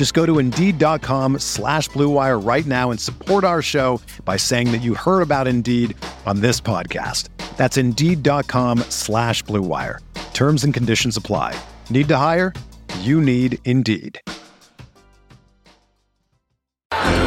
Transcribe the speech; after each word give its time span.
Just 0.00 0.14
go 0.14 0.24
to 0.24 0.38
Indeed.com 0.38 1.40
slash 1.40 1.90
BlueWire 1.90 2.42
right 2.42 2.64
now 2.64 2.90
and 2.90 2.98
support 2.98 3.44
our 3.44 3.60
show 3.60 4.00
by 4.24 4.38
saying 4.38 4.72
that 4.72 4.78
you 4.78 4.94
heard 4.94 5.20
about 5.20 5.46
Indeed 5.46 5.94
on 6.24 6.40
this 6.40 6.58
podcast. 6.58 7.28
That's 7.58 7.76
Indeed.com 7.76 8.78
slash 8.88 9.44
BlueWire. 9.44 9.98
Terms 10.32 10.64
and 10.64 10.72
conditions 10.72 11.18
apply. 11.18 11.54
Need 11.90 12.08
to 12.08 12.16
hire? 12.16 12.54
You 13.00 13.20
need 13.20 13.58
Indeed. 13.66 14.18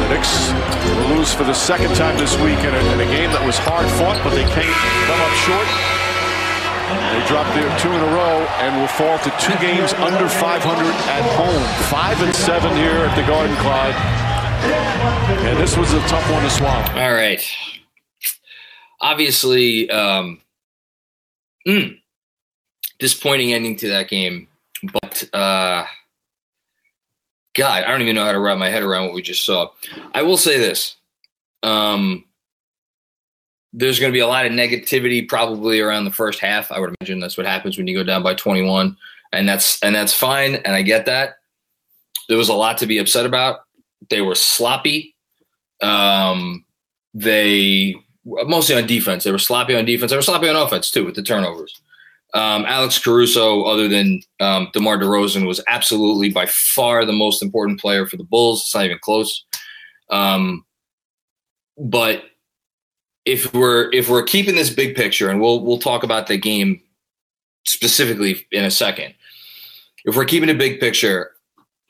Knicks 0.08 0.50
lose 1.14 1.32
for 1.32 1.44
the 1.44 1.54
second 1.54 1.94
time 1.94 2.18
this 2.18 2.36
week 2.38 2.58
in 2.58 2.74
a, 2.74 2.82
in 2.92 2.98
a 2.98 3.06
game 3.06 3.30
that 3.30 3.46
was 3.46 3.56
hard 3.56 3.86
fought, 3.92 4.20
but 4.24 4.30
they 4.30 4.42
came 4.42 4.72
come 5.06 5.20
up 5.20 5.32
short. 5.46 5.93
They 6.84 7.26
dropped 7.26 7.54
their 7.54 7.78
two 7.78 7.88
in 7.88 8.00
a 8.00 8.12
row 8.14 8.46
and 8.60 8.76
will 8.80 8.88
fall 8.88 9.18
to 9.18 9.30
two 9.40 9.56
games 9.58 9.92
under 9.94 10.28
500 10.28 10.84
at 11.08 11.22
home. 11.34 11.62
Five 11.88 12.20
and 12.22 12.34
seven 12.34 12.76
here 12.76 12.90
at 12.90 13.16
the 13.16 13.26
Garden, 13.26 13.56
Clyde. 13.56 13.94
And 15.46 15.58
this 15.58 15.76
was 15.76 15.92
a 15.92 16.00
tough 16.08 16.30
one 16.30 16.42
to 16.42 16.50
swallow. 16.50 17.00
All 17.00 17.12
right. 17.12 17.42
Obviously, 19.00 19.90
um, 19.90 20.40
mm, 21.66 21.98
disappointing 22.98 23.52
ending 23.52 23.76
to 23.76 23.88
that 23.88 24.08
game, 24.08 24.48
but 24.92 25.28
uh, 25.32 25.84
God, 27.54 27.84
I 27.84 27.88
don't 27.90 28.02
even 28.02 28.14
know 28.14 28.24
how 28.24 28.32
to 28.32 28.40
wrap 28.40 28.58
my 28.58 28.68
head 28.68 28.82
around 28.82 29.06
what 29.06 29.14
we 29.14 29.22
just 29.22 29.44
saw. 29.44 29.70
I 30.14 30.22
will 30.22 30.36
say 30.36 30.58
this. 30.58 30.96
Um, 31.62 32.24
there's 33.76 33.98
going 33.98 34.12
to 34.12 34.16
be 34.16 34.20
a 34.20 34.26
lot 34.26 34.46
of 34.46 34.52
negativity 34.52 35.28
probably 35.28 35.80
around 35.80 36.04
the 36.04 36.12
first 36.12 36.38
half. 36.38 36.70
I 36.70 36.78
would 36.78 36.94
imagine 37.00 37.18
that's 37.18 37.36
what 37.36 37.46
happens 37.46 37.76
when 37.76 37.88
you 37.88 37.96
go 37.96 38.04
down 38.04 38.22
by 38.22 38.34
21, 38.34 38.96
and 39.32 39.48
that's 39.48 39.82
and 39.82 39.94
that's 39.94 40.14
fine, 40.14 40.54
and 40.54 40.74
I 40.74 40.82
get 40.82 41.06
that. 41.06 41.38
There 42.28 42.38
was 42.38 42.48
a 42.48 42.54
lot 42.54 42.78
to 42.78 42.86
be 42.86 42.98
upset 42.98 43.26
about. 43.26 43.60
They 44.08 44.20
were 44.20 44.36
sloppy. 44.36 45.16
Um, 45.82 46.64
they 47.12 47.96
mostly 48.24 48.76
on 48.76 48.86
defense. 48.86 49.24
They 49.24 49.32
were 49.32 49.38
sloppy 49.38 49.74
on 49.74 49.84
defense. 49.84 50.10
They 50.10 50.16
were 50.16 50.22
sloppy 50.22 50.48
on 50.48 50.56
offense 50.56 50.90
too 50.90 51.04
with 51.04 51.16
the 51.16 51.22
turnovers. 51.22 51.80
Um, 52.32 52.64
Alex 52.66 52.98
Caruso, 52.98 53.62
other 53.62 53.88
than 53.88 54.20
um, 54.40 54.68
DeMar 54.72 54.98
DeRozan, 54.98 55.46
was 55.46 55.62
absolutely 55.68 56.30
by 56.30 56.46
far 56.46 57.04
the 57.04 57.12
most 57.12 57.42
important 57.42 57.80
player 57.80 58.06
for 58.06 58.16
the 58.16 58.24
Bulls. 58.24 58.62
It's 58.62 58.74
not 58.74 58.84
even 58.84 58.98
close. 59.00 59.44
Um, 60.10 60.64
but 61.78 62.24
if 63.24 63.52
we're 63.54 63.90
if 63.92 64.08
we're 64.08 64.22
keeping 64.22 64.54
this 64.54 64.70
big 64.70 64.94
picture, 64.94 65.30
and 65.30 65.40
we'll 65.40 65.64
we'll 65.64 65.78
talk 65.78 66.02
about 66.02 66.26
the 66.26 66.36
game 66.36 66.80
specifically 67.64 68.46
in 68.52 68.64
a 68.64 68.70
second. 68.70 69.14
If 70.04 70.16
we're 70.16 70.26
keeping 70.26 70.50
a 70.50 70.54
big 70.54 70.80
picture, 70.80 71.32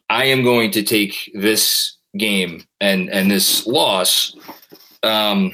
I 0.09 0.27
am 0.27 0.45
going 0.45 0.71
to 0.73 0.83
take 0.83 1.31
this 1.35 1.97
game 2.17 2.65
and 2.81 3.11
and 3.11 3.31
this 3.31 3.67
loss. 3.67 4.37
Um, 5.03 5.53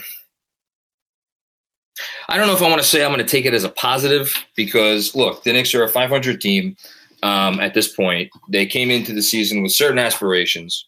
I 2.29 2.37
don't 2.37 2.47
know 2.47 2.55
if 2.55 2.63
I 2.63 2.69
want 2.69 2.81
to 2.81 2.87
say 2.87 3.05
I'm 3.05 3.13
going 3.13 3.25
to 3.25 3.31
take 3.31 3.47
it 3.47 3.55
as 3.55 3.65
a 3.65 3.71
positive 3.71 4.35
because 4.57 5.15
look, 5.15 5.43
the 5.45 5.53
Knicks 5.53 5.75
are 5.75 5.83
a 5.83 5.89
500 5.89 6.41
team 6.41 6.77
um, 7.23 7.61
at 7.61 7.75
this 7.75 7.95
point. 7.95 8.31
They 8.49 8.67
came 8.67 8.91
into 8.91 9.13
the 9.13 9.23
season 9.23 9.63
with 9.63 9.73
certain 9.73 9.99
aspirations, 9.99 10.87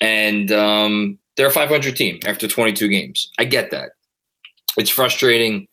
and 0.00 0.50
um, 0.50 1.18
they're 1.36 1.46
a 1.46 1.52
500 1.52 1.94
team 1.96 2.18
after 2.26 2.48
22 2.48 2.88
games. 2.88 3.30
I 3.38 3.44
get 3.44 3.70
that. 3.70 3.92
It's 4.78 4.90
frustrating. 4.90 5.66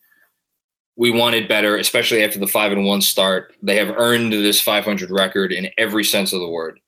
We 0.98 1.12
wanted 1.12 1.48
better, 1.48 1.78
especially 1.78 2.24
after 2.24 2.40
the 2.40 2.48
five 2.48 2.72
and 2.72 2.86
one 2.86 3.02
start. 3.02 3.54
They 3.62 3.76
have 3.78 3.96
earned 3.98 4.34
this 4.34 4.60
500 4.60 5.12
record 5.12 5.52
in 5.52 5.70
every 5.78 6.04
sense 6.04 6.34
of 6.34 6.40
the 6.40 6.50
word. 6.50 6.80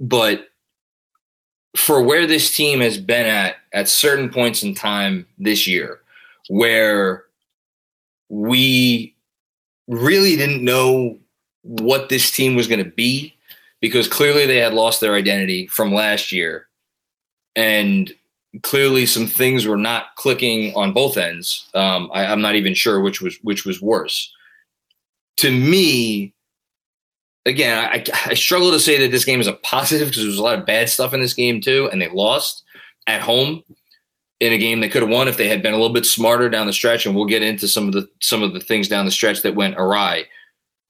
But 0.00 0.48
for 1.76 2.02
where 2.02 2.26
this 2.26 2.54
team 2.54 2.80
has 2.80 2.98
been 2.98 3.26
at 3.26 3.56
at 3.72 3.88
certain 3.88 4.28
points 4.28 4.62
in 4.62 4.74
time 4.74 5.26
this 5.38 5.66
year, 5.66 6.00
where 6.48 7.24
we 8.28 9.14
really 9.86 10.36
didn't 10.36 10.64
know 10.64 11.18
what 11.62 12.08
this 12.08 12.30
team 12.30 12.56
was 12.56 12.66
going 12.66 12.82
to 12.82 12.90
be 12.90 13.34
because 13.80 14.08
clearly 14.08 14.46
they 14.46 14.58
had 14.58 14.74
lost 14.74 15.00
their 15.00 15.14
identity 15.14 15.66
from 15.68 15.94
last 15.94 16.32
year. 16.32 16.66
And 17.54 18.12
clearly 18.62 19.06
some 19.06 19.26
things 19.26 19.66
were 19.66 19.78
not 19.78 20.14
clicking 20.16 20.74
on 20.74 20.92
both 20.92 21.16
ends. 21.16 21.68
Um, 21.74 22.10
I, 22.12 22.26
I'm 22.26 22.42
not 22.42 22.54
even 22.54 22.74
sure 22.74 23.00
which 23.00 23.20
was 23.22 23.38
which 23.42 23.64
was 23.64 23.80
worse. 23.80 24.32
To 25.38 25.50
me, 25.50 26.34
again, 27.46 27.78
I, 27.78 28.04
I 28.26 28.34
struggle 28.34 28.70
to 28.72 28.80
say 28.80 28.98
that 28.98 29.10
this 29.10 29.24
game 29.24 29.40
is 29.40 29.46
a 29.46 29.54
positive 29.54 30.08
because 30.08 30.22
there's 30.22 30.38
a 30.38 30.42
lot 30.42 30.58
of 30.58 30.66
bad 30.66 30.88
stuff 30.88 31.14
in 31.14 31.20
this 31.20 31.34
game 31.34 31.60
too, 31.60 31.88
and 31.90 32.00
they 32.00 32.08
lost 32.08 32.62
at 33.06 33.22
home 33.22 33.64
in 34.40 34.52
a 34.52 34.58
game 34.58 34.80
they 34.80 34.88
could 34.88 35.02
have 35.02 35.10
won 35.10 35.28
if 35.28 35.36
they 35.36 35.48
had 35.48 35.62
been 35.62 35.72
a 35.72 35.78
little 35.78 35.94
bit 35.94 36.04
smarter 36.04 36.50
down 36.50 36.66
the 36.66 36.72
stretch. 36.72 37.06
And 37.06 37.14
we'll 37.14 37.26
get 37.26 37.42
into 37.42 37.68
some 37.68 37.86
of 37.86 37.94
the 37.94 38.08
some 38.20 38.42
of 38.42 38.52
the 38.52 38.60
things 38.60 38.88
down 38.88 39.06
the 39.06 39.10
stretch 39.10 39.42
that 39.42 39.54
went 39.54 39.76
awry. 39.78 40.24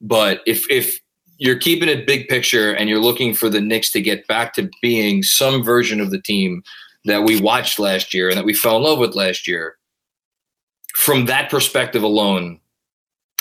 But 0.01 0.41
if 0.47 0.69
if 0.69 1.01
you're 1.39 1.59
keeping 1.59 1.89
it 1.89 2.07
big 2.07 2.29
picture 2.29 2.73
and 2.73 2.89
you're 2.89 3.01
looking 3.01 3.35
for 3.35 3.49
the 3.49 3.61
Knicks 3.61 3.91
to 3.93 4.01
get 4.01 4.27
back 4.29 4.55
to 4.55 4.71
being 4.81 5.23
some 5.23 5.63
version 5.63 6.01
of 6.01 6.11
the 6.11 6.21
team 6.21 6.63
that 7.05 7.25
we 7.25 7.41
watched 7.41 7.79
last 7.79 8.15
year 8.15 8.29
and 8.29 8.37
that 8.39 8.45
we 8.45 8.55
fell 8.55 8.77
in 8.77 8.83
love 8.83 8.99
with 8.99 9.15
last 9.15 9.49
year, 9.49 9.77
from 10.95 11.27
that 11.27 11.51
perspective 11.51 12.03
alone, 12.03 12.61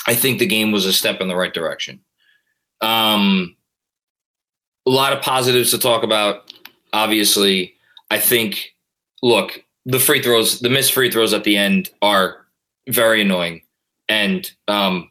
I 0.06 0.14
think 0.14 0.38
the 0.38 0.46
game 0.46 0.72
was 0.72 0.86
a 0.86 0.92
step 0.92 1.20
in 1.20 1.28
the 1.28 1.36
right 1.36 1.52
direction. 1.52 2.00
Um, 2.80 3.56
a 4.86 4.90
lot 4.90 5.12
of 5.12 5.22
positives 5.22 5.70
to 5.70 5.78
talk 5.78 6.02
about. 6.02 6.52
Obviously, 6.92 7.74
I 8.10 8.18
think, 8.18 8.74
look, 9.22 9.64
the 9.86 10.00
free 10.00 10.22
throws, 10.22 10.60
the 10.60 10.70
missed 10.70 10.92
free 10.92 11.10
throws 11.10 11.32
at 11.32 11.44
the 11.44 11.56
end 11.56 11.90
are 12.02 12.46
very 12.88 13.22
annoying. 13.22 13.62
And 14.08 14.50
um, 14.68 15.10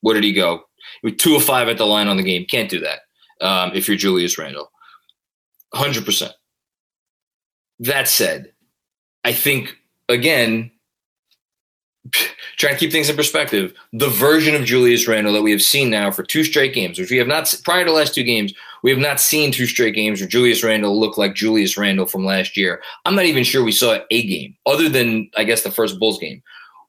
where 0.00 0.14
did 0.14 0.24
he 0.24 0.32
go? 0.32 0.64
Two 1.18 1.36
of 1.36 1.44
five 1.44 1.68
at 1.68 1.78
the 1.78 1.84
line 1.84 2.08
on 2.08 2.16
the 2.16 2.22
game. 2.22 2.46
Can't 2.46 2.70
do 2.70 2.80
that 2.80 3.00
um, 3.40 3.72
if 3.74 3.86
you're 3.86 3.96
Julius 3.96 4.38
Randle. 4.38 4.70
100%. 5.74 6.30
That 7.80 8.08
said, 8.08 8.52
I 9.24 9.32
think, 9.32 9.76
again, 10.08 10.70
trying 12.56 12.74
to 12.74 12.78
keep 12.78 12.92
things 12.92 13.08
in 13.08 13.16
perspective, 13.16 13.72
the 13.92 14.08
version 14.08 14.54
of 14.54 14.64
Julius 14.64 15.06
Randle 15.06 15.32
that 15.32 15.42
we 15.42 15.50
have 15.52 15.62
seen 15.62 15.90
now 15.90 16.10
for 16.10 16.22
two 16.22 16.44
straight 16.44 16.74
games, 16.74 16.98
which 16.98 17.10
we 17.10 17.16
have 17.16 17.26
not 17.26 17.54
prior 17.64 17.84
to 17.84 17.90
the 17.90 17.96
last 17.96 18.14
two 18.14 18.24
games, 18.24 18.52
we 18.82 18.90
have 18.90 18.98
not 18.98 19.20
seen 19.20 19.52
two 19.52 19.66
straight 19.66 19.94
games 19.94 20.20
where 20.20 20.28
Julius 20.28 20.64
Randle 20.64 20.98
looked 20.98 21.18
like 21.18 21.34
Julius 21.34 21.76
Randle 21.76 22.06
from 22.06 22.24
last 22.24 22.56
year. 22.56 22.82
I'm 23.04 23.14
not 23.14 23.26
even 23.26 23.44
sure 23.44 23.62
we 23.62 23.72
saw 23.72 23.98
a 24.10 24.26
game 24.26 24.56
other 24.66 24.88
than 24.88 25.30
I 25.36 25.44
guess 25.44 25.62
the 25.62 25.70
first 25.70 25.98
Bulls 25.98 26.18
game. 26.18 26.42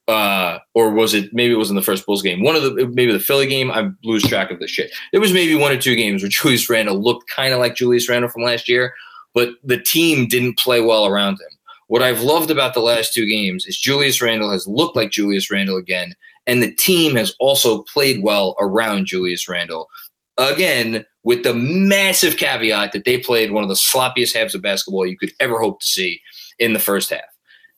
Uh, 0.07 0.59
or 0.73 0.91
was 0.91 1.13
it 1.13 1.33
maybe 1.33 1.53
it 1.53 1.57
was 1.57 1.69
in 1.69 1.77
the 1.77 1.81
first 1.81 2.05
Bulls 2.05 2.21
game? 2.21 2.43
One 2.43 2.55
of 2.55 2.63
the 2.63 2.87
maybe 2.87 3.13
the 3.13 3.19
Philly 3.19 3.47
game. 3.47 3.71
I 3.71 3.89
lose 4.03 4.23
track 4.23 4.51
of 4.51 4.59
the 4.59 4.67
shit. 4.67 4.91
There 5.11 5.21
was 5.21 5.31
maybe 5.31 5.55
one 5.55 5.71
or 5.71 5.77
two 5.77 5.95
games 5.95 6.21
where 6.21 6.29
Julius 6.29 6.69
Randle 6.69 7.01
looked 7.01 7.29
kind 7.29 7.53
of 7.53 7.59
like 7.59 7.75
Julius 7.75 8.09
Randle 8.09 8.29
from 8.29 8.43
last 8.43 8.67
year, 8.67 8.93
but 9.33 9.49
the 9.63 9.79
team 9.79 10.27
didn't 10.27 10.57
play 10.57 10.81
well 10.81 11.05
around 11.05 11.33
him. 11.33 11.57
What 11.87 12.01
I've 12.03 12.21
loved 12.21 12.49
about 12.49 12.73
the 12.73 12.79
last 12.79 13.13
two 13.13 13.27
games 13.27 13.65
is 13.65 13.77
Julius 13.77 14.21
Randle 14.21 14.51
has 14.51 14.67
looked 14.67 14.95
like 14.95 15.11
Julius 15.11 15.51
Randle 15.51 15.77
again, 15.77 16.15
and 16.47 16.61
the 16.61 16.73
team 16.73 17.15
has 17.15 17.35
also 17.39 17.83
played 17.83 18.23
well 18.23 18.55
around 18.59 19.05
Julius 19.05 19.47
Randle. 19.47 19.89
Again, 20.37 21.05
with 21.23 21.43
the 21.43 21.53
massive 21.53 22.37
caveat 22.37 22.91
that 22.93 23.05
they 23.05 23.17
played 23.17 23.51
one 23.51 23.63
of 23.63 23.69
the 23.69 23.75
sloppiest 23.75 24.33
halves 24.35 24.55
of 24.55 24.61
basketball 24.61 25.05
you 25.05 25.17
could 25.17 25.31
ever 25.39 25.59
hope 25.59 25.79
to 25.81 25.87
see 25.87 26.21
in 26.59 26.73
the 26.73 26.79
first 26.79 27.09
half. 27.09 27.21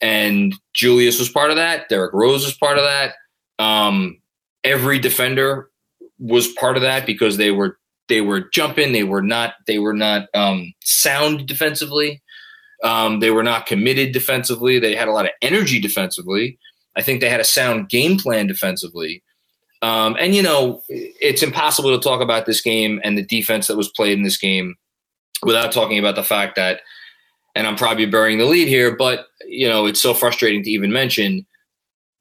and 0.02 0.56
Julius 0.74 1.20
was 1.20 1.30
part 1.30 1.52
of 1.52 1.56
that. 1.58 1.88
Derrick 1.90 2.14
Rose 2.14 2.46
was 2.46 2.56
part 2.58 2.78
of 2.78 2.84
that. 2.84 3.16
Um, 3.60 4.20
every 4.64 5.00
defender 5.00 5.70
was 6.20 6.48
part 6.50 6.76
of 6.76 6.84
that 6.84 7.06
because 7.06 7.38
they 7.38 7.52
were 7.52 7.78
they 8.08 8.22
were 8.22 8.42
jumping. 8.52 8.92
They 8.92 9.04
were 9.04 9.22
not 9.22 9.56
they 9.68 9.80
were 9.80 9.94
not 9.94 10.28
um, 10.34 10.74
sound 10.84 11.48
defensively. 11.48 12.22
Um, 12.84 13.20
they 13.20 13.32
were 13.32 13.44
not 13.44 13.66
committed 13.66 14.12
defensively. 14.12 14.80
They 14.80 14.96
had 14.96 15.08
a 15.08 15.12
lot 15.12 15.26
of 15.26 15.32
energy 15.42 15.80
defensively. 15.80 16.60
I 16.96 17.02
think 17.02 17.20
they 17.20 17.30
had 17.30 17.40
a 17.40 17.46
sound 17.46 17.90
game 17.90 18.18
plan 18.18 18.48
defensively. 18.48 19.24
Um, 19.82 20.16
and 20.20 20.34
you 20.34 20.42
know, 20.42 20.82
it's 20.90 21.44
impossible 21.44 21.96
to 21.98 22.04
talk 22.04 22.22
about 22.22 22.46
this 22.46 22.62
game 22.62 23.00
and 23.04 23.18
the 23.18 23.26
defense 23.26 23.68
that 23.68 23.78
was 23.78 23.90
played 23.90 24.18
in 24.18 24.24
this 24.24 24.38
game 24.38 24.76
without 25.44 25.72
talking 25.72 26.00
about 26.00 26.16
the 26.16 26.24
fact 26.24 26.56
that, 26.56 26.82
and 27.56 27.68
I'm 27.68 27.76
probably 27.76 28.06
burying 28.06 28.38
the 28.38 28.46
lead 28.46 28.68
here, 28.68 28.96
but 28.96 29.28
you 29.48 29.68
know, 29.68 29.86
it's 29.86 30.02
so 30.02 30.14
frustrating 30.14 30.64
to 30.64 30.70
even 30.70 30.92
mention. 30.92 31.46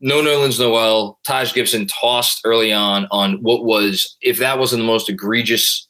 No 0.04 0.20
Nerlens 0.20 0.60
Noel, 0.60 1.18
Taj 1.26 1.54
Gibson 1.54 1.86
tossed 1.86 2.42
early 2.44 2.74
on 2.74 3.08
on 3.10 3.38
what 3.40 3.64
was, 3.64 4.18
if 4.20 4.38
that 4.38 4.58
wasn't 4.58 4.82
the 4.82 4.86
most 4.86 5.08
egregious 5.08 5.88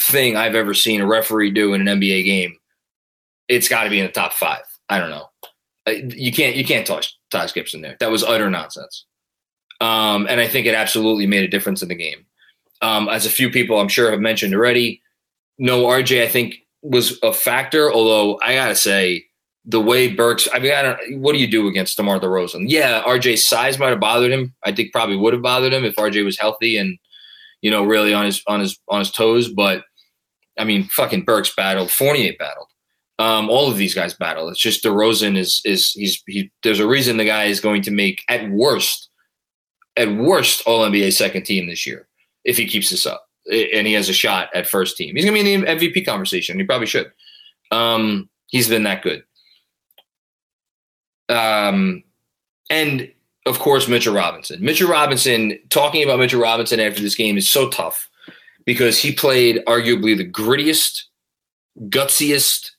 thing 0.00 0.36
I've 0.36 0.54
ever 0.54 0.74
seen 0.74 1.00
a 1.00 1.06
referee 1.06 1.50
do 1.50 1.74
in 1.74 1.86
an 1.86 2.00
NBA 2.00 2.24
game, 2.24 2.54
it's 3.48 3.68
got 3.68 3.82
to 3.82 3.90
be 3.90 3.98
in 3.98 4.06
the 4.06 4.12
top 4.12 4.32
five. 4.32 4.62
I 4.88 4.98
don't 4.98 5.10
know. 5.10 5.26
You 5.88 6.30
can't 6.30 6.54
you 6.54 6.64
can't 6.64 6.86
toss 6.86 7.12
Taj 7.32 7.52
Gibson 7.52 7.80
there. 7.80 7.96
That 7.98 8.12
was 8.12 8.22
utter 8.22 8.48
nonsense. 8.48 9.06
Um, 9.80 10.28
and 10.28 10.40
I 10.40 10.46
think 10.46 10.66
it 10.66 10.74
absolutely 10.74 11.26
made 11.26 11.42
a 11.42 11.48
difference 11.48 11.82
in 11.82 11.88
the 11.88 11.96
game. 11.96 12.26
Um, 12.80 13.08
as 13.08 13.26
a 13.26 13.30
few 13.30 13.50
people 13.50 13.80
I'm 13.80 13.88
sure 13.88 14.12
have 14.12 14.20
mentioned 14.20 14.54
already, 14.54 15.02
no 15.58 15.82
RJ 15.82 16.22
I 16.22 16.28
think 16.28 16.58
was 16.82 17.18
a 17.24 17.32
factor. 17.32 17.92
Although 17.92 18.38
I 18.40 18.54
gotta 18.54 18.76
say, 18.76 19.24
the 19.68 19.80
way 19.80 20.08
Burks, 20.08 20.48
I 20.52 20.58
mean, 20.58 20.72
I 20.72 20.82
don't. 20.82 21.20
What 21.20 21.34
do 21.34 21.38
you 21.38 21.46
do 21.46 21.68
against 21.68 21.98
DeMar 21.98 22.20
DeRozan? 22.20 22.64
Yeah, 22.68 23.02
RJ's 23.02 23.46
size 23.46 23.78
might 23.78 23.90
have 23.90 24.00
bothered 24.00 24.32
him. 24.32 24.54
I 24.64 24.72
think 24.72 24.92
probably 24.92 25.16
would 25.16 25.34
have 25.34 25.42
bothered 25.42 25.74
him 25.74 25.84
if 25.84 25.94
RJ 25.96 26.24
was 26.24 26.38
healthy 26.38 26.78
and 26.78 26.98
you 27.60 27.70
know 27.70 27.84
really 27.84 28.14
on 28.14 28.24
his 28.24 28.42
on 28.46 28.60
his 28.60 28.78
on 28.88 29.00
his 29.00 29.10
toes. 29.10 29.48
But 29.48 29.84
I 30.58 30.64
mean, 30.64 30.84
fucking 30.84 31.24
Burks 31.24 31.54
battled, 31.54 31.90
Fournier 31.90 32.32
battled. 32.38 32.68
Um, 33.18 33.50
all 33.50 33.70
of 33.70 33.76
these 33.76 33.94
guys 33.94 34.14
battle. 34.14 34.48
It's 34.48 34.60
just 34.60 34.82
DeRozan 34.84 35.36
is 35.36 35.60
is 35.66 35.92
he's 35.92 36.22
he. 36.26 36.50
There's 36.62 36.80
a 36.80 36.88
reason 36.88 37.18
the 37.18 37.26
guy 37.26 37.44
is 37.44 37.60
going 37.60 37.82
to 37.82 37.90
make 37.90 38.22
at 38.30 38.48
worst, 38.50 39.10
at 39.96 40.10
worst, 40.10 40.62
All 40.66 40.88
NBA 40.88 41.12
second 41.12 41.42
team 41.42 41.66
this 41.66 41.86
year 41.86 42.08
if 42.44 42.56
he 42.56 42.66
keeps 42.66 42.88
this 42.88 43.04
up 43.04 43.28
and 43.50 43.86
he 43.86 43.92
has 43.92 44.08
a 44.08 44.14
shot 44.14 44.48
at 44.54 44.66
first 44.66 44.96
team. 44.96 45.14
He's 45.14 45.26
to 45.26 45.32
be 45.32 45.52
in 45.52 45.60
the 45.60 45.66
MVP 45.66 46.06
conversation. 46.06 46.58
He 46.58 46.64
probably 46.64 46.86
should. 46.86 47.10
Um, 47.70 48.30
he's 48.46 48.68
been 48.68 48.84
that 48.84 49.02
good. 49.02 49.24
Um, 51.28 52.02
and 52.70 53.10
of 53.46 53.58
course, 53.58 53.88
Mitchell 53.88 54.14
Robinson. 54.14 54.62
Mitchell 54.62 54.90
Robinson. 54.90 55.58
Talking 55.70 56.02
about 56.04 56.18
Mitchell 56.18 56.40
Robinson 56.40 56.80
after 56.80 57.00
this 57.00 57.14
game 57.14 57.36
is 57.36 57.48
so 57.48 57.68
tough 57.68 58.08
because 58.64 58.98
he 58.98 59.12
played 59.12 59.64
arguably 59.66 60.16
the 60.16 60.28
grittiest, 60.28 61.04
gutsiest 61.88 62.72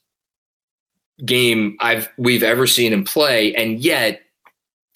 game 1.26 1.76
I've 1.80 2.10
we've 2.18 2.44
ever 2.44 2.68
seen 2.68 2.94
him 2.94 3.04
play, 3.04 3.54
and 3.56 3.80
yet 3.80 4.22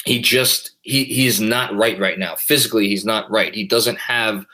he 0.06 0.22
just 0.22 0.72
he 0.82 1.06
he's 1.06 1.40
not 1.40 1.76
right 1.76 2.00
right 2.00 2.20
now. 2.20 2.36
Physically, 2.36 2.88
he's 2.88 3.06
not 3.06 3.30
right. 3.32 3.54
He 3.54 3.66
doesn't 3.66 3.98
have 3.98 4.46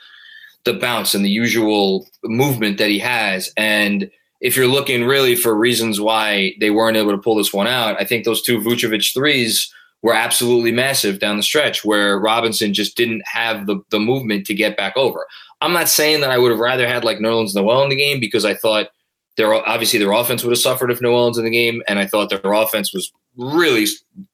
the 0.64 0.74
bounce 0.74 1.14
and 1.14 1.24
the 1.24 1.30
usual 1.30 2.06
movement 2.24 2.78
that 2.78 2.90
he 2.90 2.98
has. 2.98 3.52
And 3.56 4.10
if 4.40 4.56
you're 4.56 4.66
looking 4.66 5.04
really 5.04 5.36
for 5.36 5.54
reasons 5.54 6.00
why 6.00 6.54
they 6.60 6.70
weren't 6.70 6.96
able 6.96 7.12
to 7.12 7.18
pull 7.18 7.36
this 7.36 7.52
one 7.52 7.66
out, 7.66 8.00
I 8.00 8.04
think 8.04 8.24
those 8.24 8.42
two 8.42 8.58
Vucevic 8.58 9.12
threes 9.12 9.72
were 10.02 10.14
absolutely 10.14 10.72
massive 10.72 11.18
down 11.18 11.36
the 11.36 11.42
stretch 11.42 11.84
where 11.84 12.18
Robinson 12.18 12.72
just 12.72 12.96
didn't 12.96 13.22
have 13.26 13.66
the, 13.66 13.80
the 13.90 14.00
movement 14.00 14.46
to 14.46 14.54
get 14.54 14.76
back 14.76 14.96
over. 14.96 15.26
I'm 15.60 15.74
not 15.74 15.90
saying 15.90 16.22
that 16.22 16.30
I 16.30 16.38
would 16.38 16.50
have 16.50 16.60
rather 16.60 16.88
had 16.88 17.04
like 17.04 17.18
Nerlens 17.18 17.54
Noel 17.54 17.82
in 17.82 17.90
the 17.90 17.96
game 17.96 18.20
because 18.20 18.44
I 18.44 18.54
thought– 18.54 18.88
their 19.40 19.54
obviously 19.54 19.98
their 19.98 20.12
offense 20.12 20.44
would 20.44 20.52
have 20.52 20.58
suffered 20.58 20.90
if 20.90 21.00
Nerlens 21.00 21.38
in 21.38 21.44
the 21.44 21.50
game, 21.50 21.82
and 21.88 21.98
I 21.98 22.06
thought 22.06 22.30
their 22.30 22.52
offense 22.52 22.92
was 22.92 23.12
really 23.36 23.86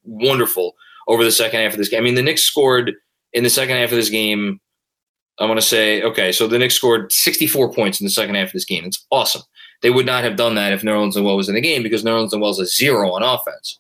wonderful 0.05 0.75
over 1.09 1.23
the 1.23 1.33
second 1.33 1.61
half 1.61 1.73
of 1.73 1.79
this 1.79 1.89
game. 1.89 2.01
I 2.01 2.05
mean, 2.05 2.15
the 2.15 2.23
Knicks 2.23 2.43
scored 2.43 2.93
in 3.33 3.45
the 3.45 3.51
second 3.51 3.77
half 3.77 3.91
of 3.91 3.97
this 3.97 4.11
game. 4.11 4.61
I 5.39 5.45
want 5.45 5.61
to 5.61 5.67
say, 5.67 6.03
okay, 6.03 6.33
so 6.33 6.47
the 6.47 6.59
Knicks 6.59 6.75
scored 6.75 7.13
64 7.13 7.73
points 7.73 8.01
in 8.01 8.07
the 8.07 8.11
second 8.11 8.35
half 8.35 8.49
of 8.49 8.53
this 8.53 8.65
game. 8.65 8.85
It's 8.85 9.07
awesome. 9.11 9.43
They 9.83 9.91
would 9.91 10.07
not 10.07 10.25
have 10.25 10.37
done 10.37 10.55
that 10.55 10.73
if 10.73 10.83
Nerlens 10.83 11.17
Noel 11.17 11.37
was 11.37 11.49
in 11.49 11.55
the 11.55 11.61
game 11.61 11.83
because 11.83 12.05
Nerlens 12.05 12.33
Noel 12.33 12.51
is 12.51 12.59
a 12.59 12.67
zero 12.67 13.13
on 13.13 13.23
offense. 13.23 13.79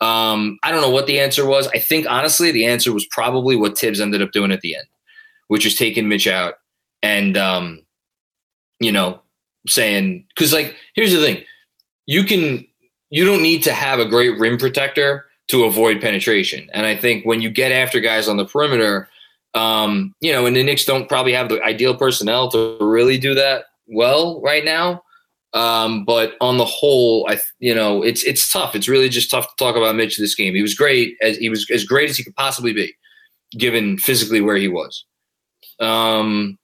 Um, 0.00 0.58
I 0.62 0.70
don't 0.70 0.82
know 0.82 0.90
what 0.90 1.06
the 1.06 1.20
answer 1.20 1.46
was. 1.46 1.68
I 1.68 1.78
think 1.78 2.06
honestly, 2.08 2.50
the 2.50 2.66
answer 2.66 2.92
was 2.92 3.06
probably 3.06 3.56
what 3.56 3.78
Thibs 3.78 4.00
ended 4.00 4.22
up 4.22 4.32
doing 4.32 4.52
at 4.52 4.60
the 4.60 4.76
end, 4.76 4.86
which 5.48 5.64
is 5.64 5.74
taking 5.74 6.08
Mitch 6.08 6.26
out 6.26 6.54
and 7.02 7.36
um, 7.36 7.86
you 8.80 8.92
know 8.92 9.20
saying 9.68 10.24
because 10.34 10.52
like 10.52 10.76
here's 10.94 11.12
the 11.12 11.20
thing 11.20 11.42
you 12.06 12.24
can 12.24 12.64
you 13.10 13.24
don't 13.24 13.42
need 13.42 13.62
to 13.62 13.72
have 13.72 13.98
a 13.98 14.08
great 14.08 14.38
rim 14.38 14.58
protector 14.58 15.26
to 15.48 15.64
avoid 15.64 16.00
penetration 16.00 16.68
and 16.72 16.86
i 16.86 16.96
think 16.96 17.24
when 17.24 17.40
you 17.40 17.50
get 17.50 17.72
after 17.72 18.00
guys 18.00 18.28
on 18.28 18.36
the 18.36 18.44
perimeter 18.44 19.08
um, 19.54 20.14
you 20.20 20.32
know 20.32 20.44
and 20.44 20.54
the 20.54 20.62
Knicks 20.62 20.84
don't 20.84 21.08
probably 21.08 21.32
have 21.32 21.48
the 21.48 21.62
ideal 21.62 21.96
personnel 21.96 22.50
to 22.50 22.76
really 22.80 23.16
do 23.16 23.34
that 23.34 23.64
well 23.88 24.40
right 24.42 24.64
now 24.64 25.02
um, 25.56 26.04
but 26.04 26.34
on 26.40 26.58
the 26.58 26.64
whole 26.64 27.26
i 27.28 27.38
you 27.58 27.74
know 27.74 28.02
it's 28.02 28.22
it's 28.24 28.52
tough 28.52 28.74
it's 28.74 28.88
really 28.88 29.08
just 29.08 29.30
tough 29.30 29.48
to 29.48 29.64
talk 29.64 29.76
about 29.76 29.96
mitch 29.96 30.18
this 30.18 30.34
game 30.34 30.54
he 30.54 30.62
was 30.62 30.74
great 30.74 31.16
as 31.22 31.36
he 31.38 31.48
was 31.48 31.68
as 31.70 31.84
great 31.84 32.10
as 32.10 32.16
he 32.16 32.24
could 32.24 32.36
possibly 32.36 32.72
be 32.72 32.94
given 33.52 33.96
physically 33.98 34.40
where 34.40 34.56
he 34.56 34.68
was 34.68 35.04
um, 35.78 36.58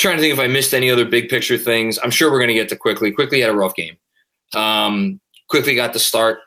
trying 0.00 0.16
to 0.16 0.22
think 0.22 0.32
if 0.32 0.40
I 0.40 0.46
missed 0.46 0.72
any 0.72 0.90
other 0.90 1.04
big 1.04 1.28
picture 1.28 1.58
things. 1.58 1.98
I'm 2.02 2.10
sure 2.10 2.30
we're 2.30 2.38
going 2.38 2.48
to 2.48 2.54
get 2.54 2.70
to 2.70 2.76
quickly. 2.76 3.12
Quickley 3.12 3.42
had 3.42 3.50
a 3.50 3.54
rough 3.54 3.74
game. 3.74 3.98
Um, 4.54 5.20
Quickley 5.48 5.74
got 5.74 5.92
the 5.92 5.98
start. 5.98 6.38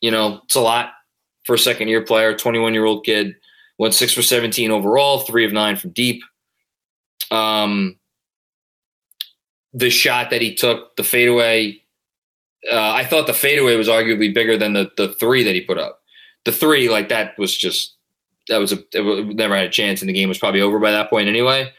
You 0.00 0.10
know, 0.10 0.40
it's 0.44 0.56
a 0.56 0.60
lot 0.60 0.90
for 1.44 1.54
a 1.54 1.58
second 1.58 1.86
year 1.86 2.02
player, 2.02 2.36
21 2.36 2.74
year 2.74 2.84
old 2.84 3.04
kid. 3.04 3.36
Went 3.78 3.94
six 3.94 4.12
for 4.12 4.22
17 4.22 4.72
overall, 4.72 5.20
three 5.20 5.46
of 5.46 5.52
nine 5.52 5.76
from 5.76 5.90
deep. 5.92 6.20
Um, 7.30 7.96
the 9.72 9.90
shot 9.90 10.30
that 10.30 10.42
he 10.42 10.54
took, 10.54 10.96
the 10.96 11.04
fadeaway, 11.04 11.80
uh, 12.70 12.92
I 12.92 13.04
thought 13.04 13.26
the 13.26 13.34
fadeaway 13.34 13.76
was 13.76 13.88
arguably 13.88 14.32
bigger 14.32 14.56
than 14.56 14.72
the 14.72 14.90
the 14.96 15.14
three 15.14 15.42
that 15.44 15.54
he 15.54 15.60
put 15.60 15.78
up. 15.78 16.00
The 16.44 16.52
three, 16.52 16.88
like 16.88 17.08
that, 17.08 17.38
was 17.38 17.56
just 17.56 17.96
that 18.48 18.58
was 18.58 18.72
a 18.72 18.78
it 18.92 19.36
never 19.36 19.56
had 19.56 19.66
a 19.66 19.70
chance, 19.70 20.00
and 20.00 20.08
the 20.08 20.14
game 20.14 20.28
was 20.28 20.38
probably 20.38 20.60
over 20.60 20.78
by 20.78 20.90
that 20.90 21.10
point 21.10 21.28
anyway 21.28 21.72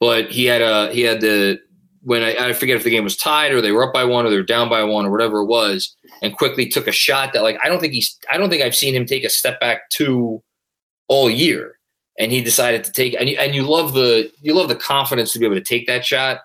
but 0.00 0.30
he 0.30 0.44
had 0.44 0.62
a 0.62 0.92
he 0.92 1.02
had 1.02 1.20
the 1.20 1.60
when 2.02 2.22
I, 2.22 2.48
I 2.48 2.52
forget 2.52 2.76
if 2.76 2.84
the 2.84 2.90
game 2.90 3.04
was 3.04 3.16
tied 3.16 3.52
or 3.52 3.60
they 3.60 3.72
were 3.72 3.82
up 3.82 3.92
by 3.92 4.04
one 4.04 4.24
or 4.24 4.30
they 4.30 4.36
were 4.36 4.42
down 4.42 4.68
by 4.68 4.84
one 4.84 5.06
or 5.06 5.10
whatever 5.10 5.40
it 5.40 5.46
was, 5.46 5.94
and 6.22 6.36
Quickley 6.36 6.68
took 6.68 6.86
a 6.86 6.92
shot 6.92 7.32
that 7.32 7.42
like 7.42 7.58
I 7.64 7.68
don't 7.68 7.80
think 7.80 7.92
he's 7.92 8.16
I 8.30 8.36
don't 8.36 8.50
think 8.50 8.62
I've 8.62 8.76
seen 8.76 8.94
him 8.94 9.06
take 9.06 9.24
a 9.24 9.30
step 9.30 9.58
back 9.60 9.90
two 9.90 10.42
all 11.08 11.30
year, 11.30 11.78
and 12.18 12.30
he 12.30 12.42
decided 12.42 12.84
to 12.84 12.92
take 12.92 13.14
and 13.18 13.28
you, 13.28 13.36
and 13.38 13.54
you 13.54 13.62
love 13.62 13.94
the 13.94 14.30
you 14.42 14.54
love 14.54 14.68
the 14.68 14.76
confidence 14.76 15.32
to 15.32 15.38
be 15.38 15.46
able 15.46 15.56
to 15.56 15.60
take 15.60 15.86
that 15.86 16.04
shot. 16.04 16.40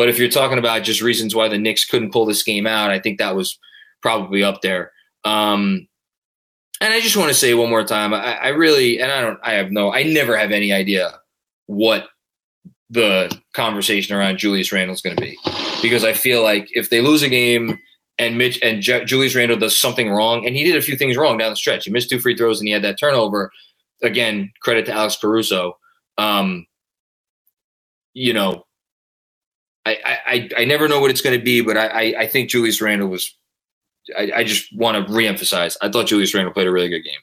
But 0.00 0.08
if 0.08 0.18
you're 0.18 0.30
talking 0.30 0.56
about 0.56 0.82
just 0.82 1.02
reasons 1.02 1.34
why 1.34 1.48
the 1.48 1.58
Knicks 1.58 1.84
couldn't 1.84 2.10
pull 2.10 2.24
this 2.24 2.42
game 2.42 2.66
out, 2.66 2.90
I 2.90 2.98
think 2.98 3.18
that 3.18 3.36
was 3.36 3.58
probably 4.00 4.42
up 4.42 4.62
there. 4.62 4.92
Um, 5.26 5.86
and 6.80 6.94
I 6.94 7.00
just 7.00 7.18
want 7.18 7.28
to 7.28 7.34
say 7.34 7.52
one 7.52 7.68
more 7.68 7.84
time, 7.84 8.14
I, 8.14 8.36
I 8.36 8.48
really 8.48 8.98
and 8.98 9.12
I 9.12 9.20
don't 9.20 9.38
I 9.42 9.52
have 9.52 9.70
no 9.70 9.92
I 9.92 10.04
never 10.04 10.38
have 10.38 10.52
any 10.52 10.72
idea 10.72 11.20
what 11.66 12.08
the 12.88 13.30
conversation 13.52 14.16
around 14.16 14.38
Julius 14.38 14.72
Randle 14.72 14.94
is 14.94 15.02
going 15.02 15.16
to 15.16 15.20
be, 15.20 15.36
because 15.82 16.02
I 16.02 16.14
feel 16.14 16.42
like 16.42 16.70
if 16.72 16.88
they 16.88 17.02
lose 17.02 17.20
a 17.20 17.28
game 17.28 17.78
and 18.18 18.38
Mitch 18.38 18.58
and 18.62 18.80
J- 18.80 19.04
Julius 19.04 19.34
Randle 19.34 19.58
does 19.58 19.78
something 19.78 20.08
wrong, 20.08 20.46
and 20.46 20.56
he 20.56 20.64
did 20.64 20.76
a 20.76 20.82
few 20.82 20.96
things 20.96 21.18
wrong 21.18 21.36
down 21.36 21.50
the 21.50 21.56
stretch. 21.56 21.84
He 21.84 21.90
missed 21.90 22.08
two 22.08 22.20
free 22.20 22.38
throws 22.38 22.58
and 22.58 22.66
he 22.66 22.72
had 22.72 22.84
that 22.84 22.98
turnover. 22.98 23.52
Again, 24.02 24.50
credit 24.62 24.86
to 24.86 24.92
Alex 24.92 25.18
Caruso. 25.20 25.76
Um, 26.16 26.64
you 28.14 28.32
know, 28.32 28.64
I, 29.86 30.18
I 30.26 30.50
I 30.58 30.64
never 30.64 30.88
know 30.88 31.00
what 31.00 31.10
it's 31.10 31.22
going 31.22 31.38
to 31.38 31.44
be, 31.44 31.60
but 31.60 31.76
I 31.76 32.14
I 32.18 32.26
think 32.26 32.50
Julius 32.50 32.80
Randle 32.80 33.08
was. 33.08 33.34
I, 34.16 34.32
I 34.36 34.44
just 34.44 34.74
want 34.76 34.96
to 34.96 35.12
reemphasize. 35.12 35.76
I 35.82 35.88
thought 35.88 36.06
Julius 36.06 36.34
Randle 36.34 36.52
played 36.52 36.66
a 36.66 36.72
really 36.72 36.88
good 36.88 37.02
game. 37.02 37.20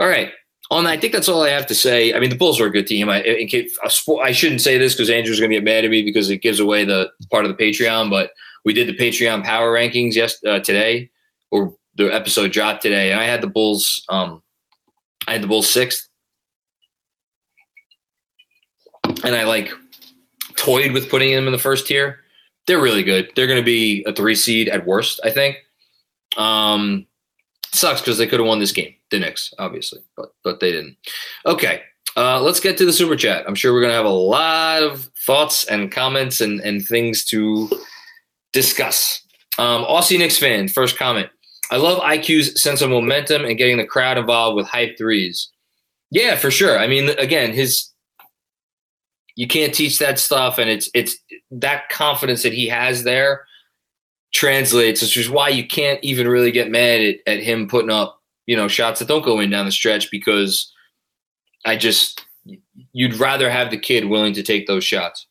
All 0.00 0.08
right, 0.08 0.32
on 0.70 0.84
that, 0.84 0.90
I 0.90 0.96
think 0.96 1.12
that's 1.12 1.28
all 1.28 1.42
I 1.42 1.50
have 1.50 1.66
to 1.66 1.74
say. 1.74 2.14
I 2.14 2.18
mean, 2.18 2.30
the 2.30 2.36
Bulls 2.36 2.60
are 2.60 2.66
a 2.66 2.70
good 2.70 2.86
team. 2.86 3.08
I, 3.10 3.22
case, 3.48 3.78
I 3.84 4.32
shouldn't 4.32 4.62
say 4.62 4.78
this 4.78 4.94
because 4.94 5.10
Andrew's 5.10 5.38
going 5.38 5.50
to 5.50 5.56
get 5.56 5.64
mad 5.64 5.84
at 5.84 5.90
me 5.90 6.02
because 6.02 6.30
it 6.30 6.38
gives 6.38 6.60
away 6.60 6.84
the 6.84 7.10
part 7.30 7.44
of 7.44 7.56
the 7.56 7.62
Patreon. 7.62 8.10
But 8.10 8.30
we 8.64 8.72
did 8.72 8.88
the 8.88 8.96
Patreon 8.96 9.44
power 9.44 9.72
rankings 9.72 10.14
yes 10.14 10.42
uh, 10.46 10.60
today, 10.60 11.10
or 11.50 11.74
the 11.96 12.12
episode 12.12 12.52
dropped 12.52 12.82
today, 12.82 13.12
and 13.12 13.20
I 13.20 13.24
had 13.24 13.42
the 13.42 13.48
Bulls. 13.48 14.02
Um, 14.08 14.42
I 15.28 15.32
had 15.32 15.42
the 15.42 15.46
Bulls 15.46 15.68
sixth, 15.68 16.08
and 19.24 19.36
I 19.36 19.44
like 19.44 19.70
toyed 20.62 20.92
with 20.92 21.10
putting 21.10 21.34
them 21.34 21.46
in 21.46 21.52
the 21.52 21.58
first 21.58 21.86
tier. 21.86 22.20
They're 22.66 22.80
really 22.80 23.02
good. 23.02 23.30
They're 23.34 23.46
going 23.48 23.60
to 23.60 23.64
be 23.64 24.04
a 24.06 24.12
three 24.12 24.36
seed 24.36 24.68
at 24.68 24.86
worst, 24.86 25.20
I 25.24 25.30
think. 25.30 25.56
Um, 26.36 27.06
sucks 27.72 28.00
because 28.00 28.18
they 28.18 28.26
could 28.26 28.38
have 28.38 28.46
won 28.46 28.60
this 28.60 28.72
game, 28.72 28.94
the 29.10 29.18
Knicks, 29.18 29.52
obviously, 29.58 30.00
but 30.16 30.34
but 30.44 30.60
they 30.60 30.70
didn't. 30.70 30.96
Okay, 31.44 31.82
uh, 32.16 32.40
let's 32.40 32.60
get 32.60 32.78
to 32.78 32.86
the 32.86 32.92
super 32.92 33.16
chat. 33.16 33.44
I'm 33.46 33.54
sure 33.54 33.72
we're 33.72 33.82
gonna 33.82 33.94
have 33.94 34.04
a 34.04 34.08
lot 34.08 34.82
of 34.82 35.10
thoughts 35.26 35.64
and 35.64 35.90
comments 35.90 36.40
and 36.40 36.60
and 36.60 36.86
things 36.86 37.24
to 37.26 37.68
discuss. 38.52 39.20
Um, 39.58 39.84
Aussie 39.84 40.18
Knicks 40.18 40.38
fan, 40.38 40.68
first 40.68 40.96
comment. 40.96 41.28
I 41.70 41.76
love 41.76 41.98
IQ's 42.00 42.62
sense 42.62 42.82
of 42.82 42.90
momentum 42.90 43.44
and 43.44 43.58
getting 43.58 43.78
the 43.78 43.86
crowd 43.86 44.18
involved 44.18 44.56
with 44.56 44.66
hype 44.66 44.96
threes. 44.98 45.48
Yeah, 46.10 46.36
for 46.36 46.50
sure. 46.50 46.78
I 46.78 46.86
mean, 46.86 47.10
again, 47.18 47.52
his 47.52 47.91
you 49.34 49.46
can't 49.46 49.74
teach 49.74 49.98
that 49.98 50.18
stuff, 50.18 50.58
and 50.58 50.68
it's 50.68 50.90
it's 50.94 51.16
that 51.50 51.88
confidence 51.88 52.42
that 52.42 52.52
he 52.52 52.68
has 52.68 53.04
there 53.04 53.46
translates, 54.32 55.02
which 55.02 55.16
is 55.16 55.30
why 55.30 55.48
you 55.48 55.66
can't 55.66 56.02
even 56.02 56.26
really 56.26 56.50
get 56.50 56.70
mad 56.70 57.00
at, 57.00 57.16
at 57.26 57.42
him 57.42 57.68
putting 57.68 57.90
up 57.90 58.20
you 58.46 58.56
know 58.56 58.68
shots 58.68 58.98
that 58.98 59.08
don't 59.08 59.24
go 59.24 59.40
in 59.40 59.50
down 59.50 59.66
the 59.66 59.72
stretch 59.72 60.10
because 60.10 60.72
I 61.64 61.76
just 61.76 62.24
you'd 62.92 63.14
rather 63.16 63.50
have 63.50 63.70
the 63.70 63.78
kid 63.78 64.06
willing 64.06 64.34
to 64.34 64.42
take 64.42 64.66
those 64.66 64.84
shots. 64.84 65.26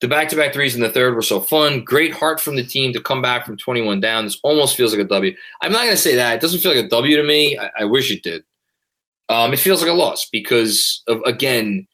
The 0.00 0.08
back-to-back 0.08 0.52
threes 0.52 0.74
in 0.74 0.82
the 0.82 0.90
third 0.90 1.14
were 1.14 1.22
so 1.22 1.40
fun. 1.40 1.82
Great 1.82 2.12
heart 2.12 2.40
from 2.40 2.56
the 2.56 2.64
team 2.64 2.92
to 2.92 3.00
come 3.00 3.22
back 3.22 3.46
from 3.46 3.56
21 3.56 4.00
down. 4.00 4.24
This 4.24 4.38
almost 4.42 4.76
feels 4.76 4.92
like 4.92 5.00
a 5.00 5.08
W. 5.08 5.34
I'm 5.62 5.72
not 5.72 5.82
going 5.82 5.92
to 5.92 5.96
say 5.96 6.16
that. 6.16 6.34
It 6.34 6.40
doesn't 6.40 6.60
feel 6.60 6.74
like 6.74 6.84
a 6.84 6.88
W 6.88 7.16
to 7.16 7.22
me. 7.22 7.56
I, 7.58 7.70
I 7.80 7.84
wish 7.84 8.10
it 8.10 8.22
did. 8.22 8.44
Um, 9.28 9.52
it 9.52 9.58
feels 9.58 9.80
like 9.80 9.90
a 9.90 9.94
loss 9.94 10.28
because 10.28 11.02
of 11.06 11.22
again, 11.24 11.86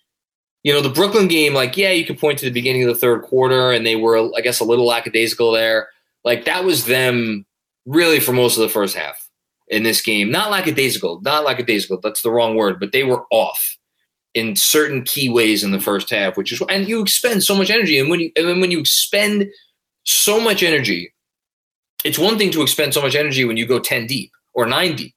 you 0.62 0.72
know, 0.72 0.80
the 0.80 0.90
Brooklyn 0.90 1.28
game. 1.28 1.54
Like, 1.54 1.76
yeah, 1.76 1.90
you 1.90 2.04
could 2.04 2.18
point 2.18 2.38
to 2.40 2.44
the 2.44 2.52
beginning 2.52 2.82
of 2.82 2.88
the 2.88 3.00
third 3.00 3.22
quarter, 3.22 3.72
and 3.72 3.86
they 3.86 3.96
were, 3.96 4.30
I 4.36 4.40
guess, 4.40 4.60
a 4.60 4.64
little 4.64 4.86
lackadaisical 4.86 5.52
there. 5.52 5.88
Like 6.24 6.44
that 6.44 6.64
was 6.64 6.84
them 6.84 7.46
really 7.86 8.20
for 8.20 8.32
most 8.32 8.56
of 8.56 8.62
the 8.62 8.68
first 8.68 8.94
half 8.94 9.28
in 9.68 9.82
this 9.82 10.02
game. 10.02 10.30
Not 10.30 10.50
lackadaisical, 10.50 11.20
not 11.22 11.44
lackadaisical. 11.44 12.00
That's 12.00 12.22
the 12.22 12.30
wrong 12.30 12.56
word, 12.56 12.78
but 12.78 12.92
they 12.92 13.04
were 13.04 13.24
off 13.30 13.78
in 14.34 14.54
certain 14.54 15.02
key 15.02 15.28
ways 15.28 15.64
in 15.64 15.72
the 15.72 15.80
first 15.80 16.10
half, 16.10 16.36
which 16.36 16.52
is 16.52 16.62
and 16.68 16.88
you 16.88 17.00
expend 17.00 17.42
so 17.42 17.54
much 17.54 17.70
energy. 17.70 17.98
And 17.98 18.10
when 18.10 18.20
you 18.20 18.30
and 18.36 18.60
when 18.60 18.70
you 18.70 18.80
expend 18.80 19.48
so 20.04 20.40
much 20.40 20.62
energy, 20.62 21.12
it's 22.04 22.18
one 22.18 22.38
thing 22.38 22.50
to 22.52 22.62
expend 22.62 22.94
so 22.94 23.02
much 23.02 23.14
energy 23.14 23.44
when 23.44 23.56
you 23.56 23.66
go 23.66 23.78
10 23.78 24.06
deep 24.06 24.30
or 24.54 24.66
nine 24.66 24.94
deep. 24.94 25.14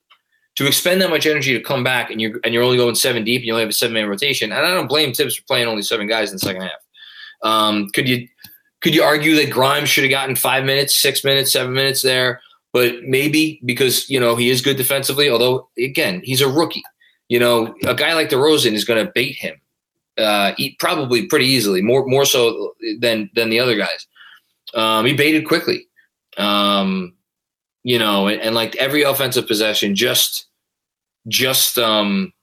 To 0.57 0.67
expend 0.67 1.01
that 1.01 1.09
much 1.09 1.25
energy 1.25 1.57
to 1.57 1.63
come 1.63 1.83
back 1.83 2.11
and 2.11 2.21
you're 2.21 2.39
and 2.43 2.53
you're 2.53 2.63
only 2.63 2.77
going 2.77 2.93
seven 2.95 3.23
deep 3.23 3.39
and 3.39 3.47
you 3.47 3.53
only 3.53 3.63
have 3.63 3.69
a 3.69 3.73
seven 3.73 3.95
man 3.95 4.07
rotation. 4.07 4.51
And 4.51 4.65
I 4.65 4.73
don't 4.73 4.87
blame 4.87 5.13
Thibs 5.13 5.35
for 5.35 5.43
playing 5.43 5.67
only 5.67 5.81
seven 5.81 6.07
guys 6.07 6.29
in 6.29 6.35
the 6.35 6.39
second 6.39 6.61
half. 6.61 6.71
Um, 7.41 7.89
could 7.89 8.07
you 8.07 8.27
could 8.81 8.93
you 8.93 9.01
argue 9.01 9.35
that 9.35 9.49
Grimes 9.49 9.89
should 9.89 10.03
have 10.03 10.11
gotten 10.11 10.35
five 10.35 10.63
minutes, 10.63 10.95
six 10.95 11.23
minutes, 11.23 11.51
seven 11.51 11.73
minutes 11.73 12.03
there? 12.03 12.41
But 12.71 13.03
maybe 13.03 13.61
because 13.65 14.09
you 14.09 14.19
know 14.19 14.35
he 14.35 14.51
is 14.51 14.61
good 14.61 14.77
defensively, 14.77 15.29
although 15.29 15.69
again 15.77 16.21
he's 16.23 16.41
a 16.41 16.47
rookie 16.47 16.83
you 17.33 17.39
know, 17.39 17.73
a 17.87 17.95
guy 17.95 18.13
like 18.13 18.29
DeRozan 18.29 18.73
is 18.73 18.85
going 18.85 19.03
to 19.03 19.11
bait 19.11 19.35
him, 19.35 19.59
uh, 20.17 20.53
probably 20.77 21.25
pretty 21.25 21.45
easily, 21.45 21.81
more 21.81 22.05
more 22.05 22.25
so 22.25 22.75
than 22.99 23.29
than 23.33 23.49
the 23.49 23.59
other 23.59 23.75
guys. 23.75 24.05
Um, 24.75 25.05
he 25.05 25.13
baited 25.13 25.47
Quickley, 25.47 25.87
um, 26.37 27.13
you 27.83 27.99
know, 27.99 28.27
and, 28.27 28.41
and, 28.41 28.55
like 28.55 28.75
every 28.77 29.03
offensive 29.03 29.47
possession, 29.47 29.95
just 29.95 30.47
just 31.27 31.77
um, 31.77 32.33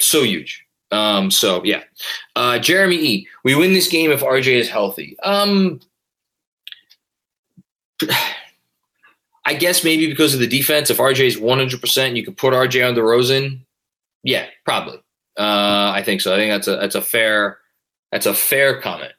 so 0.00 0.22
huge. 0.22 0.64
Um, 0.92 1.30
so 1.30 1.62
yeah, 1.64 1.82
uh, 2.36 2.58
Jeremy 2.58 2.96
E. 2.96 3.28
We 3.44 3.54
win 3.54 3.72
this 3.72 3.88
game 3.88 4.10
if 4.10 4.20
RJ 4.20 4.46
is 4.54 4.68
healthy. 4.68 5.16
Um, 5.22 5.80
I 9.48 9.54
guess 9.54 9.84
maybe 9.84 10.08
because 10.08 10.34
of 10.34 10.40
the 10.40 10.46
defense. 10.46 10.90
If 10.90 10.98
RJ 10.98 11.26
is 11.26 11.38
one 11.38 11.58
hundred 11.58 11.80
percent, 11.80 12.16
you 12.16 12.24
could 12.24 12.36
put 12.36 12.54
RJ 12.54 12.86
on 12.86 12.94
the 12.94 13.00
DeRozan. 13.00 13.60
Yeah, 14.22 14.46
probably. 14.64 14.98
Uh, 15.38 15.92
I 15.94 16.02
think 16.04 16.20
so. 16.20 16.34
I 16.34 16.36
think 16.36 16.50
that's 16.50 16.68
a 16.68 16.76
that's 16.76 16.94
a 16.94 17.02
fair 17.02 17.58
that's 18.10 18.26
a 18.26 18.34
fair 18.34 18.80
comment. 18.80 19.12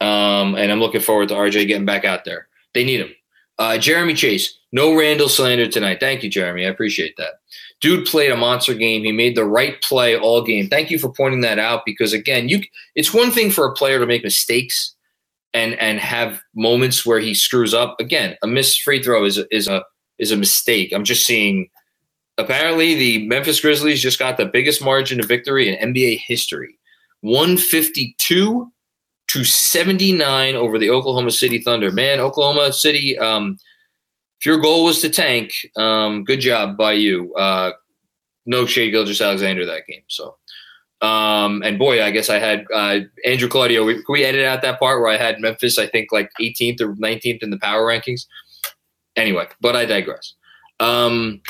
Um, 0.00 0.54
and 0.54 0.70
I'm 0.70 0.80
looking 0.80 1.00
forward 1.00 1.28
to 1.28 1.34
RJ 1.34 1.66
getting 1.66 1.86
back 1.86 2.04
out 2.04 2.24
there. 2.24 2.48
They 2.74 2.84
need 2.84 3.00
him. 3.00 3.14
Uh, 3.58 3.78
Jeremy 3.78 4.14
Chase, 4.14 4.58
no 4.72 4.94
Randle 4.94 5.28
slander 5.28 5.68
tonight. 5.68 6.00
Thank 6.00 6.22
you, 6.22 6.30
Jeremy. 6.30 6.66
I 6.66 6.68
appreciate 6.70 7.16
that. 7.16 7.34
Dude 7.80 8.06
played 8.06 8.32
a 8.32 8.36
monster 8.36 8.74
game. 8.74 9.04
He 9.04 9.12
made 9.12 9.36
the 9.36 9.44
right 9.44 9.80
play 9.82 10.16
all 10.18 10.42
game. 10.42 10.68
Thank 10.68 10.90
you 10.90 10.98
for 10.98 11.12
pointing 11.12 11.42
that 11.42 11.58
out 11.58 11.82
because 11.84 12.12
again, 12.12 12.48
you 12.48 12.62
it's 12.94 13.14
one 13.14 13.30
thing 13.30 13.50
for 13.50 13.66
a 13.66 13.74
player 13.74 13.98
to 13.98 14.06
make 14.06 14.24
mistakes 14.24 14.94
and 15.52 15.74
and 15.74 16.00
have 16.00 16.40
moments 16.54 17.06
where 17.06 17.20
he 17.20 17.34
screws 17.34 17.74
up. 17.74 17.96
Again, 18.00 18.36
a 18.42 18.46
missed 18.46 18.82
free 18.82 19.02
throw 19.02 19.24
is 19.24 19.38
is 19.50 19.68
a 19.68 19.84
is 20.18 20.32
a 20.32 20.36
mistake. 20.36 20.92
I'm 20.92 21.04
just 21.04 21.26
seeing 21.26 21.68
apparently 22.38 22.94
the 22.94 23.26
Memphis 23.28 23.60
Grizzlies 23.60 24.02
just 24.02 24.18
got 24.18 24.36
the 24.36 24.46
biggest 24.46 24.82
margin 24.82 25.20
of 25.20 25.26
victory 25.26 25.68
in 25.68 25.92
NBA 25.92 26.20
history 26.26 26.78
152 27.20 28.72
to 29.34 29.42
79 29.42 30.54
over 30.54 30.78
the 30.78 30.90
Oklahoma 30.90 31.32
City 31.32 31.58
Thunder. 31.58 31.90
Man, 31.90 32.20
Oklahoma 32.20 32.72
City, 32.72 33.18
um, 33.18 33.58
if 34.38 34.46
your 34.46 34.58
goal 34.58 34.84
was 34.84 35.00
to 35.00 35.10
tank, 35.10 35.52
um, 35.74 36.22
good 36.22 36.38
job 36.38 36.76
by 36.76 36.92
you. 36.92 37.34
Uh, 37.34 37.72
no 38.46 38.64
shade, 38.64 38.92
Gilgeous-Alexander 38.92 39.66
that 39.66 39.88
game. 39.88 40.04
So, 40.06 40.36
um, 41.00 41.64
and 41.64 41.80
boy, 41.80 42.00
I 42.00 42.12
guess 42.12 42.30
I 42.30 42.38
had 42.38 42.64
uh, 42.72 43.00
Andrew 43.24 43.48
Claudio. 43.48 43.84
We, 43.84 44.04
we 44.08 44.22
edit 44.22 44.44
out 44.44 44.62
that 44.62 44.78
part 44.78 45.00
where 45.00 45.10
I 45.10 45.16
had 45.16 45.40
Memphis, 45.40 45.78
I 45.78 45.88
think, 45.88 46.12
like 46.12 46.30
18th 46.40 46.80
or 46.80 46.94
19th 46.94 47.42
in 47.42 47.50
the 47.50 47.58
power 47.58 47.84
rankings. 47.84 48.26
Anyway, 49.16 49.48
but 49.60 49.74
I 49.74 49.84
digress. 49.84 50.34
Um, 50.78 51.42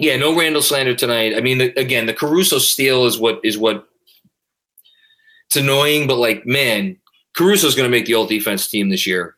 yeah, 0.00 0.16
no 0.16 0.34
Randle 0.34 0.62
slander 0.62 0.94
tonight. 0.94 1.36
I 1.36 1.42
mean, 1.42 1.58
the, 1.58 1.78
again, 1.78 2.06
the 2.06 2.14
Caruso 2.14 2.58
steal 2.58 3.04
is 3.04 3.18
what 3.18 3.40
is 3.44 3.58
what. 3.58 3.87
It's 5.48 5.56
annoying, 5.56 6.06
but 6.06 6.18
like, 6.18 6.46
man, 6.46 6.96
Caruso's 7.36 7.74
going 7.74 7.90
to 7.90 7.96
make 7.96 8.06
the 8.06 8.14
all 8.14 8.26
defense 8.26 8.68
team 8.68 8.90
this 8.90 9.06
year, 9.06 9.36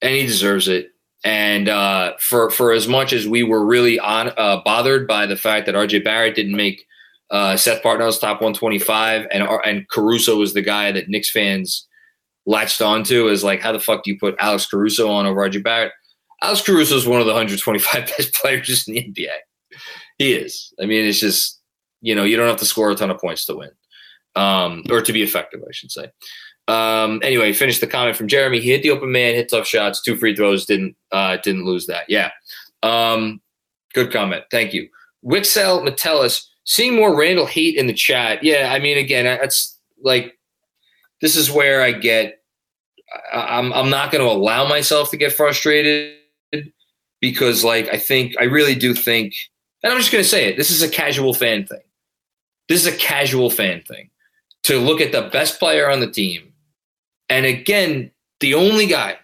and 0.00 0.14
he 0.14 0.26
deserves 0.26 0.68
it. 0.68 0.90
And 1.24 1.68
uh, 1.68 2.14
for 2.18 2.50
for 2.50 2.72
as 2.72 2.88
much 2.88 3.12
as 3.12 3.28
we 3.28 3.42
were 3.42 3.64
really 3.64 3.98
on 3.98 4.32
uh, 4.36 4.60
bothered 4.64 5.06
by 5.06 5.26
the 5.26 5.36
fact 5.36 5.66
that 5.66 5.74
RJ 5.74 6.04
Barrett 6.04 6.34
didn't 6.34 6.56
make 6.56 6.86
uh, 7.30 7.56
Seth 7.56 7.82
Partnow's 7.82 8.18
top 8.18 8.40
125, 8.40 9.26
and 9.30 9.46
and 9.64 9.88
Caruso 9.88 10.38
was 10.38 10.54
the 10.54 10.62
guy 10.62 10.92
that 10.92 11.08
Knicks 11.08 11.30
fans 11.30 11.86
latched 12.46 12.80
onto 12.80 13.28
as 13.28 13.44
like, 13.44 13.60
how 13.60 13.72
the 13.72 13.80
fuck 13.80 14.02
do 14.02 14.10
you 14.10 14.18
put 14.18 14.34
Alex 14.38 14.66
Caruso 14.66 15.10
on 15.10 15.26
over 15.26 15.40
RJ 15.48 15.62
Barrett? 15.62 15.92
Alex 16.42 16.62
Caruso 16.62 16.96
is 16.96 17.06
one 17.06 17.20
of 17.20 17.26
the 17.26 17.32
125 17.32 18.06
best 18.18 18.34
players 18.34 18.88
in 18.88 18.94
the 18.94 19.02
NBA. 19.02 19.28
He 20.18 20.32
is. 20.32 20.72
I 20.80 20.86
mean, 20.86 21.04
it's 21.04 21.20
just 21.20 21.60
you 22.00 22.14
know 22.14 22.24
you 22.24 22.36
don't 22.36 22.48
have 22.48 22.58
to 22.58 22.64
score 22.64 22.90
a 22.90 22.94
ton 22.94 23.10
of 23.10 23.18
points 23.18 23.44
to 23.46 23.56
win, 23.56 23.70
um, 24.36 24.84
or 24.90 25.00
to 25.00 25.12
be 25.12 25.22
effective, 25.22 25.60
I 25.66 25.72
should 25.72 25.90
say. 25.90 26.10
Um, 26.68 27.20
anyway, 27.24 27.52
finish 27.52 27.80
the 27.80 27.86
comment 27.86 28.16
from 28.16 28.28
Jeremy. 28.28 28.60
He 28.60 28.70
hit 28.70 28.82
the 28.82 28.90
open 28.90 29.10
man, 29.10 29.34
hit 29.34 29.50
tough 29.50 29.66
shots, 29.66 30.00
two 30.00 30.16
free 30.16 30.36
throws, 30.36 30.66
didn't 30.66 30.96
uh, 31.10 31.38
didn't 31.38 31.64
lose 31.64 31.86
that. 31.86 32.04
Yeah, 32.08 32.30
um, 32.82 33.40
good 33.92 34.12
comment. 34.12 34.44
Thank 34.50 34.72
you. 34.72 34.88
Wixel 35.24 35.84
Metellus, 35.84 36.48
seeing 36.64 36.94
more 36.94 37.16
Randle 37.16 37.46
hate 37.46 37.76
in 37.76 37.86
the 37.86 37.92
chat. 37.92 38.44
Yeah, 38.44 38.70
I 38.72 38.78
mean, 38.78 38.98
again, 38.98 39.24
that's 39.24 39.78
like 40.02 40.38
this 41.20 41.36
is 41.36 41.50
where 41.50 41.82
I 41.82 41.92
get. 41.92 42.42
I'm 43.32 43.72
I'm 43.72 43.90
not 43.90 44.12
going 44.12 44.24
to 44.24 44.30
allow 44.30 44.68
myself 44.68 45.10
to 45.10 45.16
get 45.16 45.32
frustrated 45.32 46.14
because 47.20 47.64
like 47.64 47.88
I 47.92 47.98
think 47.98 48.34
I 48.38 48.44
really 48.44 48.76
do 48.76 48.94
think 48.94 49.34
and 49.82 49.92
I'm 49.92 49.98
just 49.98 50.12
going 50.12 50.22
to 50.22 50.28
say 50.28 50.48
it 50.48 50.56
this 50.56 50.70
is 50.70 50.82
a 50.82 50.88
casual 50.88 51.34
fan 51.34 51.66
thing. 51.66 51.82
This 52.68 52.86
is 52.86 52.94
a 52.94 52.96
casual 52.96 53.50
fan 53.50 53.82
thing 53.82 54.10
to 54.64 54.78
look 54.78 55.00
at 55.00 55.12
the 55.12 55.28
best 55.32 55.58
player 55.58 55.90
on 55.90 56.00
the 56.00 56.10
team. 56.10 56.52
And 57.28 57.46
again, 57.46 58.10
the 58.40 58.54
only 58.54 58.86
guy 58.86 59.16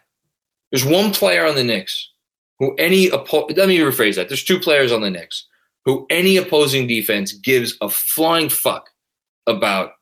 there's 0.71 0.85
one 0.85 1.13
player 1.13 1.47
on 1.47 1.55
the 1.55 1.65
Knicks 1.65 2.11
who 2.59 2.75
any 2.77 3.11
let 3.11 3.69
me 3.69 3.79
rephrase 3.79 4.17
that. 4.17 4.29
There's 4.29 4.45
two 4.45 4.59
players 4.59 4.93
on 4.93 5.01
the 5.01 5.11
Knicks 5.11 5.47
who 5.85 6.07
any 6.11 6.37
opposing 6.37 6.87
defense 6.87 7.33
gives 7.33 7.77
a 7.81 7.89
flying 7.89 8.49
fuck 8.49 8.91
about 9.47 9.93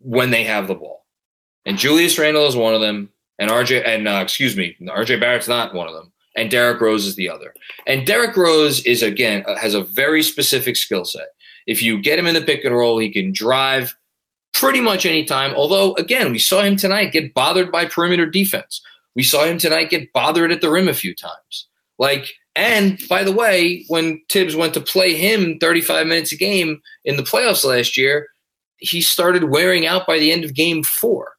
when 0.00 0.30
they 0.30 0.44
have 0.44 0.66
the 0.66 0.74
ball. 0.74 1.04
And 1.64 1.78
Julius 1.78 2.18
Randle 2.18 2.46
is 2.46 2.56
one 2.56 2.74
of 2.74 2.80
them, 2.80 3.08
and 3.38 3.50
RJ 3.50 3.86
and 3.86 4.08
uh, 4.08 4.20
excuse 4.22 4.56
me, 4.56 4.76
RJ 4.82 5.20
Barrett's 5.20 5.48
not 5.48 5.74
one 5.74 5.88
of 5.88 5.94
them 5.94 6.12
and 6.36 6.50
Derrick 6.50 6.80
Rose 6.80 7.06
is 7.06 7.16
the 7.16 7.28
other. 7.28 7.54
And 7.86 8.06
Derrick 8.06 8.36
Rose 8.36 8.84
is 8.84 9.02
again 9.02 9.42
uh, 9.46 9.56
has 9.56 9.74
a 9.74 9.82
very 9.82 10.22
specific 10.22 10.76
skill 10.76 11.04
set. 11.04 11.28
If 11.66 11.82
you 11.82 12.00
get 12.00 12.18
him 12.18 12.26
in 12.26 12.34
the 12.34 12.42
pick 12.42 12.64
and 12.64 12.76
roll, 12.76 12.98
he 12.98 13.10
can 13.10 13.32
drive 13.32 13.96
pretty 14.58 14.80
much 14.80 15.06
any 15.06 15.24
time. 15.24 15.54
Although 15.54 15.94
again, 15.94 16.32
we 16.32 16.38
saw 16.38 16.62
him 16.62 16.76
tonight 16.76 17.12
get 17.12 17.34
bothered 17.34 17.70
by 17.70 17.84
perimeter 17.84 18.26
defense. 18.26 18.80
We 19.14 19.22
saw 19.22 19.44
him 19.44 19.58
tonight 19.58 19.90
get 19.90 20.12
bothered 20.12 20.52
at 20.52 20.60
the 20.60 20.70
rim 20.70 20.88
a 20.88 20.94
few 20.94 21.14
times. 21.14 21.68
Like 21.98 22.34
and 22.54 22.98
by 23.08 23.22
the 23.22 23.32
way, 23.32 23.84
when 23.88 24.22
Thibs 24.30 24.56
went 24.56 24.72
to 24.74 24.80
play 24.80 25.14
him 25.14 25.58
35 25.58 26.06
minutes 26.06 26.32
a 26.32 26.36
game 26.36 26.80
in 27.04 27.16
the 27.16 27.22
playoffs 27.22 27.64
last 27.64 27.98
year, 27.98 28.28
he 28.78 29.02
started 29.02 29.44
wearing 29.44 29.86
out 29.86 30.06
by 30.06 30.18
the 30.18 30.32
end 30.32 30.44
of 30.44 30.54
game 30.54 30.82
4. 30.82 31.35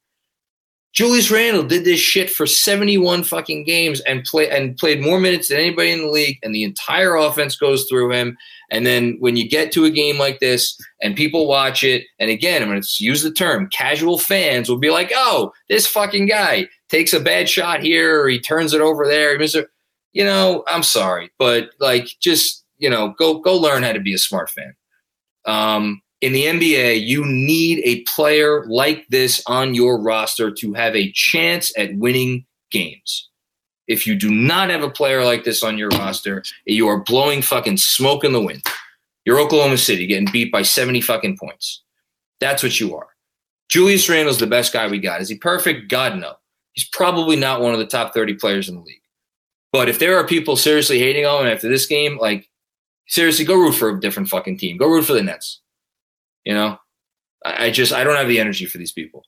Julius 0.94 1.30
Randle 1.30 1.64
did 1.64 1.86
this 1.86 2.00
shit 2.00 2.30
for 2.30 2.48
71 2.48 3.24
fucking 3.24 3.66
games 3.66 4.00
and 4.02 4.24
play 4.24 4.50
and 4.50 4.76
played 4.78 5.02
more 5.02 5.20
minutes 5.20 5.50
than 5.50 5.60
anybody 5.60 5.92
in 5.92 6.00
the 6.00 6.08
league, 6.08 6.40
and 6.42 6.56
the 6.56 6.64
entire 6.64 7.16
offense 7.16 7.56
goes 7.56 7.86
through 7.88 8.12
him. 8.12 8.38
And 8.72 8.86
then 8.86 9.18
when 9.20 9.38
you 9.38 9.48
get 9.48 9.72
to 9.74 9.86
a 9.86 9.92
game 9.92 10.18
like 10.18 10.40
this 10.40 10.78
and 11.02 11.16
people 11.16 11.48
watch 11.48 11.84
it, 11.84 12.06
and 12.20 12.32
again, 12.32 12.62
I'm 12.62 12.70
going 12.70 12.82
to 12.82 13.04
use 13.04 13.22
the 13.22 13.32
term 13.32 13.70
casual 13.72 14.18
fans 14.18 14.70
will 14.70 14.80
be 14.80 14.90
like, 14.90 15.12
oh, 15.14 15.52
this 15.70 15.86
fucking 15.86 16.26
guy 16.26 16.68
takes 16.90 17.14
a 17.14 17.20
bad 17.20 17.48
shot 17.48 17.84
here 17.84 18.22
or 18.22 18.30
he 18.30 18.40
turns 18.40 18.74
it 18.74 18.82
over 18.82 19.06
there. 19.06 19.40
You 20.14 20.24
know, 20.24 20.64
I'm 20.68 20.84
sorry, 20.84 21.30
but 21.38 21.70
like 21.80 22.08
just, 22.20 22.66
you 22.78 22.90
know, 22.90 23.14
go 23.18 23.40
go 23.40 23.56
learn 23.56 23.84
how 23.84 23.92
to 23.92 24.00
be 24.00 24.14
a 24.14 24.20
smart 24.20 24.50
fan. 24.50 24.74
Um, 25.46 26.02
in 26.22 26.34
the 26.34 26.46
NBA, 26.46 27.06
you 27.06 27.26
need 27.26 27.82
a 27.84 28.02
player 28.04 28.66
like 28.66 29.08
this 29.10 29.42
on 29.46 29.76
your 29.76 30.02
roster 30.02 30.52
to 30.52 30.74
have 30.74 30.96
a 30.96 31.12
chance 31.12 31.72
at 31.78 31.96
winning 31.96 32.46
games. 32.72 33.30
If 33.88 34.06
you 34.06 34.16
do 34.16 34.30
not 34.30 34.70
have 34.70 34.84
a 34.84 34.90
player 34.90 35.24
like 35.24 35.44
this 35.44 35.64
on 35.64 35.78
your 35.78 35.90
roster, 35.90 36.44
you 36.66 36.88
are 36.88 37.00
blowing 37.00 37.42
fucking 37.42 37.78
smoke 37.78 38.24
in 38.24 38.34
the 38.34 38.42
wind. 38.42 38.64
You're 39.26 39.40
Oklahoma 39.40 39.78
City 39.78 40.08
getting 40.08 40.32
beat 40.32 40.52
by 40.52 40.64
70 40.64 41.02
fucking 41.02 41.38
points. 41.38 41.84
That's 42.40 42.64
what 42.64 42.80
you 42.80 42.96
are. 42.96 43.08
Julius 43.70 44.08
Randle's 44.10 44.40
the 44.40 44.48
best 44.48 44.74
guy 44.74 44.88
we 44.88 45.00
got. 45.00 45.22
Is 45.22 45.30
he 45.30 45.38
perfect? 45.38 45.90
God, 45.90 46.18
no. 46.18 46.34
He's 46.74 46.88
probably 46.88 47.36
not 47.36 47.62
one 47.62 47.74
of 47.74 47.80
the 47.80 47.86
top 47.86 48.14
30 48.14 48.36
players 48.36 48.70
in 48.70 48.76
the 48.76 48.82
league. 48.82 49.02
But 49.72 49.90
if 49.90 50.00
there 50.00 50.18
are 50.18 50.26
people 50.26 50.56
seriously 50.56 51.00
hating 51.00 51.26
on 51.26 51.46
him 51.46 51.52
after 51.52 51.68
this 51.68 51.86
game, 51.86 52.18
like, 52.18 52.50
seriously, 53.08 53.46
go 53.46 53.56
root 53.56 53.74
for 53.74 53.90
a 53.90 54.00
different 54.00 54.30
fucking 54.30 54.58
team. 54.58 54.78
Go 54.78 54.88
root 54.88 55.06
for 55.06 55.14
the 55.14 55.24
Nets. 55.24 55.62
You 56.48 56.54
know, 56.54 56.78
I, 57.44 57.70
just 57.72 57.92
I 57.92 58.06
don't 58.06 58.16
have 58.16 58.30
the 58.30 58.40
energy 58.40 58.66
for 58.66 58.78
these 58.78 58.94
people. 58.94 59.26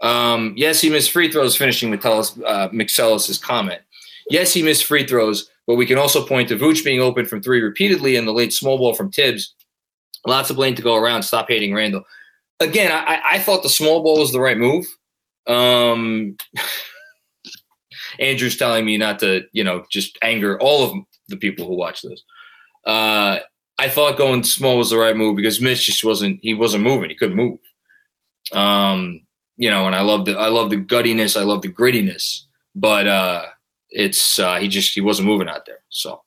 Um, 0.00 0.54
yes, 0.56 0.80
he 0.80 0.90
missed 0.90 1.12
free 1.12 1.30
throws. 1.30 1.56
Finishing 1.56 1.88
with 1.88 2.04
uh, 2.04 2.68
McSellis's 2.70 3.38
comment. 3.38 3.80
Yes, 4.28 4.52
he 4.52 4.60
missed 4.60 4.84
free 4.84 5.06
throws, 5.06 5.48
but 5.68 5.76
we 5.76 5.86
can 5.86 5.98
also 5.98 6.26
point 6.26 6.48
to 6.48 6.56
Vooch 6.56 6.84
being 6.84 7.00
open 7.00 7.26
from 7.26 7.42
three 7.42 7.62
repeatedly 7.62 8.16
and 8.16 8.26
the 8.26 8.32
late 8.32 8.52
small 8.52 8.76
ball 8.76 8.92
from 8.92 9.12
Thibs. 9.12 9.54
Lots 10.26 10.50
of 10.50 10.56
blame 10.56 10.74
to 10.74 10.82
go 10.82 10.96
around. 10.96 11.22
Stop 11.22 11.46
hating 11.46 11.74
Randle. 11.74 12.02
Again, 12.58 12.90
I, 12.90 13.20
I 13.24 13.38
thought 13.38 13.62
the 13.62 13.68
small 13.68 14.02
ball 14.02 14.18
was 14.18 14.32
the 14.32 14.40
right 14.40 14.58
move. 14.58 14.84
Um, 15.46 16.36
Andrew's 18.18 18.56
telling 18.56 18.84
me 18.84 18.98
not 18.98 19.20
to, 19.20 19.42
you 19.52 19.62
know, 19.62 19.84
just 19.92 20.18
anger 20.22 20.60
all 20.60 20.90
of 20.90 21.04
the 21.28 21.36
people 21.36 21.68
who 21.68 21.76
watch 21.76 22.02
this. 22.02 22.20
Uh, 22.84 23.38
I 23.82 23.88
thought 23.88 24.16
going 24.16 24.44
small 24.44 24.78
was 24.78 24.90
the 24.90 24.96
right 24.96 25.16
move 25.16 25.34
because 25.34 25.60
Mitch 25.60 25.86
just 25.86 26.04
wasn't 26.04 26.38
he 26.40 26.54
wasn't 26.54 26.84
moving. 26.84 27.10
He 27.10 27.16
couldn't 27.16 27.34
move. 27.34 27.58
Um, 28.52 29.22
you 29.56 29.68
know, 29.70 29.86
and 29.86 29.96
I 29.96 30.02
love 30.02 30.24
the 30.24 30.38
I 30.38 30.46
love 30.50 30.70
the 30.70 30.76
guttiness, 30.76 31.38
I 31.38 31.42
love 31.42 31.62
the 31.62 31.72
grittiness, 31.72 32.42
but 32.76 33.08
uh 33.08 33.46
it's 33.90 34.38
uh 34.38 34.58
he 34.58 34.68
just 34.68 34.94
he 34.94 35.00
wasn't 35.00 35.26
moving 35.26 35.48
out 35.48 35.66
there. 35.66 35.80
So 35.88 36.22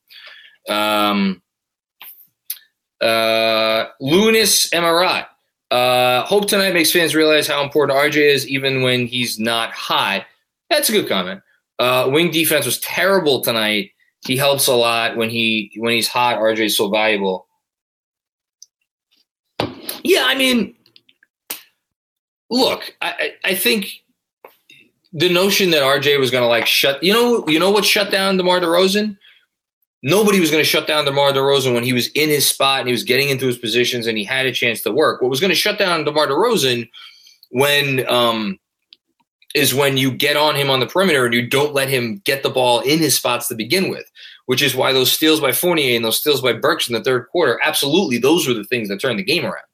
um 0.67 1.41
uh. 3.01 3.85
Uh 5.71 6.23
hope 6.25 6.49
tonight 6.49 6.73
makes 6.73 6.91
fans 6.91 7.15
realize 7.15 7.47
how 7.47 7.63
important 7.63 7.97
RJ 7.97 8.17
is 8.17 8.47
even 8.49 8.81
when 8.81 9.07
he's 9.07 9.39
not 9.39 9.71
hot. 9.71 10.25
That's 10.69 10.89
a 10.89 10.91
good 10.91 11.07
comment. 11.07 11.41
Uh 11.79 12.09
wing 12.11 12.31
defense 12.31 12.65
was 12.65 12.79
terrible 12.79 13.39
tonight 13.39 13.91
he 14.25 14.35
helps 14.35 14.67
a 14.67 14.73
lot 14.73 15.15
when 15.15 15.29
he 15.29 15.71
when 15.77 15.93
he's 15.93 16.07
hot. 16.07 16.37
RJ 16.37 16.65
is 16.65 16.77
so 16.77 16.89
valuable. 16.89 17.44
Yeah, 20.05 20.25
I 20.27 20.35
mean, 20.35 20.75
look, 22.51 22.93
I, 23.01 23.33
I 23.43 23.55
think 23.55 23.87
the 25.11 25.29
notion 25.29 25.71
that 25.71 25.81
RJ 25.81 26.19
was 26.19 26.29
going 26.29 26.43
to 26.43 26.47
like 26.47 26.67
shut, 26.67 27.01
you 27.01 27.11
know, 27.11 27.43
you 27.47 27.57
know 27.57 27.71
what 27.71 27.85
shut 27.85 28.11
down 28.11 28.37
DeMar 28.37 28.59
DeRozan? 28.59 29.17
Nobody 30.03 30.39
was 30.39 30.51
going 30.51 30.61
to 30.61 30.69
shut 30.69 30.85
down 30.85 31.05
DeMar 31.05 31.31
DeRozan 31.31 31.73
when 31.73 31.83
he 31.83 31.91
was 31.91 32.09
in 32.09 32.29
his 32.29 32.47
spot 32.47 32.81
and 32.81 32.87
he 32.87 32.91
was 32.91 33.03
getting 33.03 33.29
into 33.29 33.47
his 33.47 33.57
positions 33.57 34.05
and 34.05 34.15
he 34.15 34.23
had 34.23 34.45
a 34.45 34.51
chance 34.51 34.83
to 34.83 34.91
work. 34.91 35.23
What 35.23 35.31
was 35.31 35.39
going 35.39 35.49
to 35.49 35.55
shut 35.55 35.79
down 35.79 36.03
DeMar 36.03 36.27
DeRozan 36.27 36.87
when 37.49 38.07
um, 38.07 38.59
is 39.55 39.73
when 39.73 39.97
you 39.97 40.11
get 40.11 40.37
on 40.37 40.55
him 40.55 40.69
on 40.69 40.81
the 40.81 40.85
perimeter 40.85 41.25
and 41.25 41.33
you 41.33 41.47
don't 41.47 41.73
let 41.73 41.89
him 41.89 42.21
get 42.25 42.43
the 42.43 42.51
ball 42.51 42.81
in 42.81 42.99
his 42.99 43.15
spots 43.15 43.47
to 43.47 43.55
begin 43.55 43.89
with, 43.89 44.05
which 44.45 44.61
is 44.61 44.75
why 44.75 44.93
those 44.93 45.11
steals 45.11 45.41
by 45.41 45.51
Fournier 45.51 45.95
and 45.95 46.05
those 46.05 46.19
steals 46.19 46.41
by 46.41 46.53
Burks 46.53 46.87
in 46.87 46.93
the 46.93 47.03
third 47.03 47.27
quarter, 47.29 47.59
absolutely, 47.63 48.19
those 48.19 48.47
were 48.47 48.53
the 48.53 48.65
things 48.65 48.87
that 48.89 49.01
turned 49.01 49.17
the 49.17 49.23
game 49.23 49.45
around. 49.45 49.65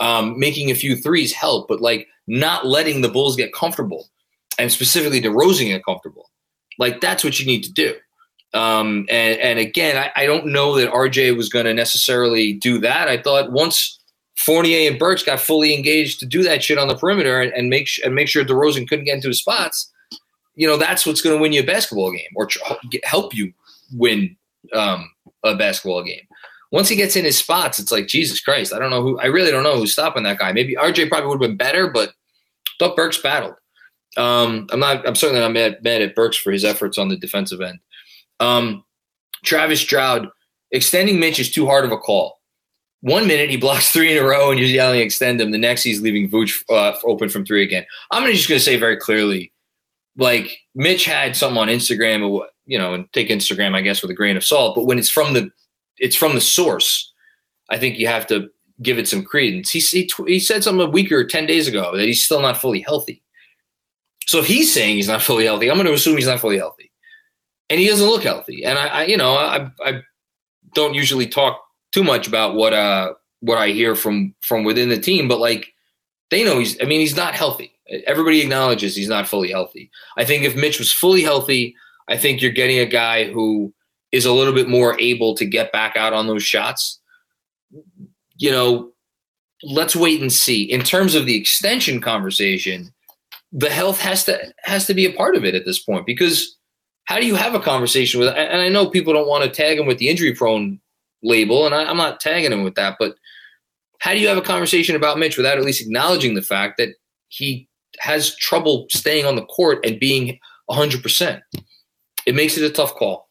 Um, 0.00 0.38
making 0.38 0.70
a 0.70 0.74
few 0.74 0.96
threes 0.96 1.32
help, 1.32 1.68
but 1.68 1.80
like 1.80 2.08
not 2.26 2.66
letting 2.66 3.00
the 3.00 3.08
Bulls 3.08 3.36
get 3.36 3.52
comfortable 3.52 4.08
and 4.58 4.72
specifically 4.72 5.20
DeRozan 5.20 5.66
get 5.66 5.84
comfortable. 5.84 6.30
Like 6.78 7.00
that's 7.00 7.22
what 7.22 7.38
you 7.38 7.46
need 7.46 7.62
to 7.64 7.72
do. 7.72 7.94
Um, 8.54 9.06
and, 9.10 9.38
and 9.40 9.58
again, 9.58 9.96
I, 9.96 10.22
I 10.22 10.26
don't 10.26 10.46
know 10.46 10.76
that 10.76 10.92
RJ 10.92 11.36
was 11.36 11.48
going 11.48 11.66
to 11.66 11.74
necessarily 11.74 12.52
do 12.52 12.78
that. 12.78 13.08
I 13.08 13.20
thought 13.20 13.50
once 13.50 13.98
Fournier 14.36 14.88
and 14.88 14.98
Burks 14.98 15.22
got 15.22 15.40
fully 15.40 15.74
engaged 15.74 16.20
to 16.20 16.26
do 16.26 16.42
that 16.44 16.62
shit 16.62 16.78
on 16.78 16.88
the 16.88 16.96
perimeter 16.96 17.40
and, 17.40 17.52
and 17.52 17.68
make 17.68 17.88
and 18.04 18.14
make 18.14 18.28
sure 18.28 18.44
DeRozan 18.44 18.88
couldn't 18.88 19.06
get 19.06 19.16
into 19.16 19.28
his 19.28 19.40
spots. 19.40 19.90
You 20.54 20.68
know 20.68 20.76
that's 20.76 21.04
what's 21.04 21.20
going 21.20 21.36
to 21.36 21.42
win 21.42 21.52
you 21.52 21.62
a 21.62 21.66
basketball 21.66 22.12
game 22.12 22.30
or 22.36 22.46
tr- 22.46 22.60
help 23.02 23.34
you 23.34 23.52
win 23.92 24.36
um, 24.72 25.10
a 25.44 25.56
basketball 25.56 26.04
game. 26.04 26.26
Once 26.74 26.88
he 26.88 26.96
gets 26.96 27.14
in 27.14 27.24
his 27.24 27.38
spots, 27.38 27.78
it's 27.78 27.92
like 27.92 28.08
Jesus 28.08 28.40
Christ. 28.40 28.74
I 28.74 28.80
don't 28.80 28.90
know 28.90 29.00
who. 29.00 29.16
I 29.20 29.26
really 29.26 29.52
don't 29.52 29.62
know 29.62 29.76
who's 29.76 29.92
stopping 29.92 30.24
that 30.24 30.40
guy. 30.40 30.52
Maybe 30.52 30.74
RJ 30.74 31.08
probably 31.08 31.28
would 31.28 31.40
have 31.40 31.48
been 31.48 31.56
better, 31.56 31.88
but 31.88 32.14
thought 32.80 32.96
Burks 32.96 33.16
battled. 33.16 33.54
Um, 34.16 34.66
I'm 34.72 34.80
not. 34.80 35.06
I'm 35.06 35.14
certainly 35.14 35.40
not 35.40 35.52
mad, 35.52 35.78
mad 35.84 36.02
at 36.02 36.16
Burks 36.16 36.36
for 36.36 36.50
his 36.50 36.64
efforts 36.64 36.98
on 36.98 37.10
the 37.10 37.16
defensive 37.16 37.60
end. 37.60 37.78
Um, 38.40 38.84
Travis 39.44 39.80
Stroud 39.80 40.28
extending 40.72 41.20
Mitch 41.20 41.38
is 41.38 41.52
too 41.52 41.64
hard 41.64 41.84
of 41.84 41.92
a 41.92 41.96
call 41.96 42.40
one 43.04 43.26
minute 43.26 43.50
he 43.50 43.58
blocks 43.58 43.90
three 43.92 44.10
in 44.10 44.20
a 44.20 44.26
row 44.26 44.50
and 44.50 44.58
you're 44.58 44.68
yelling 44.68 45.00
extend 45.00 45.40
him. 45.40 45.52
The 45.52 45.58
next 45.58 45.84
he's 45.84 46.00
leaving 46.00 46.28
Vooch 46.28 46.64
uh, 46.68 46.96
open 47.04 47.28
from 47.28 47.44
three 47.44 47.62
again. 47.62 47.84
I'm 48.10 48.28
just 48.32 48.48
going 48.48 48.58
to 48.58 48.64
say 48.64 48.76
very 48.76 48.96
clearly, 48.96 49.52
like 50.16 50.58
Mitch 50.74 51.04
had 51.04 51.36
something 51.36 51.60
on 51.60 51.68
Instagram, 51.68 52.44
you 52.66 52.78
know, 52.78 52.94
and 52.94 53.12
take 53.12 53.28
Instagram 53.28 53.76
I 53.76 53.82
guess 53.82 54.02
with 54.02 54.10
a 54.10 54.14
grain 54.14 54.36
of 54.36 54.44
salt. 54.44 54.74
But 54.74 54.86
when 54.86 54.98
it's 54.98 55.10
from 55.10 55.34
the 55.34 55.50
it's 55.98 56.16
from 56.16 56.34
the 56.34 56.40
source, 56.40 57.12
I 57.70 57.78
think 57.78 57.98
you 57.98 58.06
have 58.06 58.26
to 58.28 58.48
give 58.82 58.98
it 58.98 59.08
some 59.08 59.24
credence. 59.24 59.70
He 59.70 59.80
he, 59.80 60.10
he 60.26 60.40
said 60.40 60.64
something 60.64 60.86
a 60.86 60.90
week 60.90 61.12
or 61.12 61.24
ten 61.24 61.46
days 61.46 61.68
ago 61.68 61.96
that 61.96 62.04
he's 62.04 62.24
still 62.24 62.40
not 62.40 62.56
fully 62.56 62.80
healthy. 62.80 63.22
So 64.26 64.38
if 64.38 64.46
he's 64.46 64.72
saying 64.72 64.96
he's 64.96 65.08
not 65.08 65.22
fully 65.22 65.44
healthy, 65.44 65.70
I'm 65.70 65.76
going 65.76 65.86
to 65.86 65.92
assume 65.92 66.16
he's 66.16 66.26
not 66.26 66.40
fully 66.40 66.58
healthy, 66.58 66.90
and 67.70 67.78
he 67.78 67.88
doesn't 67.88 68.06
look 68.06 68.22
healthy. 68.22 68.64
And 68.64 68.78
I, 68.78 68.86
I 68.86 69.04
you 69.04 69.16
know, 69.16 69.34
I 69.34 69.70
I 69.84 70.02
don't 70.74 70.94
usually 70.94 71.26
talk 71.26 71.60
too 71.92 72.04
much 72.04 72.26
about 72.26 72.54
what 72.54 72.72
uh 72.72 73.14
what 73.40 73.58
I 73.58 73.68
hear 73.68 73.94
from 73.94 74.34
from 74.40 74.64
within 74.64 74.88
the 74.88 74.98
team, 74.98 75.28
but 75.28 75.38
like 75.38 75.72
they 76.30 76.44
know 76.44 76.58
he's 76.58 76.80
I 76.82 76.84
mean 76.84 77.00
he's 77.00 77.16
not 77.16 77.34
healthy. 77.34 77.70
Everybody 78.06 78.40
acknowledges 78.40 78.96
he's 78.96 79.08
not 79.08 79.28
fully 79.28 79.50
healthy. 79.50 79.90
I 80.16 80.24
think 80.24 80.44
if 80.44 80.56
Mitch 80.56 80.78
was 80.78 80.90
fully 80.90 81.22
healthy, 81.22 81.76
I 82.08 82.16
think 82.16 82.40
you're 82.40 82.50
getting 82.50 82.78
a 82.78 82.86
guy 82.86 83.30
who 83.30 83.72
is 84.14 84.24
a 84.24 84.32
little 84.32 84.54
bit 84.54 84.68
more 84.68 84.98
able 85.00 85.34
to 85.34 85.44
get 85.44 85.72
back 85.72 85.96
out 85.96 86.12
on 86.12 86.28
those 86.28 86.44
shots. 86.44 87.00
You 88.36 88.52
know, 88.52 88.92
let's 89.64 89.96
wait 89.96 90.20
and 90.20 90.32
see. 90.32 90.62
In 90.62 90.82
terms 90.82 91.16
of 91.16 91.26
the 91.26 91.36
extension 91.36 92.00
conversation, 92.00 92.94
the 93.50 93.70
health 93.70 94.00
has 94.00 94.24
to 94.24 94.54
has 94.62 94.86
to 94.86 94.94
be 94.94 95.04
a 95.04 95.12
part 95.12 95.34
of 95.34 95.44
it 95.44 95.56
at 95.56 95.64
this 95.64 95.80
point 95.80 96.06
because 96.06 96.56
how 97.06 97.18
do 97.18 97.26
you 97.26 97.34
have 97.34 97.54
a 97.54 97.60
conversation 97.60 98.20
with 98.20 98.28
and 98.30 98.60
I 98.60 98.68
know 98.68 98.88
people 98.88 99.12
don't 99.12 99.28
want 99.28 99.44
to 99.44 99.50
tag 99.50 99.78
him 99.78 99.86
with 99.86 99.98
the 99.98 100.08
injury 100.08 100.32
prone 100.32 100.80
label, 101.22 101.66
and 101.66 101.74
I, 101.74 101.84
I'm 101.84 101.96
not 101.96 102.20
tagging 102.20 102.52
him 102.52 102.62
with 102.62 102.76
that, 102.76 102.96
but 103.00 103.16
how 103.98 104.12
do 104.12 104.20
you 104.20 104.28
have 104.28 104.38
a 104.38 104.42
conversation 104.42 104.94
about 104.94 105.18
Mitch 105.18 105.36
without 105.36 105.58
at 105.58 105.64
least 105.64 105.80
acknowledging 105.80 106.34
the 106.34 106.42
fact 106.42 106.76
that 106.78 106.90
he 107.28 107.68
has 107.98 108.36
trouble 108.36 108.86
staying 108.90 109.24
on 109.24 109.34
the 109.34 109.46
court 109.46 109.84
and 109.84 109.98
being 109.98 110.38
100%? 110.70 111.40
It 112.26 112.34
makes 112.34 112.56
it 112.56 112.64
a 112.64 112.70
tough 112.70 112.94
call. 112.94 113.23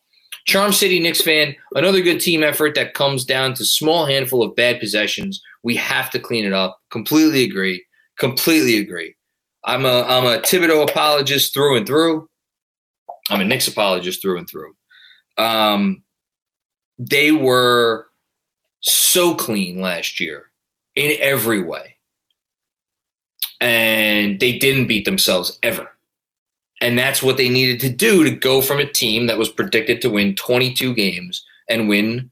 Charm 0.45 0.73
City 0.73 0.99
Knicks 0.99 1.21
fan, 1.21 1.55
another 1.73 2.01
good 2.01 2.19
team 2.19 2.43
effort 2.43 2.75
that 2.75 2.93
comes 2.93 3.23
down 3.23 3.53
to 3.55 3.65
small 3.65 4.05
handful 4.05 4.43
of 4.43 4.55
bad 4.55 4.79
possessions. 4.79 5.41
We 5.63 5.75
have 5.77 6.09
to 6.11 6.19
clean 6.19 6.45
it 6.45 6.53
up. 6.53 6.79
Completely 6.89 7.43
agree. 7.43 7.85
Completely 8.17 8.77
agree. 8.77 9.15
I'm 9.65 9.85
a 9.85 10.01
I'm 10.03 10.25
a 10.25 10.41
Thibodeau 10.41 10.89
apologist 10.89 11.53
through 11.53 11.77
and 11.77 11.87
through. 11.87 12.29
I'm 13.29 13.39
a 13.39 13.45
Knicks 13.45 13.67
apologist 13.67 14.21
through 14.21 14.37
and 14.39 14.49
through. 14.49 14.75
Um, 15.37 16.03
they 16.99 17.31
were 17.31 18.07
so 18.81 19.33
clean 19.33 19.81
last 19.81 20.19
year 20.19 20.51
in 20.95 21.15
every 21.19 21.61
way. 21.61 21.95
And 23.61 24.39
they 24.39 24.57
didn't 24.57 24.87
beat 24.87 25.05
themselves 25.05 25.57
ever. 25.63 25.89
And 26.83 26.99
that's 26.99 27.23
what 27.23 27.37
they 27.37 27.47
needed 27.47 27.79
to 27.79 27.89
do 27.89 28.25
to 28.25 28.29
go 28.29 28.61
from 28.61 28.79
a 28.79 28.85
team 28.85 29.27
that 29.27 29.37
was 29.37 29.47
predicted 29.47 30.01
to 30.01 30.09
win 30.09 30.35
22 30.35 30.93
games 30.93 31.41
and 31.69 31.87
win, 31.87 32.29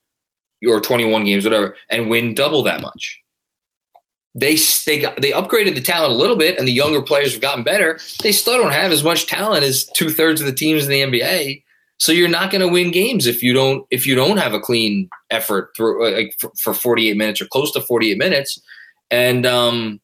or 0.67 0.81
21 0.81 1.23
games, 1.23 1.45
whatever, 1.45 1.77
and 1.89 2.09
win 2.09 2.35
double 2.35 2.61
that 2.63 2.81
much. 2.81 3.17
they 4.35 4.57
they 4.85 4.99
got, 4.99 5.21
they 5.21 5.31
upgraded 5.31 5.75
the 5.75 5.81
talent 5.81 6.11
a 6.11 6.17
little 6.17 6.35
bit, 6.35 6.59
and 6.59 6.67
the 6.67 6.73
younger 6.73 7.01
players 7.01 7.31
have 7.31 7.41
gotten 7.41 7.63
better. 7.63 7.97
They 8.23 8.33
still 8.33 8.57
don't 8.57 8.73
have 8.73 8.91
as 8.91 9.05
much 9.05 9.25
talent 9.25 9.63
as 9.63 9.85
two 9.85 10.09
thirds 10.09 10.41
of 10.41 10.47
the 10.47 10.53
teams 10.53 10.83
in 10.83 10.89
the 10.89 11.01
NBA. 11.01 11.63
So 11.97 12.11
you're 12.11 12.27
not 12.27 12.51
going 12.51 12.61
to 12.61 12.67
win 12.67 12.91
games 12.91 13.27
if 13.27 13.41
you 13.41 13.53
don't 13.53 13.85
if 13.89 14.05
you 14.05 14.15
don't 14.15 14.37
have 14.37 14.53
a 14.53 14.59
clean 14.59 15.09
effort 15.29 15.69
through 15.77 16.05
uh, 16.05 16.11
like 16.11 16.35
for, 16.39 16.51
for 16.61 16.73
48 16.73 17.15
minutes 17.15 17.39
or 17.39 17.45
close 17.45 17.71
to 17.71 17.79
48 17.79 18.17
minutes. 18.17 18.59
And 19.09 19.45
um, 19.45 20.01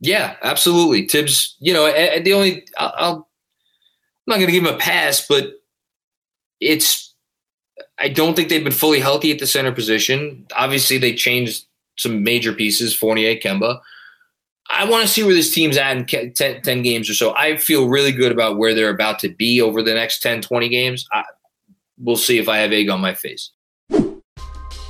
yeah, 0.00 0.34
absolutely, 0.42 1.06
Thibs. 1.06 1.56
You 1.60 1.74
know, 1.74 1.84
the 2.20 2.32
only 2.32 2.66
I'll, 2.76 3.28
not 4.26 4.36
going 4.36 4.46
to 4.46 4.52
give 4.52 4.64
him 4.64 4.74
a 4.74 4.78
pass, 4.78 5.26
but 5.26 5.52
it's 6.60 7.14
I 7.98 8.08
don't 8.08 8.34
think 8.34 8.48
they've 8.48 8.62
been 8.62 8.72
fully 8.72 9.00
healthy 9.00 9.30
at 9.30 9.38
the 9.38 9.46
center 9.46 9.72
position. 9.72 10.46
Obviously, 10.54 10.98
they 10.98 11.14
changed 11.14 11.66
some 11.96 12.22
major 12.22 12.52
pieces, 12.52 12.94
Fournier, 12.94 13.36
Kemba. 13.36 13.80
I 14.70 14.88
want 14.88 15.02
to 15.02 15.08
see 15.08 15.22
where 15.22 15.34
this 15.34 15.52
team's 15.52 15.76
at 15.76 15.96
in 15.96 16.32
10, 16.34 16.62
10, 16.62 16.82
games 16.82 17.10
or 17.10 17.14
so. 17.14 17.34
I 17.36 17.56
feel 17.56 17.88
really 17.88 18.12
good 18.12 18.32
about 18.32 18.56
where 18.56 18.74
they're 18.74 18.88
about 18.88 19.18
to 19.20 19.28
be 19.28 19.60
over 19.60 19.82
the 19.82 19.92
next 19.92 20.20
10, 20.20 20.40
20 20.40 20.68
games. 20.68 21.06
I, 21.12 21.24
we'll 21.98 22.16
see 22.16 22.38
if 22.38 22.48
I 22.48 22.58
have 22.58 22.72
egg 22.72 22.88
on 22.88 23.00
my 23.00 23.14
face. 23.14 23.50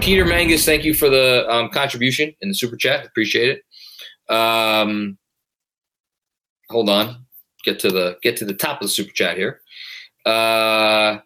Peter 0.00 0.24
Mangus, 0.24 0.64
thank 0.64 0.82
you 0.84 0.94
for 0.94 1.10
the 1.10 1.46
um, 1.50 1.68
contribution 1.68 2.34
in 2.40 2.48
the 2.48 2.54
super 2.54 2.76
chat. 2.76 3.04
Appreciate 3.04 3.50
it. 3.50 4.34
Um, 4.34 5.18
hold 6.70 6.88
on, 6.88 7.26
get 7.64 7.78
to 7.80 7.90
the 7.90 8.16
get 8.22 8.36
to 8.38 8.46
the 8.46 8.54
top 8.54 8.80
of 8.80 8.86
the 8.86 8.90
super 8.90 9.12
chat 9.12 9.36
here. 9.36 9.60
Uh, 10.24 11.18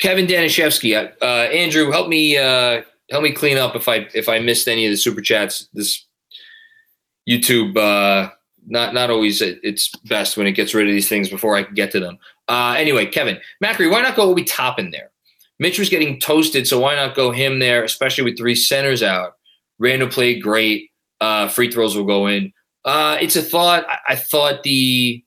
Kevin 0.00 0.26
Danishevsky, 0.26 1.12
uh, 1.22 1.24
Andrew, 1.24 1.90
help 1.92 2.08
me 2.08 2.36
uh, 2.36 2.82
help 3.10 3.22
me 3.22 3.32
clean 3.32 3.58
up 3.58 3.76
if 3.76 3.88
I 3.88 4.08
if 4.12 4.28
I 4.28 4.40
missed 4.40 4.66
any 4.66 4.84
of 4.84 4.90
the 4.90 4.96
super 4.96 5.20
chats. 5.20 5.68
This 5.72 6.04
YouTube 7.28 7.76
uh, 7.76 8.30
not 8.66 8.92
not 8.92 9.10
always 9.10 9.40
it's 9.40 9.94
best 10.04 10.36
when 10.36 10.48
it 10.48 10.52
gets 10.52 10.74
rid 10.74 10.88
of 10.88 10.92
these 10.92 11.08
things 11.08 11.28
before 11.28 11.54
I 11.54 11.62
can 11.62 11.74
get 11.74 11.92
to 11.92 12.00
them. 12.00 12.18
Uh, 12.48 12.74
anyway, 12.76 13.06
Kevin 13.06 13.38
Macri, 13.62 13.88
why 13.90 14.02
not 14.02 14.16
go 14.16 14.28
Obi 14.30 14.42
Toppin 14.42 14.90
there? 14.90 15.10
Mitch 15.58 15.78
was 15.78 15.88
getting 15.88 16.18
toasted, 16.18 16.66
so 16.66 16.80
why 16.80 16.94
not 16.94 17.14
go 17.14 17.30
him 17.30 17.58
there, 17.58 17.84
especially 17.84 18.24
with 18.24 18.36
three 18.36 18.56
centers 18.56 19.02
out? 19.02 19.34
Randle 19.78 20.08
played 20.08 20.42
great. 20.42 20.90
Uh, 21.20 21.48
free 21.48 21.70
throws 21.70 21.96
will 21.96 22.04
go 22.04 22.26
in. 22.26 22.52
Uh, 22.84 23.16
it's 23.20 23.36
a 23.36 23.42
thought. 23.42 23.86
I, 23.88 23.98
I, 24.10 24.16
thought 24.16 24.62
the, 24.62 25.24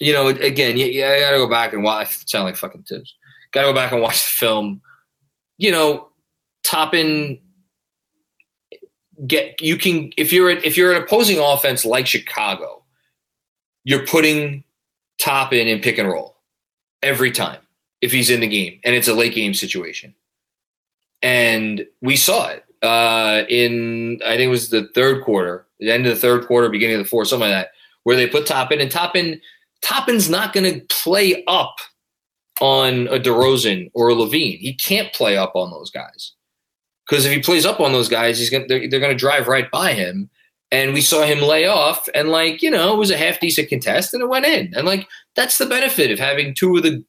you 0.00 0.12
know, 0.12 0.28
again, 0.28 0.76
yeah, 0.76 1.10
I 1.10 1.20
got 1.20 1.32
to 1.32 1.36
go 1.36 1.48
back 1.48 1.72
and 1.72 1.82
watch. 1.82 2.06
I 2.06 2.10
sound 2.26 2.44
like 2.44 2.56
fucking 2.56 2.84
Thibs. 2.84 3.14
Got 3.52 3.62
to 3.62 3.68
go 3.68 3.74
back 3.74 3.92
and 3.92 4.00
watch 4.00 4.22
the 4.24 4.30
film. 4.30 4.80
You 5.58 5.72
know, 5.72 6.08
Toppin 6.64 7.40
get 9.26 9.60
you 9.62 9.76
can 9.76 10.12
if 10.16 10.32
you're 10.32 10.50
if 10.50 10.76
you're 10.76 10.92
an 10.92 11.02
opposing 11.02 11.38
offense 11.38 11.84
like 11.84 12.06
Chicago, 12.06 12.84
you're 13.84 14.06
putting 14.06 14.64
Toppin 15.18 15.68
in 15.68 15.80
pick 15.80 15.98
and 15.98 16.08
roll 16.08 16.36
every 17.02 17.30
time 17.30 17.58
if 18.00 18.12
he's 18.12 18.30
in 18.30 18.40
the 18.40 18.48
game 18.48 18.80
and 18.84 18.94
it's 18.94 19.08
a 19.08 19.14
late 19.14 19.34
game 19.34 19.54
situation. 19.54 20.14
And 21.22 21.86
we 22.02 22.16
saw 22.16 22.48
it 22.48 22.64
uh, 22.82 23.44
in 23.48 24.20
I 24.24 24.36
think 24.36 24.42
it 24.42 24.48
was 24.48 24.70
the 24.70 24.88
third 24.94 25.24
quarter, 25.24 25.66
the 25.80 25.90
end 25.90 26.06
of 26.06 26.14
the 26.14 26.20
third 26.20 26.46
quarter, 26.46 26.68
beginning 26.68 26.96
of 26.96 27.02
the 27.02 27.08
fourth, 27.08 27.28
something 27.28 27.48
like 27.48 27.64
that, 27.64 27.70
where 28.04 28.16
they 28.16 28.26
put 28.26 28.46
Toppin 28.46 28.80
and 28.80 28.90
Toppin 28.90 29.40
Toppin's 29.82 30.28
not 30.28 30.52
going 30.52 30.72
to 30.72 30.86
play 30.86 31.44
up 31.46 31.76
on 32.60 33.06
a 33.08 33.18
DeRozan 33.18 33.90
or 33.94 34.10
a 34.10 34.14
LaVine. 34.14 34.58
He 34.58 34.74
can't 34.74 35.12
play 35.12 35.36
up 35.36 35.52
on 35.54 35.70
those 35.70 35.90
guys 35.90 36.32
because 37.08 37.24
if 37.24 37.32
he 37.32 37.40
plays 37.40 37.66
up 37.66 37.80
on 37.80 37.92
those 37.92 38.08
guys, 38.08 38.38
he's 38.38 38.50
gonna 38.50 38.66
they're, 38.68 38.88
they're 38.88 39.00
going 39.00 39.12
to 39.12 39.18
drive 39.18 39.48
right 39.48 39.70
by 39.70 39.92
him. 39.92 40.30
And 40.72 40.92
we 40.92 41.00
saw 41.00 41.22
him 41.22 41.40
lay 41.40 41.66
off, 41.66 42.08
and 42.12 42.28
like 42.28 42.60
you 42.60 42.70
know, 42.70 42.92
it 42.92 42.98
was 42.98 43.12
a 43.12 43.16
half 43.16 43.38
decent 43.38 43.68
contest, 43.68 44.12
and 44.12 44.22
it 44.22 44.28
went 44.28 44.46
in. 44.46 44.74
And 44.74 44.84
like 44.84 45.08
that's 45.36 45.58
the 45.58 45.66
benefit 45.66 46.10
of 46.10 46.18
having 46.18 46.54
two 46.54 46.76
of 46.76 46.82
the 46.82 47.04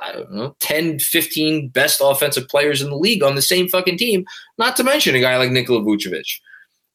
I 0.00 0.12
don't 0.12 0.32
know 0.32 0.56
10, 0.60 0.98
15 0.98 1.68
best 1.68 2.00
offensive 2.02 2.48
players 2.48 2.82
in 2.82 2.90
the 2.90 2.96
league 2.96 3.22
on 3.22 3.34
the 3.34 3.42
same 3.42 3.68
fucking 3.68 3.98
team. 3.98 4.24
Not 4.58 4.76
to 4.76 4.84
mention 4.84 5.14
a 5.14 5.20
guy 5.20 5.36
like 5.36 5.50
Nikola 5.50 5.80
Vucevic. 5.80 6.40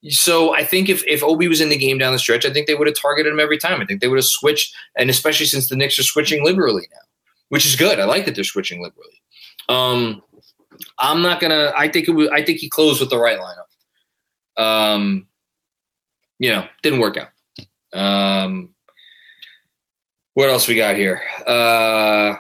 So 0.10 0.54
I 0.54 0.66
think 0.66 0.90
if, 0.90 1.04
if 1.08 1.24
Obi 1.24 1.48
was 1.48 1.62
in 1.62 1.70
the 1.70 1.78
game 1.78 1.98
down 1.98 2.12
the 2.12 2.20
stretch, 2.20 2.46
I 2.46 2.52
think 2.52 2.68
they 2.68 2.76
would 2.76 2.88
have 2.88 3.00
targeted 3.00 3.32
him 3.32 3.40
every 3.40 3.58
time. 3.58 3.80
I 3.80 3.86
think 3.86 4.02
they 4.02 4.10
would 4.10 4.18
have 4.18 4.26
switched, 4.26 4.76
and 4.98 5.10
especially 5.10 5.46
since 5.46 5.70
the 5.70 5.78
Knicks 5.78 5.98
are 5.98 6.04
switching 6.04 6.44
liberally 6.44 6.88
now 6.92 7.00
which 7.54 7.68
is 7.68 7.76
good. 7.76 8.00
I 8.00 8.06
like 8.06 8.26
that 8.26 8.34
they're 8.34 8.44
switching 8.44 8.82
liberally. 8.82 9.22
Um, 9.70 10.24
I'm 10.98 11.22
not 11.22 11.40
gonna. 11.40 11.72
I 11.78 11.88
think 11.88 12.08
it 12.08 12.12
was. 12.14 12.28
I 12.30 12.44
think 12.44 12.58
he 12.58 12.68
closed 12.68 13.00
with 13.00 13.12
the 13.12 13.20
right 13.20 13.38
lineup. 13.38 14.64
Um, 14.64 15.28
you 16.40 16.50
know, 16.50 16.66
didn't 16.82 17.00
work 17.00 17.16
out. 17.16 17.30
Um, 17.94 18.74
what 20.34 20.50
else 20.50 20.68
we 20.68 20.74
got 20.74 20.96
here? 20.96 21.22
Uh, 21.46 22.38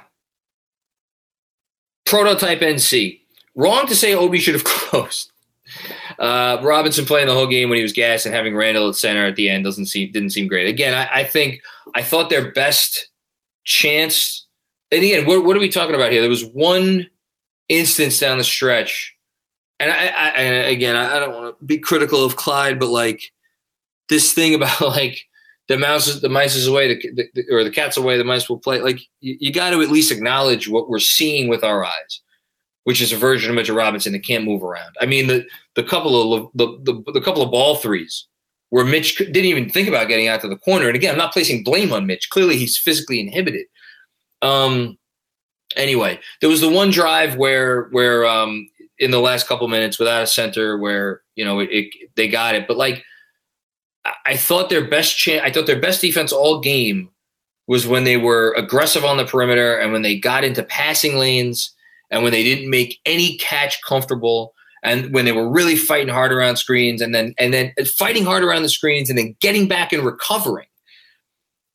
prototype 2.13 2.59
NC. 2.59 3.21
Wrong 3.55 3.87
to 3.87 3.95
say 3.95 4.13
Obi 4.13 4.37
should 4.37 4.53
have 4.53 4.63
closed. 4.63 5.31
Uh, 6.19 6.59
Robinson 6.61 7.05
playing 7.05 7.25
the 7.25 7.33
whole 7.33 7.47
game 7.47 7.69
when 7.69 7.77
he 7.77 7.81
was 7.81 7.91
gassed 7.91 8.27
and 8.27 8.35
having 8.35 8.55
Randle 8.55 8.87
at 8.87 8.95
center 8.95 9.25
at 9.25 9.35
the 9.35 9.49
end 9.49 9.63
doesn't 9.63 9.87
seem 9.87 10.11
didn't 10.11 10.29
seem 10.29 10.47
great. 10.47 10.67
Again, 10.67 10.93
I, 10.93 11.21
I 11.21 11.23
think 11.23 11.61
I 11.95 12.03
thought 12.03 12.29
their 12.29 12.51
best 12.51 13.09
chance. 13.63 14.45
And 14.91 15.01
again, 15.03 15.25
what, 15.25 15.43
what 15.43 15.57
are 15.57 15.59
we 15.59 15.69
talking 15.69 15.95
about 15.95 16.11
here? 16.11 16.21
There 16.21 16.29
was 16.29 16.45
one 16.45 17.09
instance 17.67 18.19
down 18.19 18.37
the 18.37 18.43
stretch, 18.43 19.15
and 19.79 19.89
I, 19.89 20.07
I, 20.07 20.29
I 20.29 20.41
again, 20.69 20.95
I, 20.95 21.15
I 21.15 21.19
don't 21.19 21.33
want 21.33 21.57
to 21.57 21.65
be 21.65 21.79
critical 21.79 22.23
of 22.23 22.35
Clyde, 22.35 22.79
but 22.79 22.89
like 22.89 23.31
this 24.09 24.33
thing 24.33 24.53
about 24.53 24.81
like 24.81 25.25
the 25.67 25.77
mouse, 25.77 26.19
the 26.19 26.29
mice 26.29 26.55
is 26.55 26.67
away, 26.67 26.93
the, 26.93 27.29
the, 27.33 27.45
or 27.49 27.63
the 27.63 27.71
cat's 27.71 27.97
away, 27.97 28.17
the 28.17 28.23
mice 28.23 28.49
will 28.49 28.59
play. 28.59 28.81
Like 28.81 28.99
you, 29.21 29.37
you 29.39 29.53
got 29.53 29.69
to 29.71 29.81
at 29.81 29.89
least 29.89 30.11
acknowledge 30.11 30.67
what 30.67 30.89
we're 30.89 30.99
seeing 30.99 31.47
with 31.47 31.63
our 31.63 31.85
eyes 31.85 32.21
which 32.83 33.01
is 33.01 33.11
a 33.11 33.17
version 33.17 33.49
of 33.49 33.55
Mitchell 33.55 33.75
Robinson 33.75 34.13
that 34.13 34.25
can't 34.25 34.43
move 34.43 34.63
around. 34.63 34.95
I 34.99 35.05
mean, 35.05 35.27
the 35.27 35.45
the 35.75 35.83
couple 35.83 36.33
of 36.33 36.49
the 36.53 36.67
the, 36.83 37.11
the 37.13 37.21
couple 37.21 37.41
of 37.41 37.51
ball 37.51 37.75
threes 37.75 38.27
where 38.69 38.85
Mitch 38.85 39.17
didn't 39.17 39.45
even 39.45 39.69
think 39.69 39.87
about 39.87 40.07
getting 40.07 40.27
out 40.27 40.41
to 40.41 40.47
the 40.47 40.57
corner. 40.57 40.87
And 40.87 40.95
again, 40.95 41.11
I'm 41.11 41.17
not 41.17 41.33
placing 41.33 41.63
blame 41.63 41.93
on 41.93 42.07
Mitch. 42.07 42.29
Clearly, 42.29 42.57
he's 42.57 42.77
physically 42.77 43.19
inhibited. 43.19 43.65
Um. 44.41 44.97
Anyway, 45.75 46.19
there 46.39 46.49
was 46.49 46.61
the 46.61 46.69
one 46.69 46.91
drive 46.91 47.35
where 47.35 47.85
where 47.91 48.25
um 48.25 48.69
in 48.99 49.11
the 49.11 49.19
last 49.19 49.47
couple 49.47 49.67
minutes 49.67 49.97
without 49.97 50.23
a 50.23 50.27
center 50.27 50.77
where 50.77 51.21
you 51.35 51.45
know 51.45 51.59
it, 51.59 51.69
it 51.71 51.93
they 52.15 52.27
got 52.27 52.55
it, 52.55 52.67
but 52.67 52.77
like 52.77 53.03
I 54.25 54.37
thought 54.37 54.69
their 54.69 54.87
best 54.87 55.17
chance. 55.17 55.41
I 55.43 55.51
thought 55.51 55.67
their 55.67 55.79
best 55.79 56.01
defense 56.01 56.31
all 56.31 56.59
game 56.59 57.09
was 57.67 57.87
when 57.87 58.03
they 58.03 58.17
were 58.17 58.53
aggressive 58.57 59.05
on 59.05 59.17
the 59.17 59.25
perimeter 59.25 59.77
and 59.77 59.91
when 59.91 60.01
they 60.01 60.17
got 60.17 60.43
into 60.43 60.63
passing 60.63 61.17
lanes 61.17 61.73
and 62.11 62.23
when 62.23 62.31
they 62.31 62.43
didn't 62.43 62.69
make 62.69 62.99
any 63.05 63.37
catch 63.37 63.81
comfortable 63.81 64.53
and 64.83 65.13
when 65.13 65.25
they 65.25 65.31
were 65.31 65.49
really 65.49 65.77
fighting 65.77 66.13
hard 66.13 66.31
around 66.31 66.57
screens 66.57 67.01
and 67.01 67.15
then 67.15 67.33
and 67.37 67.53
then 67.53 67.73
fighting 67.97 68.25
hard 68.25 68.43
around 68.43 68.63
the 68.63 68.69
screens 68.69 69.09
and 69.09 69.17
then 69.17 69.35
getting 69.39 69.67
back 69.67 69.93
and 69.93 70.03
recovering 70.03 70.67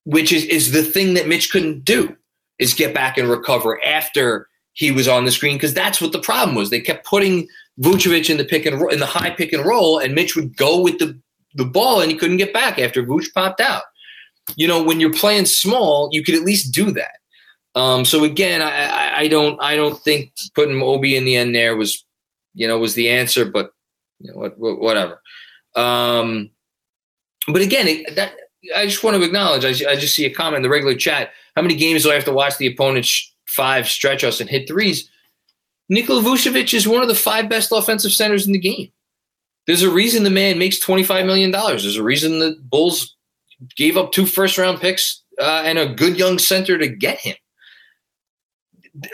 which 0.05 0.33
is 0.33 0.45
is 0.45 0.73
the 0.73 0.83
thing 0.83 1.15
that 1.15 1.29
Mitch 1.29 1.51
couldn't 1.51 1.85
do 1.85 2.15
is 2.59 2.75
get 2.75 2.95
back 2.95 3.17
and 3.17 3.29
recover 3.29 3.83
after 3.85 4.47
he 4.73 4.93
was 4.93 5.09
on 5.09 5.25
the 5.25 5.31
screen 5.31 5.57
because 5.57 5.75
that's 5.75 6.01
what 6.01 6.13
the 6.13 6.21
problem 6.21 6.55
was 6.55 6.71
they 6.71 6.81
kept 6.81 7.07
putting 7.07 7.49
Vucevic 7.81 8.29
in 8.29 8.37
the 8.37 8.45
pick 8.45 8.67
and 8.67 8.81
roll, 8.81 8.91
in 8.91 9.01
the 9.01 9.07
high 9.07 9.31
pick 9.31 9.53
and 9.53 9.65
roll 9.65 9.99
and 9.99 10.15
Mitch 10.15 10.37
would 10.37 10.57
go 10.57 10.81
with 10.81 10.99
the 10.99 11.19
the 11.55 11.65
ball 11.65 12.01
and 12.01 12.11
he 12.11 12.17
couldn't 12.17 12.37
get 12.37 12.53
back 12.53 12.79
after 12.79 13.03
Vuce 13.03 13.33
popped 13.35 13.61
out 13.61 13.83
you 14.57 14.67
know 14.67 14.83
when 14.83 15.01
you're 15.01 15.13
playing 15.13 15.47
small 15.47 16.09
you 16.13 16.23
could 16.23 16.35
at 16.35 16.43
least 16.43 16.73
do 16.73 16.91
that 16.91 17.19
um, 17.79 18.05
so 18.05 18.25
again, 18.25 18.61
I, 18.61 19.21
I, 19.21 19.29
don't 19.29 19.61
I 19.63 19.77
don't 19.77 19.97
think 20.03 20.33
putting 20.55 20.83
Obi 20.83 21.17
in 21.17 21.25
the 21.25 21.37
end 21.37 21.55
there 21.55 21.77
was 21.77 22.05
you 22.55 22.67
know 22.67 22.79
was 22.79 22.95
the 22.95 23.09
answer, 23.09 23.45
but 23.45 23.71
you 24.19 24.33
know, 24.33 24.39
what, 24.39 24.81
whatever. 24.81 25.23
Um, 25.77 26.51
but 27.47 27.63
again, 27.63 27.87
it, 27.87 28.17
that 28.17 28.33
I 28.75 28.87
just 28.87 29.05
want 29.05 29.17
to 29.17 29.23
acknowledge. 29.23 29.65
I, 29.65 29.91
I 29.91 29.95
just 29.97 30.17
see 30.17 30.25
a 30.25 30.35
comment 30.35 30.57
in 30.57 30.63
the 30.63 30.69
regular 30.69 30.97
chat. 30.97 31.31
How 31.55 31.63
many 31.63 31.77
games 31.77 32.03
do 32.03 32.11
I 32.11 32.15
have 32.15 32.25
to 32.25 32.33
watch 32.33 32.59
the 32.59 32.67
opponent's 32.67 33.33
five 33.47 33.89
stretch 33.89 34.25
us 34.25 34.41
and 34.41 34.51
hit 34.51 34.67
threes? 34.67 35.09
Nikola 35.89 36.23
Vucevic 36.23 36.75
is 36.75 36.89
one 36.89 37.03
of 37.03 37.09
the 37.09 37.15
five 37.15 37.49
best 37.49 37.71
offensive 37.73 38.13
centers 38.13 38.47
in 38.47 38.53
the 38.53 38.59
game. 38.59 38.91
There's 39.69 39.83
a 39.83 39.91
reason 39.91 40.25
the 40.25 40.31
man 40.31 40.59
makes 40.59 40.85
$25 40.85 41.27
million. 41.27 41.53
There's 41.53 41.97
a 41.97 42.03
reason 42.03 42.41
the 42.41 42.57
Bulls 42.61 43.15
gave 43.77 43.97
up 43.97 44.11
two 44.11 44.27
first 44.27 44.59
round 44.59 44.81
picks 44.81 45.23
uh, 45.41 45.63
and 45.65 45.79
a 45.79 45.95
good 45.95 46.19
young 46.19 46.41
center 46.41 46.77
to 46.77 46.89
get 46.89 47.19
him 47.21 47.37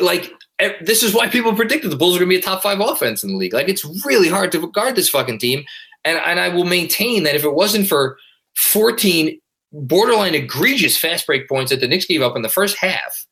like 0.01 0.33
this 0.81 1.03
is 1.03 1.15
why 1.15 1.29
people 1.29 1.55
predicted 1.55 1.91
the 1.91 1.97
Bulls 1.97 2.17
are 2.17 2.21
going 2.21 2.31
to 2.31 2.37
be 2.37 2.39
a 2.39 2.43
top 2.43 2.63
five 2.63 2.81
offense 2.81 3.23
in 3.23 3.31
the 3.31 3.37
league. 3.37 3.53
Like 3.53 3.69
it's 3.69 3.85
really 4.05 4.29
hard 4.29 4.53
to 4.53 4.71
guard 4.71 4.97
this 4.97 5.09
fucking 5.09 5.39
team, 5.39 5.65
and 6.05 6.19
and 6.25 6.41
I 6.41 6.49
will 6.49 6.65
maintain 6.65 7.25
that 7.25 7.35
if 7.35 7.45
it 7.45 7.55
wasn't 7.55 7.89
for 7.89 8.19
14 8.57 9.41
borderline 9.73 10.35
egregious 10.35 10.97
fast 10.97 11.27
break 11.27 11.49
points 11.49 11.71
that 11.71 11.81
the 11.81 11.89
Knicks 11.89 12.07
gave 12.07 12.23
up 12.23 12.37
in 12.37 12.43
the 12.43 12.49
first 12.49 12.77
half, 12.77 13.27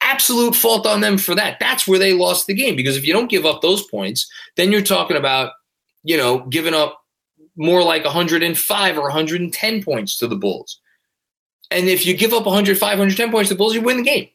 absolute 0.00 0.54
fault 0.54 0.86
on 0.86 1.00
them 1.00 1.18
for 1.18 1.34
that. 1.34 1.58
That's 1.60 1.86
where 1.86 1.98
they 1.98 2.14
lost 2.14 2.46
the 2.46 2.54
game 2.54 2.76
because 2.76 2.96
if 2.96 3.06
you 3.06 3.12
don't 3.12 3.30
give 3.30 3.44
up 3.44 3.60
those 3.60 3.86
points, 3.86 4.30
then 4.56 4.72
you're 4.72 4.82
talking 4.82 5.16
about 5.16 5.52
you 6.06 6.16
know 6.16 6.46
giving 6.46 6.74
up 6.74 7.02
more 7.56 7.82
like 7.82 8.04
105 8.04 8.98
or 8.98 9.02
110 9.02 9.82
points 9.82 10.18
to 10.18 10.26
the 10.26 10.36
Bulls. 10.36 10.80
And 11.70 11.88
if 11.88 12.06
you 12.06 12.16
give 12.16 12.32
up 12.32 12.46
105, 12.46 12.80
110 12.80 13.30
points 13.30 13.48
to 13.48 13.54
the 13.54 13.58
Bulls, 13.58 13.74
you 13.74 13.80
win 13.80 13.96
the 13.98 14.02
game. 14.02 14.28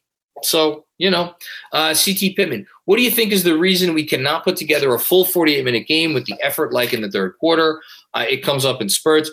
So, 0.44 0.86
you 0.98 1.10
know, 1.10 1.36
uh, 1.72 1.94
CT 1.94 2.36
Pittman, 2.36 2.66
what 2.86 2.98
do 2.98 3.04
you 3.04 3.12
think 3.12 3.32
is 3.32 3.44
the 3.44 3.58
reason 3.58 3.94
we 3.94 4.06
cannot 4.06 4.44
put 4.44 4.56
together 4.56 4.94
a 4.94 5.00
full 5.00 5.24
48 5.24 5.64
minute 5.64 5.88
game 5.88 6.14
with 6.14 6.26
the 6.26 6.36
effort 6.42 6.74
like 6.74 6.94
in 6.94 7.02
the 7.02 7.12
third 7.12 7.38
quarter? 7.40 7.82
Uh, 8.14 8.26
it 8.28 8.44
comes 8.44 8.66
up 8.66 8.82
in 8.82 8.90
spurts. 8.90 9.30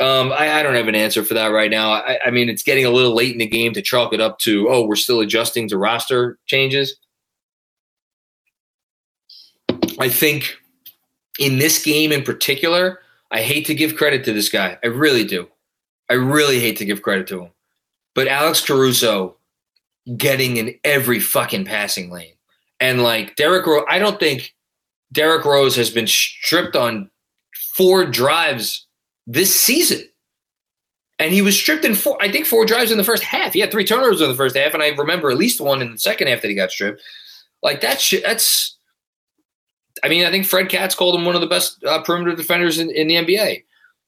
Um, 0.00 0.32
I, 0.32 0.58
I, 0.58 0.62
don't 0.64 0.74
have 0.74 0.88
an 0.88 0.96
answer 0.96 1.22
for 1.22 1.34
that 1.34 1.48
right 1.48 1.70
now. 1.70 1.92
I, 1.92 2.18
I, 2.26 2.30
mean, 2.30 2.48
it's 2.48 2.64
getting 2.64 2.84
a 2.84 2.90
little 2.90 3.14
late 3.14 3.32
in 3.32 3.38
the 3.38 3.46
game 3.46 3.72
to 3.74 3.82
chalk 3.82 4.12
it 4.12 4.20
up 4.20 4.40
to, 4.40 4.68
oh, 4.68 4.84
we're 4.84 4.96
still 4.96 5.20
adjusting 5.20 5.68
to 5.68 5.78
roster 5.78 6.36
changes. 6.46 6.96
I 10.00 10.08
think 10.08 10.56
in 11.38 11.58
this 11.58 11.82
game 11.82 12.12
in 12.12 12.22
particular, 12.22 13.00
I 13.30 13.42
hate 13.42 13.66
to 13.66 13.74
give 13.74 13.96
credit 13.96 14.24
to 14.24 14.32
this 14.32 14.48
guy. 14.48 14.78
I 14.82 14.88
really 14.88 15.24
do. 15.24 15.48
I 16.10 16.14
really 16.14 16.60
hate 16.60 16.76
to 16.78 16.84
give 16.84 17.02
credit 17.02 17.26
to 17.28 17.42
him. 17.42 17.50
But 18.14 18.28
Alex 18.28 18.64
Caruso 18.64 19.36
getting 20.16 20.56
in 20.56 20.78
every 20.84 21.18
fucking 21.18 21.64
passing 21.64 22.10
lane. 22.10 22.34
And 22.78 23.02
like 23.02 23.36
Derrick 23.36 23.66
Rose, 23.66 23.84
I 23.88 23.98
don't 23.98 24.20
think 24.20 24.54
Derrick 25.12 25.44
Rose 25.44 25.76
has 25.76 25.90
been 25.90 26.06
stripped 26.06 26.76
on 26.76 27.10
four 27.76 28.04
drives 28.04 28.86
this 29.26 29.58
season. 29.58 30.02
And 31.18 31.32
he 31.32 31.42
was 31.42 31.56
stripped 31.56 31.84
in 31.84 31.94
four, 31.94 32.20
I 32.20 32.30
think 32.30 32.44
four 32.44 32.66
drives 32.66 32.90
in 32.90 32.98
the 32.98 33.04
first 33.04 33.22
half. 33.22 33.52
He 33.52 33.60
had 33.60 33.70
three 33.70 33.84
turnovers 33.84 34.20
in 34.20 34.28
the 34.28 34.34
first 34.34 34.56
half, 34.56 34.74
and 34.74 34.82
I 34.82 34.88
remember 34.88 35.30
at 35.30 35.36
least 35.36 35.60
one 35.60 35.80
in 35.80 35.92
the 35.92 35.98
second 35.98 36.26
half 36.26 36.42
that 36.42 36.48
he 36.48 36.54
got 36.54 36.72
stripped. 36.72 37.00
Like 37.62 37.80
that 37.80 38.00
shit, 38.00 38.24
that's 38.24 38.73
I 40.02 40.08
mean, 40.08 40.24
I 40.24 40.30
think 40.30 40.46
Fred 40.46 40.68
Katz 40.68 40.94
called 40.94 41.14
him 41.14 41.24
one 41.24 41.34
of 41.34 41.40
the 41.40 41.46
best 41.46 41.82
uh, 41.84 42.02
perimeter 42.02 42.34
defenders 42.34 42.78
in, 42.78 42.90
in 42.90 43.06
the 43.06 43.14
NBA 43.14 43.62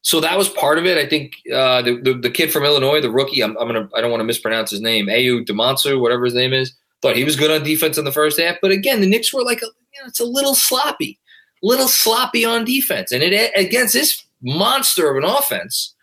so 0.07 0.21
that 0.21 0.39
was 0.39 0.49
part 0.49 0.79
of 0.79 0.87
it. 0.87 0.97
I 0.97 1.09
think 1.09 1.35
uh, 1.53 1.83
the, 1.83 2.01
the, 2.01 2.15
the 2.15 2.31
kid 2.31 2.53
from 2.53 2.63
Illinois, 2.63 3.01
the 3.01 3.11
rookie, 3.11 3.43
I'm, 3.43 3.57
I'm 3.57 3.67
gonna 3.67 3.89
I 3.93 4.01
don't 4.01 4.13
want 4.13 4.21
to 4.21 4.25
mispronounce 4.25 4.71
his 4.71 4.81
name, 4.81 5.07
Ayo 5.09 5.45
Dosunmu, 5.45 6.01
whatever 6.01 6.25
his 6.25 6.35
name 6.35 6.53
is. 6.53 6.73
Thought 7.03 7.17
he 7.17 7.25
was 7.25 7.35
good 7.35 7.51
on 7.51 7.65
defense 7.65 7.99
in 7.99 8.05
the 8.05 8.13
first 8.13 8.39
half, 8.39 8.55
but 8.63 8.71
again, 8.71 9.01
the 9.01 9.09
Knicks 9.09 9.35
were 9.35 9.43
like 9.43 9.63
a, 9.63 9.67
you 9.67 10.01
know, 10.01 10.07
it's 10.07 10.21
a 10.21 10.25
little 10.25 10.55
sloppy, 10.55 11.19
little 11.61 11.89
sloppy 11.89 12.45
on 12.45 12.65
defense, 12.65 13.11
and 13.11 13.21
it 13.21 13.51
against 13.57 13.95
this 13.95 14.25
monster 14.41 15.11
of 15.11 15.17
an 15.17 15.29
offense, 15.29 15.97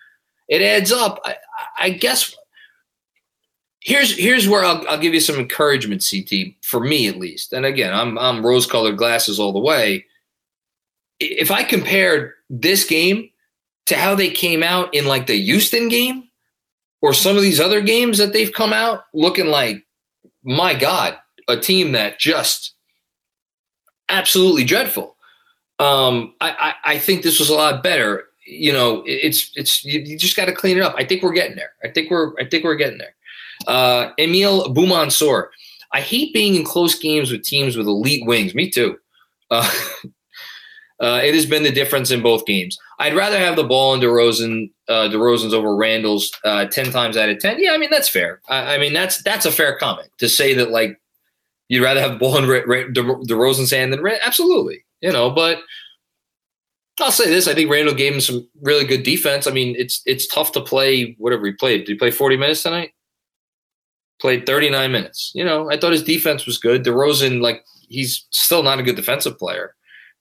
it 0.49 0.61
adds 0.61 0.91
up. 0.91 1.21
I, 1.23 1.37
I 1.79 1.89
guess 1.91 2.35
here's 3.83 4.17
here's 4.17 4.47
where 4.47 4.63
I'll, 4.63 4.87
I'll 4.87 4.97
give 4.97 5.13
you 5.13 5.19
some 5.19 5.35
encouragement, 5.37 6.07
CT, 6.09 6.55
for 6.61 6.79
me 6.79 7.07
at 7.07 7.17
least. 7.17 7.53
And 7.53 7.65
again, 7.65 7.93
I'm 7.93 8.17
I'm 8.17 8.45
rose 8.45 8.65
colored 8.65 8.97
glasses 8.97 9.39
all 9.39 9.53
the 9.53 9.59
way. 9.59 10.05
If 11.19 11.51
I 11.51 11.63
compared 11.63 12.31
this 12.49 12.85
game 12.85 13.29
to 13.85 13.95
how 13.95 14.15
they 14.15 14.29
came 14.29 14.63
out 14.63 14.93
in 14.93 15.05
like 15.05 15.27
the 15.27 15.39
Houston 15.39 15.89
game 15.89 16.29
or 17.01 17.13
some 17.13 17.35
of 17.35 17.43
these 17.43 17.59
other 17.59 17.81
games 17.81 18.17
that 18.17 18.33
they've 18.33 18.51
come 18.51 18.73
out 18.73 19.03
looking 19.13 19.47
like, 19.47 19.85
my 20.43 20.73
God, 20.73 21.17
a 21.47 21.57
team 21.57 21.91
that 21.91 22.19
just 22.19 22.73
absolutely 24.09 24.63
dreadful. 24.63 25.17
Um, 25.79 26.33
I, 26.39 26.73
I, 26.85 26.93
I 26.93 26.99
think 26.99 27.23
this 27.23 27.39
was 27.39 27.49
a 27.49 27.55
lot 27.55 27.83
better. 27.83 28.25
You 28.45 28.73
know, 28.73 29.03
it's 29.05 29.51
it's 29.55 29.83
you, 29.85 29.99
you 29.99 30.17
just 30.17 30.35
got 30.35 30.45
to 30.45 30.53
clean 30.53 30.77
it 30.77 30.83
up. 30.83 30.95
I 30.97 31.05
think 31.05 31.23
we're 31.23 31.33
getting 31.33 31.55
there. 31.55 31.71
I 31.83 31.89
think 31.89 32.11
we're 32.11 32.33
I 32.39 32.45
think 32.45 32.63
we're 32.63 32.75
getting 32.75 32.97
there. 32.97 33.15
Uh, 33.67 34.11
Emil 34.17 34.73
Boumansor. 34.73 35.47
I 35.93 36.01
hate 36.01 36.33
being 36.33 36.55
in 36.55 36.63
close 36.63 36.97
games 36.97 37.31
with 37.31 37.43
teams 37.43 37.77
with 37.77 37.87
elite 37.87 38.25
wings. 38.25 38.55
Me 38.55 38.69
too. 38.69 38.97
Uh, 39.51 39.71
uh, 40.99 41.21
it 41.23 41.35
has 41.35 41.45
been 41.45 41.63
the 41.63 41.71
difference 41.71 42.11
in 42.11 42.21
both 42.21 42.45
games. 42.45 42.77
I'd 42.99 43.15
rather 43.15 43.37
have 43.37 43.55
the 43.55 43.63
ball 43.63 43.93
in 43.93 44.01
DeRozan, 44.01 44.71
uh, 44.87 45.09
DeRozan's 45.09 45.53
over 45.53 45.75
Randle's 45.75 46.31
uh, 46.43 46.65
ten 46.65 46.91
times 46.91 47.17
out 47.17 47.29
of 47.29 47.39
ten. 47.39 47.59
Yeah, 47.59 47.73
I 47.73 47.77
mean 47.77 47.89
that's 47.91 48.09
fair. 48.09 48.41
I, 48.49 48.75
I, 48.75 48.77
mean 48.77 48.93
that's 48.93 49.21
that's 49.23 49.45
a 49.45 49.51
fair 49.51 49.77
comment 49.77 50.09
to 50.19 50.29
say 50.29 50.53
that 50.53 50.71
like 50.71 50.99
you'd 51.69 51.83
rather 51.83 51.99
have 51.99 52.13
the 52.13 52.17
ball 52.17 52.37
in 52.37 52.47
Re- 52.47 52.91
De- 52.91 53.01
DeRozan's 53.01 53.71
hand 53.71 53.93
than. 53.93 54.05
Absolutely, 54.23 54.83
you 55.01 55.11
know. 55.11 55.29
But 55.29 55.59
I'll 56.99 57.11
say 57.11 57.29
this: 57.29 57.47
I 57.47 57.53
think 57.53 57.69
Randle 57.69 57.95
gave 57.95 58.13
him 58.13 58.21
some 58.21 58.47
really 58.61 58.85
good 58.85 59.03
defense. 59.03 59.47
I 59.47 59.51
mean, 59.51 59.75
it's 59.77 60.01
it's 60.05 60.27
tough 60.27 60.51
to 60.53 60.61
play 60.61 61.15
whatever 61.17 61.45
he 61.45 61.53
played. 61.53 61.79
Did 61.85 61.93
he 61.93 61.95
play 61.95 62.11
forty 62.11 62.37
minutes 62.37 62.63
tonight? 62.63 62.93
Played 64.23 64.45
thirty 64.45 64.69
nine 64.69 64.93
minutes. 64.93 65.33
You 65.35 65.43
know, 65.43 65.69
I 65.69 65.75
thought 65.77 65.91
his 65.91 66.01
defense 66.01 66.45
was 66.45 66.57
good. 66.57 66.85
DeRozan, 66.85 67.41
like 67.41 67.65
he's 67.89 68.25
still 68.29 68.63
not 68.63 68.79
a 68.79 68.83
good 68.83 68.95
defensive 68.95 69.37
player. 69.37 69.75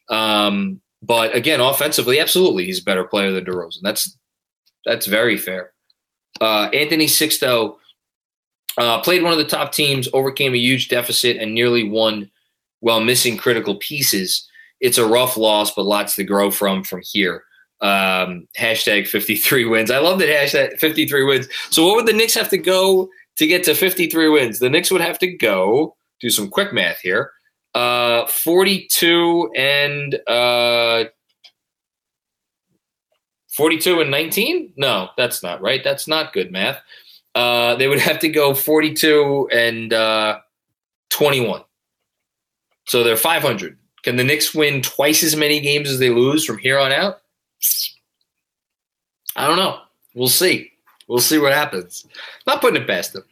Um, 0.08 0.80
but 1.02 1.32
again, 1.36 1.60
offensively, 1.60 2.18
absolutely, 2.18 2.64
he's 2.64 2.80
a 2.80 2.84
better 2.84 3.04
player 3.04 3.30
than 3.30 3.44
DeRozan. 3.44 3.78
That's 3.80 4.18
that's 4.84 5.06
very 5.06 5.36
fair. 5.36 5.72
Uh, 6.40 6.68
Anthony 6.72 7.06
Sixto 7.06 7.76
uh, 8.76 9.00
played 9.02 9.22
one 9.22 9.30
of 9.30 9.38
the 9.38 9.44
top 9.44 9.70
teams, 9.70 10.08
overcame 10.12 10.52
a 10.52 10.58
huge 10.58 10.88
deficit, 10.88 11.36
and 11.36 11.54
nearly 11.54 11.88
won 11.88 12.28
while 12.80 13.00
missing 13.00 13.36
critical 13.36 13.76
pieces. 13.76 14.48
it's 14.80 14.98
a 14.98 15.06
rough 15.06 15.36
loss, 15.36 15.72
but 15.72 15.84
lots 15.84 16.16
to 16.16 16.24
grow 16.24 16.50
from 16.50 16.82
from 16.82 17.02
here. 17.04 17.44
Um, 17.80 18.48
hashtag 18.58 19.06
53 19.06 19.64
wins. 19.66 19.92
I 19.92 19.98
love 19.98 20.18
that 20.18 20.28
hashtag 20.28 20.80
53 20.80 21.22
wins. 21.22 21.48
So 21.70 21.86
what 21.86 21.94
would 21.94 22.06
the 22.06 22.12
Knicks 22.12 22.34
have 22.34 22.48
to 22.48 22.58
go 22.58 23.08
to 23.36 23.46
get 23.46 23.64
to 23.64 23.74
53 23.74 24.28
wins? 24.28 24.58
The 24.58 24.70
Knicks 24.70 24.90
would 24.90 25.00
have 25.00 25.18
to 25.20 25.36
go 25.36 25.96
do 26.20 26.30
some 26.30 26.48
quick 26.48 26.72
math 26.72 27.00
here. 27.00 27.32
Uh, 27.74 28.26
42 28.26 29.50
and 29.56 30.14
uh, 30.26 31.04
42 33.52 34.00
and 34.00 34.10
19? 34.10 34.72
No, 34.76 35.08
that's 35.16 35.42
not 35.42 35.60
right. 35.60 35.82
That's 35.82 36.06
not 36.06 36.32
good 36.32 36.52
math. 36.52 36.80
Uh, 37.34 37.74
they 37.76 37.88
would 37.88 37.98
have 37.98 38.18
to 38.20 38.28
go 38.28 38.54
42 38.54 39.48
and 39.52 39.92
uh, 39.92 40.38
21. 41.10 41.62
So 42.86 43.02
they're 43.02 43.16
500. 43.16 43.78
Can 44.02 44.16
the 44.16 44.24
Knicks 44.24 44.54
win 44.54 44.82
twice 44.82 45.22
as 45.22 45.36
many 45.36 45.60
games 45.60 45.88
as 45.88 45.98
they 45.98 46.10
lose 46.10 46.44
from 46.44 46.58
here 46.58 46.78
on 46.78 46.92
out? 46.92 47.20
I 49.36 49.46
don't 49.46 49.56
know. 49.56 49.78
We'll 50.14 50.28
see. 50.28 50.71
We'll 51.08 51.18
see 51.18 51.38
what 51.38 51.52
happens. 51.52 52.06
Not 52.46 52.60
putting 52.60 52.82
it 52.82 52.86
past 52.86 53.12
them. 53.12 53.24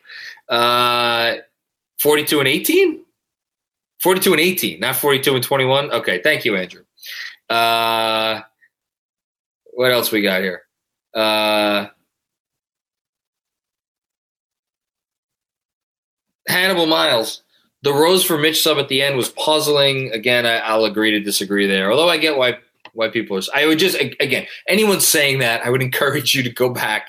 Uh, 0.48 1.36
42 2.00 2.40
and 2.40 2.48
18? 2.48 3.04
42 4.00 4.32
and 4.32 4.40
18, 4.40 4.80
not 4.80 4.96
42 4.96 5.34
and 5.34 5.44
21. 5.44 5.92
Okay, 5.92 6.20
thank 6.22 6.44
you, 6.44 6.56
Andrew. 6.56 6.82
Uh, 7.48 8.40
what 9.72 9.92
else 9.92 10.10
we 10.10 10.22
got 10.22 10.42
here? 10.42 10.62
Uh, 11.14 11.86
Hannibal 16.48 16.86
Miles. 16.86 17.42
The 17.82 17.92
rose 17.92 18.24
for 18.24 18.36
Mitch 18.36 18.62
sub 18.62 18.78
at 18.78 18.88
the 18.88 19.00
end 19.00 19.16
was 19.16 19.30
puzzling. 19.30 20.10
Again, 20.12 20.44
I, 20.44 20.76
will 20.76 20.84
agree 20.84 21.10
to 21.12 21.20
disagree 21.20 21.66
there. 21.66 21.90
Although 21.90 22.08
I 22.08 22.18
get 22.18 22.36
why 22.36 22.58
why 22.92 23.08
people 23.08 23.38
are. 23.38 23.42
I 23.54 23.66
would 23.66 23.78
just 23.78 23.98
again 23.98 24.46
anyone 24.68 25.00
saying 25.00 25.38
that 25.38 25.64
I 25.64 25.70
would 25.70 25.82
encourage 25.90 26.34
you 26.34 26.42
to 26.42 26.50
go 26.50 26.68
back 26.68 27.08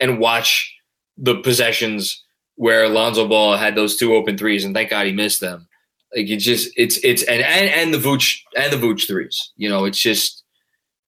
and 0.00 0.18
watch 0.18 0.74
the 1.16 1.36
possessions 1.36 2.24
where 2.56 2.88
Lonzo 2.88 3.26
Ball 3.26 3.56
had 3.56 3.74
those 3.74 3.96
two 3.96 4.14
open 4.14 4.36
threes, 4.36 4.64
and 4.64 4.74
thank 4.74 4.90
God 4.90 5.06
he 5.06 5.12
missed 5.12 5.40
them. 5.40 5.68
Like 6.14 6.28
it's 6.28 6.44
just 6.44 6.72
it's 6.76 6.98
it's 7.04 7.22
and 7.22 7.42
and, 7.42 7.70
and 7.70 7.94
the 7.94 7.98
Vooch 7.98 8.38
and 8.56 8.72
the 8.72 8.76
Vooch 8.76 9.06
threes. 9.06 9.52
You 9.56 9.68
know, 9.68 9.84
it's 9.84 10.00
just 10.00 10.42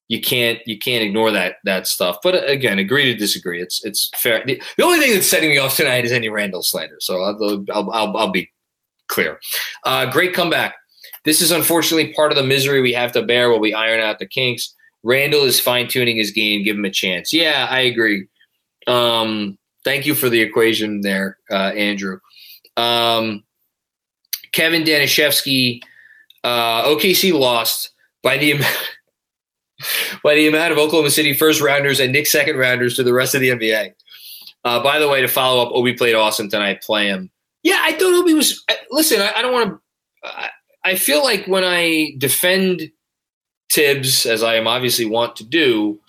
you 0.08 0.20
can't 0.20 0.60
you 0.66 0.78
can't 0.78 1.02
ignore 1.02 1.30
that 1.30 1.56
that 1.64 1.86
stuff. 1.86 2.18
But 2.22 2.34
uh, 2.34 2.46
again, 2.46 2.78
agree 2.78 3.04
to 3.04 3.14
disagree. 3.14 3.60
It's 3.60 3.84
it's 3.84 4.10
fair. 4.16 4.42
The, 4.46 4.62
the 4.76 4.84
only 4.84 5.00
thing 5.00 5.12
that's 5.12 5.26
setting 5.26 5.50
me 5.50 5.58
off 5.58 5.76
tonight 5.76 6.04
is 6.04 6.12
any 6.12 6.28
Randle 6.28 6.62
slander. 6.62 6.96
So 7.00 7.22
I'll 7.22 7.64
I'll, 7.72 7.90
I'll, 7.90 8.16
I'll 8.16 8.30
be 8.30 8.50
clear. 9.08 9.40
Uh, 9.84 10.10
great 10.10 10.34
comeback. 10.34 10.74
This 11.24 11.40
is 11.40 11.50
unfortunately 11.50 12.12
part 12.14 12.32
of 12.32 12.36
the 12.36 12.44
misery 12.44 12.80
we 12.80 12.92
have 12.92 13.12
to 13.12 13.22
bear 13.22 13.50
while 13.50 13.60
we 13.60 13.74
iron 13.74 14.00
out 14.00 14.18
the 14.18 14.26
kinks. 14.26 14.74
Randle 15.02 15.42
is 15.44 15.60
fine 15.60 15.88
tuning 15.88 16.16
his 16.16 16.30
game. 16.30 16.62
Give 16.62 16.76
him 16.76 16.84
a 16.84 16.90
chance. 16.90 17.32
Yeah, 17.32 17.66
I 17.70 17.80
agree. 17.80 18.26
Um, 18.86 19.58
thank 19.84 20.06
you 20.06 20.14
for 20.14 20.28
the 20.28 20.40
equation 20.40 21.00
there, 21.00 21.38
uh, 21.50 21.72
Andrew. 21.74 22.18
Um, 22.76 23.44
Kevin 24.52 24.84
Danishevsky, 24.84 25.82
uh, 26.44 26.84
OKC 26.84 27.32
lost 27.38 27.90
by 28.22 28.38
the 28.38 28.54
by 30.22 30.34
the 30.34 30.46
amount 30.46 30.72
of 30.72 30.78
Oklahoma 30.78 31.10
City 31.10 31.34
first 31.34 31.60
rounders 31.60 32.00
and 32.00 32.12
Knick 32.12 32.26
second 32.26 32.56
rounders 32.56 32.96
to 32.96 33.02
the 33.02 33.12
rest 33.12 33.34
of 33.34 33.40
the 33.40 33.48
NBA. 33.48 33.94
Uh, 34.64 34.82
by 34.82 34.98
the 34.98 35.08
way, 35.08 35.20
to 35.20 35.28
follow 35.28 35.62
up, 35.62 35.72
Obi 35.72 35.94
played 35.94 36.14
awesome 36.14 36.48
tonight. 36.48 36.82
Play 36.82 37.08
him. 37.08 37.30
Yeah, 37.62 37.80
I 37.80 37.92
thought 37.92 38.14
Obi 38.14 38.34
was. 38.34 38.64
Listen, 38.90 39.20
I, 39.20 39.32
I 39.36 39.42
don't 39.42 39.52
want 39.52 39.70
to. 39.70 39.80
I, 40.24 40.50
I 40.84 40.94
feel 40.96 41.22
like 41.22 41.46
when 41.46 41.64
I 41.64 42.14
defend 42.18 42.90
Thibs, 43.72 44.26
as 44.26 44.42
I 44.42 44.56
am 44.56 44.66
obviously 44.66 45.04
want 45.04 45.36
to 45.36 45.44
do, 45.44 46.00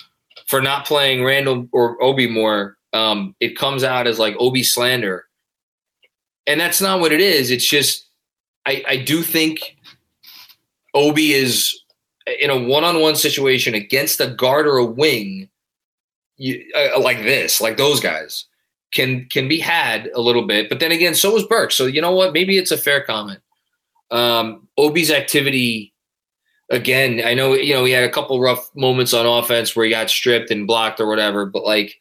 for 0.54 0.62
not 0.62 0.86
playing 0.86 1.24
Randle 1.24 1.68
or 1.72 2.00
Obi 2.00 2.28
more, 2.28 2.78
um, 2.94 3.36
it 3.40 3.58
comes 3.58 3.84
out 3.84 4.06
as 4.06 4.20
like 4.20 4.36
Obi 4.38 4.62
slander, 4.62 5.26
and 6.46 6.62
that's 6.62 6.80
not 6.80 7.00
what 7.00 7.12
it 7.12 7.22
is. 7.22 7.50
It's 7.50 7.68
just 7.68 8.08
I, 8.68 8.84
I 8.88 8.98
do 8.98 9.24
think 9.24 9.76
Obi 10.94 11.34
is 11.34 11.76
in 12.40 12.52
a 12.52 12.60
one-on-one 12.68 13.16
situation 13.16 13.74
against 13.74 14.22
a 14.22 14.28
guard 14.28 14.68
or 14.68 14.78
a 14.78 14.86
wing 14.86 15.50
you, 16.38 16.64
uh, 16.76 17.00
like 17.00 17.24
this, 17.24 17.60
like 17.60 17.78
those 17.78 18.00
guys 18.00 18.46
can 18.94 19.28
can 19.32 19.48
be 19.48 19.58
had 19.58 20.12
a 20.14 20.22
little 20.22 20.46
bit. 20.46 20.70
But 20.70 20.80
then 20.80 20.92
again, 20.92 21.16
so 21.16 21.34
was 21.34 21.48
Burke. 21.48 21.72
So 21.72 21.88
you 21.88 22.00
know 22.00 22.14
what? 22.14 22.32
Maybe 22.32 22.60
it's 22.60 22.72
a 22.72 22.78
fair 22.78 23.04
comment. 23.04 23.40
Um, 24.12 24.68
Obi's 24.78 25.10
activity 25.10 25.93
again. 26.70 27.22
I 27.26 27.34
know 27.34 27.54
you 27.54 27.74
know 27.74 27.86
he 27.86 27.92
had 27.92 28.04
a 28.04 28.12
couple 28.12 28.40
rough 28.40 28.70
moments 28.76 29.14
on 29.14 29.26
offense 29.26 29.76
where 29.76 29.86
he 29.86 29.92
got 29.92 30.10
stripped 30.10 30.52
and 30.52 30.68
blocked 30.68 31.00
or 31.00 31.08
whatever, 31.08 31.46
but 31.46 31.64
like 31.64 32.00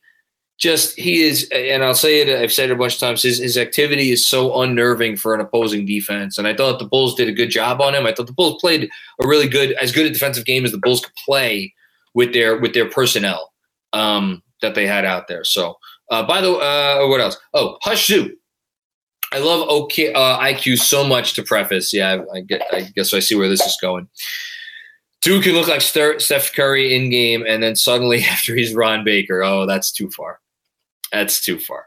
just 0.63 0.97
he 0.99 1.23
is, 1.23 1.49
and 1.53 1.83
I'll 1.83 1.93
say 1.93 2.21
it. 2.21 2.29
I've 2.29 2.53
said 2.53 2.71
it 2.71 2.75
a 2.75 2.77
bunch 2.77 2.95
of 2.95 3.01
times. 3.01 3.23
His 3.23 3.39
his 3.39 3.59
activity 3.59 4.13
is 4.13 4.25
so 4.25 4.61
unnerving 4.61 5.17
for 5.17 5.35
an 5.35 5.41
opposing 5.41 5.85
defense, 5.85 6.39
and 6.39 6.47
I 6.47 6.55
thought 6.55 6.79
the 6.79 6.85
Bulls 6.85 7.17
did 7.17 7.29
a 7.29 7.33
good 7.33 7.51
job 7.51 7.81
on 7.81 7.95
him. 7.95 8.07
I 8.07 8.13
thought 8.13 8.29
the 8.29 8.33
Bulls 8.33 8.61
played 8.61 8.89
a 9.21 9.27
really 9.27 9.49
good, 9.49 9.73
as 9.73 9.91
good 9.91 10.07
a 10.07 10.11
defensive 10.11 10.45
game 10.45 10.65
as 10.65 10.71
the 10.71 10.79
Bulls 10.79 11.01
could 11.01 11.15
play 11.25 11.75
with 12.15 12.33
their 12.33 12.59
with 12.59 12.75
their 12.75 12.89
personnel 12.89 13.53
um, 13.93 14.41
that 14.61 14.77
they 14.77 14.87
had 14.87 15.05
out 15.05 15.27
there. 15.27 15.43
So, 15.43 15.79
uh, 16.11 16.23
by 16.23 16.41
the 16.41 16.53
uh, 16.53 17.09
what 17.09 17.21
else? 17.21 17.37
Oh, 17.55 17.79
Hush 17.83 18.07
Zoo. 18.07 18.37
I 19.33 19.39
love 19.39 19.67
OK 19.69 20.13
uh, 20.13 20.39
IQ 20.39 20.79
so 20.79 21.05
much. 21.05 21.33
To 21.35 21.43
preface, 21.43 21.93
yeah, 21.93 22.23
I, 22.33 22.37
I 22.37 22.41
get. 22.43 22.63
I 22.71 22.83
guess 22.95 23.13
I 23.13 23.19
see 23.19 23.35
where 23.35 23.49
this 23.49 23.67
is 23.67 23.77
going. 23.81 24.07
Dude 25.23 25.45
can 25.45 25.53
look 25.53 25.69
like 25.69 25.81
Steph 25.81 26.53
Curry 26.53 26.95
in 26.95 27.09
game, 27.09 27.45
and 27.47 27.63
then 27.63 27.77
suddenly 27.77 28.23
after 28.31 28.55
he's 28.55 28.75
Ron 28.75 29.05
Baker, 29.05 29.43
oh, 29.43 29.67
that's 29.67 29.91
too 29.91 30.11
far. 30.11 30.41
That's 31.13 31.43
too 31.43 31.59
far. 31.59 31.87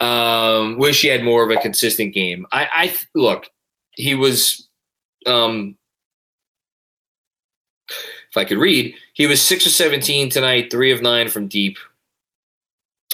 Um, 0.00 0.78
wish 0.78 1.02
he 1.02 1.08
had 1.08 1.24
more 1.24 1.42
of 1.42 1.50
a 1.50 1.60
consistent 1.60 2.14
game. 2.14 2.46
I, 2.52 2.68
I 2.72 2.96
look, 3.14 3.48
he 3.92 4.14
was, 4.14 4.68
um, 5.26 5.76
if 7.88 8.36
I 8.36 8.44
could 8.44 8.58
read, 8.58 8.94
he 9.14 9.26
was 9.26 9.40
six 9.40 9.66
of 9.66 9.72
seventeen 9.72 10.28
tonight, 10.28 10.70
three 10.70 10.92
of 10.92 11.02
nine 11.02 11.28
from 11.28 11.48
deep. 11.48 11.78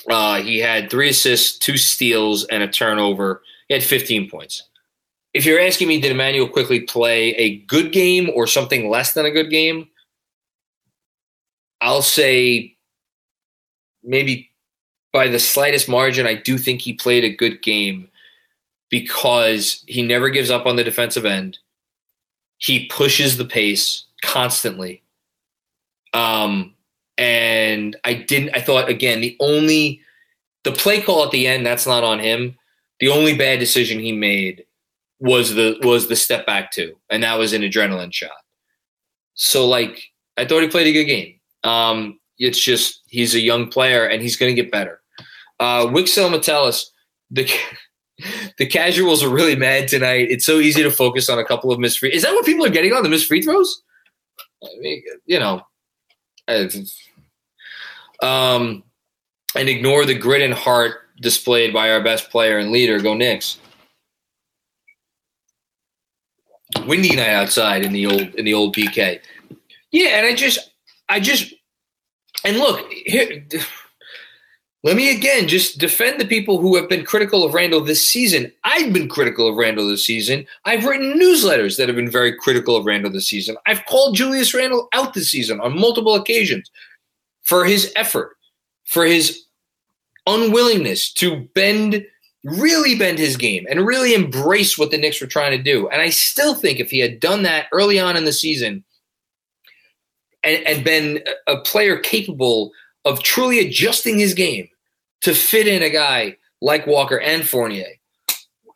Uh, 0.08 0.42
he 0.42 0.58
had 0.58 0.90
three 0.90 1.10
assists, 1.10 1.58
two 1.58 1.76
steals, 1.76 2.44
and 2.46 2.62
a 2.62 2.68
turnover. 2.68 3.42
He 3.68 3.74
had 3.74 3.82
15 3.82 4.28
points. 4.28 4.68
If 5.34 5.44
you're 5.44 5.60
asking 5.60 5.88
me, 5.88 6.00
did 6.00 6.12
Immanuel 6.12 6.48
Quickley 6.48 6.80
play 6.80 7.30
a 7.34 7.58
good 7.58 7.92
game 7.92 8.30
or 8.34 8.46
something 8.46 8.88
less 8.88 9.14
than 9.14 9.26
a 9.26 9.32
good 9.32 9.50
game? 9.50 9.88
I'll 11.80 12.02
say 12.02 12.76
maybe 14.04 14.50
by 15.12 15.28
the 15.28 15.40
slightest 15.40 15.88
margin, 15.88 16.26
I 16.26 16.34
do 16.34 16.56
think 16.56 16.80
he 16.80 16.92
played 16.92 17.24
a 17.24 17.34
good 17.34 17.62
game 17.62 18.08
because 18.90 19.82
he 19.86 20.02
never 20.02 20.30
gives 20.30 20.50
up 20.50 20.66
on 20.66 20.76
the 20.76 20.84
defensive 20.84 21.24
end. 21.24 21.58
He 22.58 22.86
pushes 22.86 23.36
the 23.36 23.44
pace 23.44 24.04
constantly. 24.22 25.02
Um, 26.12 26.74
and 27.18 27.96
I 28.04 28.14
didn't, 28.14 28.54
I 28.54 28.60
thought, 28.60 28.88
again, 28.88 29.20
the 29.20 29.36
only, 29.40 30.00
the 30.62 30.72
play 30.72 31.00
call 31.00 31.24
at 31.24 31.32
the 31.32 31.46
end, 31.46 31.66
that's 31.66 31.86
not 31.86 32.04
on 32.04 32.20
him. 32.20 32.56
The 33.00 33.08
only 33.08 33.36
bad 33.36 33.58
decision 33.58 33.98
he 33.98 34.12
made 34.12 34.64
was 35.24 35.54
the 35.54 35.78
was 35.82 36.08
the 36.08 36.16
step 36.16 36.44
back 36.44 36.70
two, 36.70 36.94
and 37.08 37.22
that 37.22 37.38
was 37.38 37.54
an 37.54 37.62
adrenaline 37.62 38.12
shot. 38.12 38.30
So 39.34 39.66
like 39.66 40.02
I 40.36 40.44
thought 40.44 40.62
he 40.62 40.68
played 40.68 40.86
a 40.86 40.92
good 40.92 41.06
game. 41.06 41.40
Um, 41.64 42.20
it's 42.38 42.62
just 42.62 43.00
he's 43.06 43.34
a 43.34 43.40
young 43.40 43.68
player 43.68 44.04
and 44.04 44.20
he's 44.20 44.36
going 44.36 44.54
to 44.54 44.62
get 44.62 44.70
better. 44.70 45.00
Uh, 45.58 45.86
Wixel 45.86 46.30
Metellus, 46.30 46.92
the 47.30 47.50
the 48.58 48.66
casuals 48.66 49.22
are 49.22 49.30
really 49.30 49.56
mad 49.56 49.88
tonight. 49.88 50.30
It's 50.30 50.44
so 50.44 50.58
easy 50.58 50.82
to 50.82 50.90
focus 50.90 51.30
on 51.30 51.38
a 51.38 51.44
couple 51.44 51.72
of 51.72 51.80
missed 51.80 52.00
free. 52.00 52.12
Is 52.12 52.22
that 52.22 52.32
what 52.32 52.44
people 52.44 52.66
are 52.66 52.70
getting 52.70 52.92
on 52.92 53.02
the 53.02 53.08
missed 53.08 53.26
free 53.26 53.40
throws? 53.40 53.82
I 54.62 54.68
mean, 54.78 55.02
you 55.24 55.38
know, 55.38 55.62
um, 58.20 58.82
and 59.56 59.68
ignore 59.68 60.04
the 60.04 60.14
grit 60.14 60.42
and 60.42 60.52
heart 60.52 60.96
displayed 61.20 61.72
by 61.72 61.90
our 61.90 62.02
best 62.02 62.30
player 62.30 62.58
and 62.58 62.70
leader. 62.70 63.00
Go 63.00 63.14
Knicks. 63.14 63.58
Windy 66.86 67.14
night 67.16 67.28
outside 67.28 67.84
in 67.84 67.92
the 67.92 68.06
old 68.06 68.34
in 68.34 68.44
the 68.44 68.54
old 68.54 68.74
BK. 68.74 69.20
Yeah, 69.90 70.18
and 70.18 70.26
I 70.26 70.34
just, 70.34 70.72
I 71.08 71.20
just, 71.20 71.54
and 72.44 72.58
look 72.58 72.90
here 72.90 73.46
let 74.84 74.96
me 74.96 75.10
again 75.10 75.48
just 75.48 75.78
defend 75.78 76.20
the 76.20 76.26
people 76.26 76.58
who 76.58 76.76
have 76.76 76.90
been 76.90 77.06
critical 77.06 77.42
of 77.42 77.54
Randle 77.54 77.80
this 77.80 78.06
season. 78.06 78.52
I've 78.64 78.92
been 78.92 79.08
critical 79.08 79.48
of 79.48 79.56
Randle 79.56 79.88
this 79.88 80.04
season. 80.04 80.46
I've 80.66 80.84
written 80.84 81.18
newsletters 81.18 81.78
that 81.78 81.88
have 81.88 81.96
been 81.96 82.10
very 82.10 82.36
critical 82.36 82.76
of 82.76 82.84
Randle 82.84 83.10
this 83.10 83.26
season. 83.26 83.56
I've 83.66 83.84
called 83.86 84.14
Julius 84.14 84.52
Randle 84.52 84.88
out 84.92 85.14
this 85.14 85.30
season 85.30 85.58
on 85.60 85.80
multiple 85.80 86.14
occasions 86.14 86.70
for 87.42 87.64
his 87.64 87.92
effort, 87.96 88.36
for 88.84 89.06
his 89.06 89.44
unwillingness 90.26 91.10
to 91.14 91.48
bend 91.54 92.04
really 92.44 92.94
bend 92.96 93.18
his 93.18 93.36
game 93.36 93.66
and 93.68 93.86
really 93.86 94.14
embrace 94.14 94.78
what 94.78 94.90
the 94.90 94.98
Knicks 94.98 95.20
were 95.20 95.26
trying 95.26 95.56
to 95.56 95.62
do. 95.62 95.88
And 95.88 96.00
I 96.02 96.10
still 96.10 96.54
think 96.54 96.78
if 96.78 96.90
he 96.90 97.00
had 97.00 97.18
done 97.18 97.42
that 97.42 97.66
early 97.72 97.98
on 97.98 98.16
in 98.16 98.24
the 98.24 98.32
season 98.32 98.84
and, 100.42 100.64
and 100.66 100.84
been 100.84 101.24
a 101.46 101.56
player 101.58 101.98
capable 101.98 102.70
of 103.06 103.22
truly 103.22 103.58
adjusting 103.58 104.18
his 104.18 104.34
game 104.34 104.68
to 105.22 105.34
fit 105.34 105.66
in 105.66 105.82
a 105.82 105.90
guy 105.90 106.36
like 106.60 106.86
Walker 106.86 107.18
and 107.18 107.48
Fournier, 107.48 107.88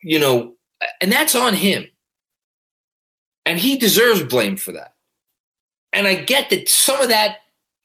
you 0.01 0.19
know, 0.19 0.55
and 0.99 1.11
that's 1.11 1.35
on 1.35 1.53
him. 1.53 1.85
And 3.45 3.59
he 3.59 3.77
deserves 3.77 4.23
blame 4.23 4.57
for 4.57 4.71
that. 4.71 4.93
And 5.93 6.07
I 6.07 6.15
get 6.15 6.49
that 6.49 6.69
some 6.69 7.01
of 7.01 7.09
that 7.09 7.37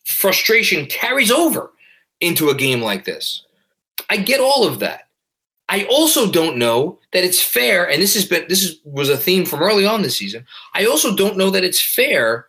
frustration 0.04 0.86
carries 0.86 1.30
over 1.30 1.72
into 2.20 2.50
a 2.50 2.54
game 2.54 2.80
like 2.80 3.04
this. 3.04 3.44
I 4.10 4.16
get 4.18 4.40
all 4.40 4.66
of 4.66 4.78
that. 4.80 5.08
I 5.68 5.84
also 5.84 6.30
don't 6.30 6.58
know 6.58 6.98
that 7.12 7.24
it's 7.24 7.42
fair, 7.42 7.88
and 7.88 8.00
this 8.02 8.14
has 8.14 8.26
been 8.26 8.44
this 8.48 8.62
is, 8.62 8.78
was 8.84 9.08
a 9.08 9.16
theme 9.16 9.46
from 9.46 9.62
early 9.62 9.86
on 9.86 10.02
this 10.02 10.16
season. 10.16 10.44
I 10.74 10.84
also 10.84 11.16
don't 11.16 11.38
know 11.38 11.50
that 11.50 11.64
it's 11.64 11.80
fair 11.80 12.46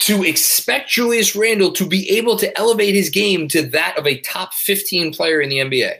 to 0.00 0.22
expect 0.22 0.90
Julius 0.90 1.34
Randle 1.34 1.72
to 1.72 1.86
be 1.86 2.08
able 2.10 2.36
to 2.36 2.56
elevate 2.58 2.94
his 2.94 3.10
game 3.10 3.48
to 3.48 3.62
that 3.68 3.98
of 3.98 4.06
a 4.06 4.20
top 4.20 4.54
15 4.54 5.12
player 5.12 5.40
in 5.40 5.48
the 5.48 5.58
NBA. 5.58 5.96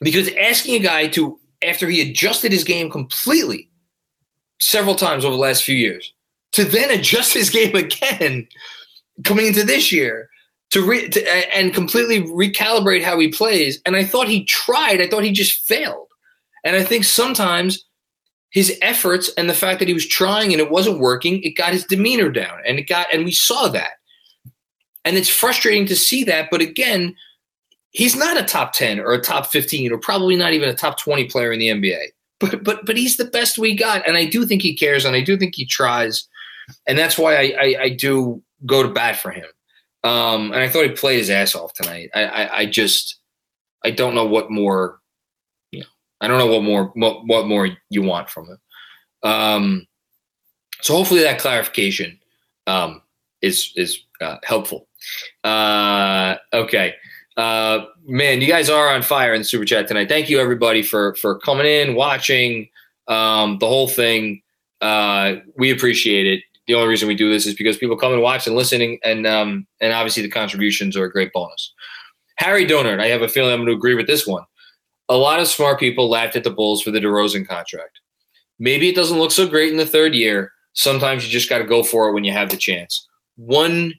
Because 0.00 0.28
asking 0.34 0.74
a 0.74 0.80
guy 0.80 1.06
to, 1.08 1.38
after 1.62 1.88
he 1.88 2.00
adjusted 2.00 2.50
his 2.50 2.64
game 2.64 2.90
completely 2.90 3.70
several 4.60 4.96
times 4.96 5.24
over 5.24 5.34
the 5.34 5.40
last 5.40 5.62
few 5.62 5.76
years, 5.76 6.12
to 6.52 6.64
then 6.64 6.90
adjust 6.90 7.32
his 7.32 7.50
game 7.50 7.76
again 7.76 8.48
coming 9.22 9.46
into 9.46 9.64
this 9.64 9.92
year 9.92 10.28
to, 10.74 10.84
re, 10.84 11.08
to 11.08 11.56
and 11.56 11.72
completely 11.72 12.22
recalibrate 12.22 13.04
how 13.04 13.16
he 13.16 13.28
plays. 13.28 13.80
And 13.86 13.94
I 13.94 14.04
thought 14.04 14.26
he 14.26 14.44
tried. 14.44 15.00
I 15.00 15.06
thought 15.06 15.22
he 15.22 15.30
just 15.30 15.64
failed. 15.64 16.08
And 16.64 16.74
I 16.74 16.82
think 16.82 17.04
sometimes 17.04 17.84
his 18.50 18.76
efforts 18.82 19.30
and 19.38 19.48
the 19.48 19.54
fact 19.54 19.78
that 19.78 19.86
he 19.86 19.94
was 19.94 20.06
trying 20.06 20.50
and 20.50 20.60
it 20.60 20.72
wasn't 20.72 20.98
working, 20.98 21.40
it 21.44 21.56
got 21.56 21.72
his 21.72 21.84
demeanor 21.84 22.28
down. 22.28 22.58
And 22.66 22.80
it 22.80 22.88
got 22.88 23.06
and 23.12 23.24
we 23.24 23.30
saw 23.30 23.68
that. 23.68 23.92
And 25.04 25.16
it's 25.16 25.28
frustrating 25.28 25.86
to 25.86 25.94
see 25.94 26.24
that. 26.24 26.48
But 26.50 26.60
again, 26.60 27.14
he's 27.92 28.16
not 28.16 28.36
a 28.36 28.42
top 28.42 28.72
10 28.72 28.98
or 28.98 29.12
a 29.12 29.20
top 29.20 29.46
15 29.46 29.92
or 29.92 29.98
probably 29.98 30.34
not 30.34 30.54
even 30.54 30.68
a 30.68 30.74
top 30.74 30.98
20 30.98 31.26
player 31.26 31.52
in 31.52 31.60
the 31.60 31.68
NBA. 31.68 32.06
But 32.40 32.64
but 32.64 32.84
but 32.84 32.96
he's 32.96 33.16
the 33.16 33.26
best 33.26 33.58
we 33.58 33.76
got. 33.76 34.04
And 34.08 34.16
I 34.16 34.24
do 34.24 34.44
think 34.44 34.60
he 34.60 34.74
cares 34.74 35.04
and 35.04 35.14
I 35.14 35.20
do 35.20 35.36
think 35.36 35.54
he 35.54 35.66
tries. 35.66 36.26
And 36.88 36.98
that's 36.98 37.16
why 37.16 37.36
I, 37.36 37.54
I, 37.60 37.76
I 37.82 37.88
do 37.90 38.42
go 38.66 38.82
to 38.82 38.88
bat 38.88 39.20
for 39.20 39.30
him. 39.30 39.46
Um, 40.04 40.52
and 40.52 40.60
I 40.60 40.68
thought 40.68 40.84
he 40.84 40.90
played 40.90 41.18
his 41.18 41.30
ass 41.30 41.54
off 41.54 41.72
tonight. 41.72 42.10
I, 42.14 42.24
I, 42.24 42.56
I, 42.58 42.66
just, 42.66 43.16
I 43.84 43.90
don't 43.90 44.14
know 44.14 44.26
what 44.26 44.50
more, 44.50 45.00
you 45.72 45.80
know, 45.80 45.86
I 46.20 46.28
don't 46.28 46.38
know 46.38 46.46
what 46.46 46.62
more, 46.62 46.92
what, 46.94 47.26
what 47.26 47.46
more 47.46 47.70
you 47.88 48.02
want 48.02 48.28
from 48.28 48.46
him. 48.46 48.58
Um, 49.22 49.86
so 50.82 50.94
hopefully 50.94 51.22
that 51.22 51.38
clarification 51.38 52.18
um, 52.66 53.00
is 53.40 53.72
is 53.76 54.00
uh, 54.20 54.36
helpful. 54.44 54.86
Uh, 55.42 56.36
okay, 56.52 56.94
uh, 57.36 57.86
man, 58.04 58.42
you 58.42 58.46
guys 58.46 58.68
are 58.68 58.94
on 58.94 59.02
fire 59.02 59.32
in 59.32 59.40
the 59.40 59.44
super 59.44 59.64
chat 59.64 59.88
tonight. 59.88 60.08
Thank 60.08 60.28
you 60.28 60.38
everybody 60.38 60.82
for 60.82 61.14
for 61.16 61.38
coming 61.38 61.66
in, 61.66 61.94
watching 61.94 62.68
um, 63.08 63.58
the 63.58 63.66
whole 63.66 63.88
thing. 63.88 64.42
Uh, 64.80 65.36
we 65.56 65.70
appreciate 65.70 66.26
it 66.26 66.42
the 66.66 66.74
only 66.74 66.88
reason 66.88 67.08
we 67.08 67.14
do 67.14 67.30
this 67.30 67.46
is 67.46 67.54
because 67.54 67.76
people 67.76 67.96
come 67.96 68.12
and 68.12 68.22
watch 68.22 68.46
and 68.46 68.56
listening, 68.56 68.98
and 69.04 69.26
um, 69.26 69.66
and 69.80 69.92
obviously 69.92 70.22
the 70.22 70.30
contributions 70.30 70.96
are 70.96 71.04
a 71.04 71.12
great 71.12 71.32
bonus. 71.32 71.72
Harry 72.36 72.64
Donard, 72.64 73.00
I 73.00 73.08
have 73.08 73.22
a 73.22 73.28
feeling 73.28 73.52
I'm 73.52 73.60
going 73.60 73.68
to 73.68 73.74
agree 73.74 73.94
with 73.94 74.06
this 74.06 74.26
one. 74.26 74.44
A 75.08 75.16
lot 75.16 75.40
of 75.40 75.46
smart 75.46 75.78
people 75.78 76.08
laughed 76.08 76.36
at 76.36 76.44
the 76.44 76.50
Bulls 76.50 76.82
for 76.82 76.90
the 76.90 76.98
DeRozan 76.98 77.46
contract. 77.46 78.00
Maybe 78.58 78.88
it 78.88 78.96
doesn't 78.96 79.18
look 79.18 79.30
so 79.30 79.46
great 79.46 79.70
in 79.70 79.78
the 79.78 79.86
third 79.86 80.14
year. 80.14 80.52
Sometimes 80.72 81.24
you 81.24 81.30
just 81.30 81.48
got 81.48 81.58
to 81.58 81.64
go 81.64 81.82
for 81.82 82.08
it 82.08 82.14
when 82.14 82.24
you 82.24 82.32
have 82.32 82.50
the 82.50 82.56
chance. 82.56 83.06
One 83.36 83.94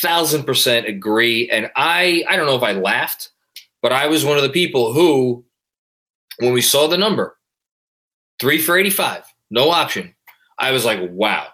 thousand 0.00 0.44
percent 0.44 0.86
agree, 0.86 1.50
and 1.50 1.70
I 1.76 2.24
I 2.28 2.36
don't 2.36 2.46
know 2.46 2.56
if 2.56 2.62
I 2.62 2.72
laughed, 2.72 3.30
but 3.82 3.92
I 3.92 4.06
was 4.06 4.24
one 4.24 4.36
of 4.36 4.42
the 4.42 4.48
people 4.48 4.92
who, 4.92 5.44
when 6.38 6.52
we 6.52 6.62
saw 6.62 6.86
the 6.86 6.96
number, 6.96 7.36
three 8.38 8.58
for 8.58 8.78
eighty-five, 8.78 9.24
no 9.50 9.70
option 9.70 10.14
I 10.58 10.72
was 10.72 10.84
like, 10.84 11.00
wow, 11.10 11.46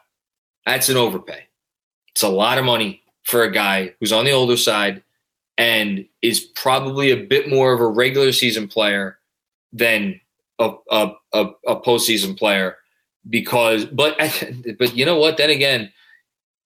that's 0.67 0.89
an 0.89 0.97
overpay. 0.97 1.45
It's 2.13 2.23
a 2.23 2.29
lot 2.29 2.59
of 2.59 2.65
money 2.65 3.03
for 3.25 3.43
a 3.43 3.51
guy 3.51 3.95
who's 4.01 4.13
on 4.13 4.25
the 4.25 4.33
older 4.33 4.57
side 4.57 5.03
and 5.57 6.07
is 6.23 6.41
probably 6.41 7.11
a 7.11 7.25
bit 7.25 7.49
more 7.49 7.73
of 7.73 7.81
a 7.81 7.87
regular 7.87 8.33
season 8.33 8.69
player 8.69 9.19
than 9.73 10.21
a, 10.59 10.73
a, 10.91 11.13
a, 11.33 11.47
a 11.67 11.81
postseason 11.81 12.37
player 12.37 12.77
because 13.29 13.85
but 13.87 14.17
but 14.79 14.97
you 14.97 15.05
know 15.05 15.19
what 15.19 15.37
then 15.37 15.51
again 15.51 15.91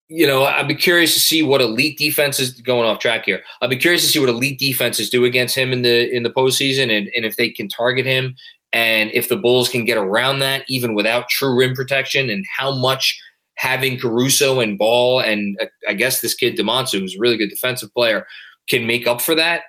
you 0.08 0.26
know 0.26 0.44
i'd 0.44 0.68
be 0.68 0.74
curious 0.74 1.14
to 1.14 1.20
see 1.20 1.42
what 1.42 1.60
elite 1.60 1.96
defenses 1.96 2.52
going 2.52 2.88
off 2.88 2.98
track 2.98 3.24
here 3.24 3.42
i'd 3.62 3.70
be 3.70 3.76
curious 3.76 4.02
to 4.02 4.08
see 4.08 4.18
what 4.18 4.28
elite 4.28 4.58
defenses 4.58 5.08
do 5.08 5.24
against 5.24 5.56
him 5.56 5.72
in 5.72 5.82
the 5.82 6.14
in 6.14 6.22
the 6.22 6.30
postseason 6.30 6.84
and, 6.96 7.08
and 7.14 7.24
if 7.24 7.36
they 7.36 7.48
can 7.48 7.68
target 7.68 8.04
him 8.04 8.34
and 8.72 9.10
if 9.12 9.28
the 9.28 9.36
Bulls 9.36 9.68
can 9.68 9.84
get 9.84 9.96
around 9.96 10.40
that, 10.40 10.64
even 10.68 10.94
without 10.94 11.28
true 11.28 11.56
rim 11.56 11.74
protection, 11.74 12.28
and 12.28 12.44
how 12.54 12.74
much 12.74 13.18
having 13.56 13.98
Caruso 13.98 14.60
and 14.60 14.78
Ball 14.78 15.20
and 15.20 15.58
uh, 15.60 15.66
I 15.88 15.94
guess 15.94 16.20
this 16.20 16.34
kid 16.34 16.56
Dosunmu, 16.56 17.00
who's 17.00 17.16
a 17.16 17.20
really 17.20 17.36
good 17.36 17.50
defensive 17.50 17.92
player, 17.92 18.26
can 18.68 18.86
make 18.86 19.06
up 19.06 19.20
for 19.20 19.34
that. 19.34 19.62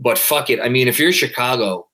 But 0.00 0.18
fuck 0.18 0.50
it. 0.50 0.60
I 0.60 0.68
mean, 0.68 0.88
if 0.88 0.98
you're 0.98 1.12
Chicago 1.12 1.88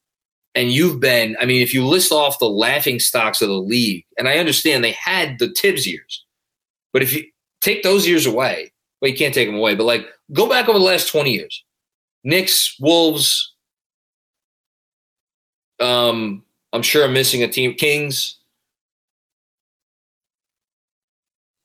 and 0.55 0.73
you've 0.73 1.01
been, 1.01 1.37
I 1.41 1.45
mean, 1.45 1.63
if 1.63 1.75
you 1.75 1.87
list 1.87 2.11
off 2.11 2.39
the 2.39 2.49
laughing 2.49 2.99
stocks 2.99 3.43
of 3.43 3.49
the 3.49 3.55
league, 3.55 4.05
and 4.17 4.29
I 4.29 4.39
understand 4.39 4.83
they 4.83 4.93
had 4.93 5.39
the 5.39 5.53
Thibs 5.53 5.87
years, 5.87 6.25
but 6.93 7.03
if 7.03 7.15
you 7.15 7.25
take 7.61 7.83
those 7.83 8.09
years 8.09 8.25
away, 8.25 8.73
well, 9.01 9.11
you 9.11 9.17
can't 9.17 9.35
take 9.35 9.49
them 9.49 9.57
away, 9.57 9.75
but 9.75 9.85
like 9.85 10.07
go 10.33 10.49
back 10.49 10.69
over 10.69 10.79
the 10.79 10.85
last 10.85 11.09
20 11.11 11.33
years. 11.33 11.65
Knicks, 12.25 12.77
Wolves, 12.81 13.55
um, 15.81 16.43
I'm 16.73 16.83
sure 16.83 17.05
I'm 17.05 17.13
missing 17.13 17.43
a 17.43 17.49
team. 17.49 17.75
Kings. 17.75 18.37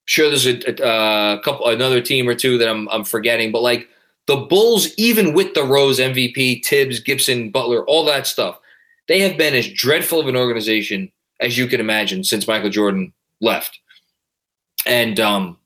Sure, 0.06 0.30
there's 0.30 0.46
a, 0.46 0.60
a, 0.68 1.38
a, 1.38 1.42
couple, 1.42 1.68
another 1.68 2.00
team 2.00 2.30
or 2.30 2.36
two 2.36 2.58
that 2.60 2.70
I'm 2.70 2.88
I'm 2.90 3.04
forgetting, 3.04 3.52
but 3.52 3.62
like 3.62 3.90
the 4.28 4.38
Bulls, 4.38 4.94
even 4.98 5.34
with 5.34 5.54
the 5.54 5.64
Rose 5.64 6.00
MVP, 6.00 6.66
Thibs, 6.66 7.00
Gibson, 7.00 7.52
Butler, 7.52 7.86
all 7.86 8.06
that 8.06 8.28
stuff, 8.28 8.60
they 9.08 9.20
have 9.20 9.38
been 9.38 9.54
as 9.54 9.68
dreadful 9.68 10.20
of 10.20 10.28
an 10.28 10.36
organization 10.36 11.12
as 11.40 11.58
you 11.58 11.68
can 11.68 11.80
imagine 11.80 12.24
since 12.24 12.48
Michael 12.48 12.70
Jordan 12.70 13.14
left, 13.42 13.80
and 14.86 15.20
um, 15.20 15.58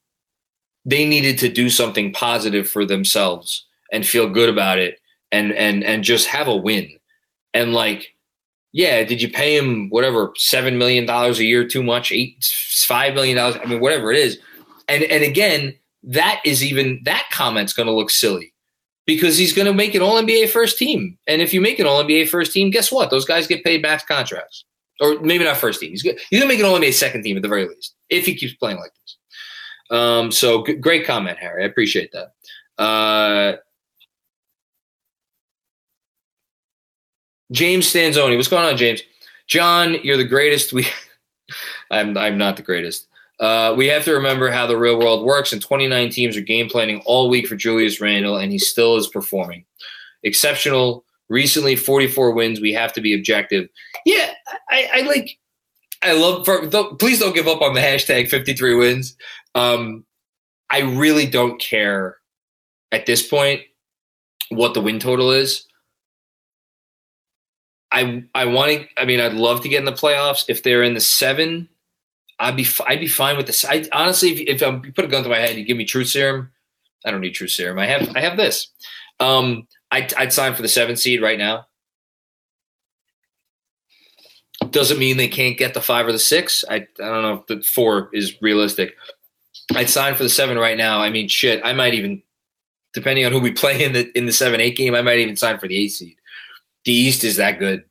they 0.86 1.06
needed 1.08 1.38
to 1.39 1.50
do 1.50 1.70
something 1.70 2.12
positive 2.14 2.70
for 2.70 2.86
themselves 2.86 3.66
and 3.91 4.06
feel 4.06 4.30
good 4.30 4.50
about 4.50 4.80
it, 4.80 5.00
and 5.32 5.52
and 5.54 5.84
and 5.84 6.04
just 6.04 6.28
have 6.28 6.47
a 6.47 6.56
win, 6.56 6.89
and 7.54 7.74
like 7.74 8.16
yeah, 8.72 9.04
did 9.04 9.22
you 9.22 9.30
pay 9.30 9.58
him 9.58 9.90
whatever 9.90 10.32
seven 10.36 10.78
million 10.78 11.06
dollars 11.06 11.40
a 11.40 11.46
year 11.46 11.68
too 11.68 11.84
much, 11.84 12.12
eight 12.12 12.44
five 12.86 13.14
million 13.16 13.38
dollars? 13.38 13.58
I 13.62 13.66
mean, 13.66 13.80
whatever 13.80 14.12
it 14.12 14.20
is. 14.20 14.40
And 14.88 15.04
and 15.04 15.24
again, 15.24 15.76
that 16.04 16.42
is 16.46 16.64
even 16.64 17.02
that 17.06 17.26
comment's 17.32 17.74
going 17.74 17.88
to 17.88 17.94
look 17.94 18.10
silly 18.10 18.54
because 19.06 19.38
he's 19.38 19.54
going 19.54 19.66
to 19.66 19.74
make 19.74 19.96
an 19.96 20.02
All 20.02 20.22
NBA 20.22 20.50
first 20.50 20.78
team. 20.78 21.18
And 21.26 21.42
if 21.42 21.54
you 21.54 21.62
make 21.62 21.80
an 21.80 21.88
All 21.88 22.04
NBA 22.04 22.30
first 22.30 22.52
team, 22.52 22.70
guess 22.70 22.92
what? 22.92 23.10
Those 23.10 23.26
guys 23.26 23.48
get 23.48 23.64
paid 23.64 23.82
max 23.82 24.04
contracts, 24.04 24.66
or 25.00 25.20
maybe 25.20 25.44
not 25.44 25.58
first 25.58 25.80
team. 25.80 25.90
He's 25.90 26.04
going 26.04 26.18
to 26.32 26.48
make 26.48 26.60
an 26.60 26.66
All 26.66 26.80
NBA 26.80 26.94
second 26.94 27.24
team 27.24 27.36
at 27.38 27.42
the 27.42 27.50
very 27.50 27.68
least 27.68 27.96
if 28.10 28.26
he 28.26 28.36
keeps 28.36 28.54
playing 28.54 28.78
like 28.78 28.92
this. 28.94 29.98
Um, 29.98 30.32
so 30.32 30.64
g- 30.64 30.74
great 30.74 31.08
comment, 31.08 31.40
Harry. 31.40 31.64
I 31.64 31.68
appreciate 31.68 32.12
that. 32.12 32.34
Uh, 32.82 33.58
James 37.52 37.91
Stanzoni. 37.91 38.36
What's 38.36 38.47
going 38.47 38.66
on, 38.66 38.78
James? 38.78 39.02
John, 39.47 39.95
you're 40.04 40.18
the 40.18 40.24
greatest. 40.24 40.74
We, 40.74 40.88
I'm, 41.91 42.18
I'm 42.18 42.38
not 42.38 42.58
the 42.58 42.64
greatest. 42.64 43.08
Uh, 43.39 43.74
we 43.78 43.88
have 43.88 44.04
to 44.04 44.14
remember 44.14 44.52
how 44.52 44.68
the 44.68 44.78
real 44.78 45.00
world 45.00 45.26
works, 45.26 45.54
and 45.54 45.62
29 45.62 46.10
teams 46.10 46.36
are 46.36 46.41
game 46.41 46.70
planning 46.70 47.02
all 47.06 47.30
week 47.30 47.47
for 47.47 47.56
Julius 47.56 48.02
Randle, 48.02 48.38
and 48.38 48.52
he 48.52 48.60
still 48.60 48.97
is 48.97 49.08
performing. 49.08 49.66
Exceptional. 50.24 51.06
Recently, 51.30 51.76
44 51.76 52.32
wins. 52.32 52.60
We 52.60 52.74
have 52.74 52.91
to 52.93 53.02
be 53.02 53.14
objective. 53.14 53.70
Yeah, 54.04 54.32
I, 54.70 54.89
I 54.95 55.02
like. 55.02 55.38
I 56.02 56.14
love. 56.14 56.43
For, 56.43 56.66
don't, 56.66 57.00
please 57.00 57.20
don't 57.20 57.36
give 57.36 57.47
up 57.47 57.62
on 57.62 57.76
the 57.76 57.82
hashtag 57.82 58.30
53 58.30 58.76
wins. 58.76 59.16
Um, 59.54 60.06
I 60.72 60.80
really 60.80 61.28
don't 61.28 61.62
care 61.62 62.18
at 62.91 63.06
this 63.06 63.28
point 63.28 63.62
what 64.50 64.74
the 64.74 64.82
win 64.82 65.00
total 65.00 65.32
is. 65.32 65.66
I 67.92 68.24
I 68.36 68.46
want 68.46 68.72
to. 68.72 68.88
I 69.02 69.06
mean, 69.06 69.20
I'd 69.20 69.34
love 69.34 69.62
to 69.62 69.70
get 69.70 69.80
in 69.80 69.86
the 69.86 69.92
playoffs. 69.92 70.46
If 70.48 70.64
they're 70.64 70.84
in 70.84 70.94
the 70.94 71.00
seven, 71.00 71.70
I'd 72.40 72.56
be 72.56 72.68
I'd 72.88 73.00
be 73.00 73.08
fine 73.08 73.38
with 73.38 73.48
this. 73.48 73.66
I 73.66 73.86
honestly, 73.94 74.32
if, 74.32 74.62
if 74.62 74.62
I'm, 74.62 74.84
you 74.86 74.94
put 74.94 75.06
a 75.06 75.08
gun 75.08 75.24
to 75.24 75.30
my 75.30 75.38
head, 75.38 75.52
and 75.52 75.60
you 75.60 75.66
give 75.66 75.78
me 75.78 75.86
truth 75.86 76.10
serum. 76.10 76.52
I 77.06 77.12
don't 77.12 77.22
need 77.22 77.32
truth 77.32 77.52
serum. 77.52 77.80
I 77.80 77.86
have 77.86 78.16
I 78.16 78.22
have 78.22 78.38
this. 78.38 78.68
Um, 79.20 79.68
I, 79.92 80.08
I'd 80.18 80.34
sign 80.34 80.54
for 80.54 80.62
the 80.62 80.68
seven 80.68 80.96
seed 80.96 81.22
right 81.22 81.38
now. 81.38 81.66
Doesn't 84.72 85.00
mean 85.00 85.18
they 85.18 85.28
can't 85.28 85.58
get 85.58 85.74
the 85.74 85.82
five 85.82 86.06
or 86.06 86.12
the 86.12 86.20
six. 86.20 86.64
I, 86.70 86.76
I 86.76 86.86
don't 86.98 87.24
know 87.24 87.34
if 87.34 87.48
the 87.48 87.62
four 87.62 88.10
is 88.14 88.40
realistic. 88.42 88.96
I'd 89.76 89.90
sign 89.90 90.16
for 90.16 90.24
the 90.24 90.30
seven 90.30 90.58
right 90.58 90.78
now. 90.78 91.02
I 91.02 91.10
mean, 91.10 91.28
shit, 91.28 91.62
I 91.64 91.74
might 91.74 91.94
even, 91.94 92.22
depending 92.94 93.26
on 93.26 93.32
who 93.32 93.40
we 93.40 93.52
play 93.52 93.84
in 93.84 93.94
the 93.94 94.16
in 94.18 94.26
the 94.26 94.34
seven 94.34 94.62
eight 94.62 94.78
game, 94.78 94.96
I 94.96 95.02
might 95.02 95.20
even 95.20 95.36
sign 95.36 95.58
for 95.60 95.68
the 95.68 95.78
eight 95.78 95.90
seed. 95.90 96.18
The 96.86 96.94
East 96.94 97.24
is 97.24 97.38
that 97.38 97.60
good. 97.60 97.84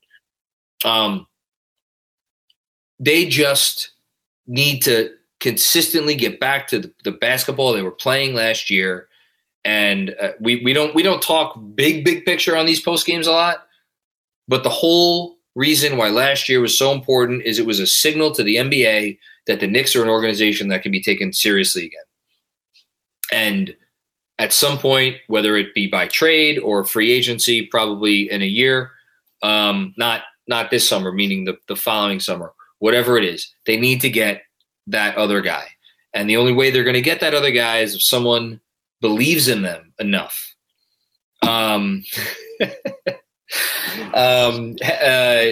Um, 0.85 1.27
they 2.99 3.27
just 3.27 3.91
need 4.47 4.81
to 4.83 5.11
consistently 5.41 6.15
get 6.15 6.41
back 6.41 6.67
to 6.69 6.81
the, 6.81 6.93
the 7.05 7.13
basketball 7.13 7.73
they 7.73 7.83
were 7.83 7.91
playing 7.91 8.35
last 8.35 8.71
year. 8.71 9.09
And 9.65 10.15
uh, 10.21 10.31
we 10.41 10.63
we 10.65 10.73
don't 10.73 10.95
we 10.95 11.03
don't 11.03 11.23
talk 11.23 11.59
big 11.75 12.05
big 12.05 12.25
picture 12.25 12.57
on 12.57 12.67
these 12.67 12.81
post 12.81 13.07
games 13.07 13.27
a 13.27 13.33
lot, 13.33 13.67
but 14.47 14.63
the 14.63 14.71
whole 14.71 15.37
reason 15.55 15.97
why 15.97 16.09
last 16.09 16.49
year 16.49 16.61
was 16.61 16.79
so 16.79 16.93
important 16.93 17.43
is 17.45 17.59
it 17.59 17.67
was 17.67 17.81
a 17.81 17.87
signal 17.87 18.31
to 18.33 18.43
the 18.43 18.57
NBA 18.57 19.19
that 19.47 19.61
the 19.61 19.67
Knicks 19.67 19.97
are 19.97 20.03
an 20.03 20.09
organization 20.09 20.69
that 20.69 20.83
can 20.83 20.93
be 20.93 21.03
taken 21.03 21.33
seriously 21.33 21.87
again. 21.87 22.01
And 23.33 23.77
at 24.39 24.53
some 24.53 24.79
point, 24.79 25.17
whether 25.27 25.57
it 25.57 25.75
be 25.75 25.89
by 25.89 26.07
trade 26.07 26.59
or 26.59 26.85
free 26.85 27.13
agency, 27.13 27.67
probably 27.67 28.31
in 28.31 28.43
a 28.43 28.47
year, 28.47 28.93
um, 29.43 29.95
not 29.97 30.23
not 30.47 30.71
this 30.71 30.89
summer, 30.89 31.13
meaning 31.13 31.45
the, 31.45 31.59
the 31.69 31.77
following 31.77 32.21
summer, 32.21 32.53
whatever 32.79 33.19
it 33.19 33.25
is, 33.25 33.53
they 33.67 33.77
need 33.77 34.01
to 34.01 34.11
get 34.11 34.43
that 34.87 35.17
other 35.17 35.41
guy. 35.41 35.67
And 36.15 36.29
the 36.29 36.39
only 36.39 36.53
way 36.53 36.71
they're 36.71 36.85
going 36.85 36.95
to 36.95 37.03
get 37.03 37.21
that 37.21 37.35
other 37.35 37.51
guy 37.51 37.79
is 37.79 37.95
if 37.95 38.03
someone 38.03 38.61
believes 39.01 39.49
in 39.49 39.63
them 39.63 39.93
enough. 39.99 40.55
Um, 41.43 42.03
um, 44.15 44.77
uh, 44.83 45.45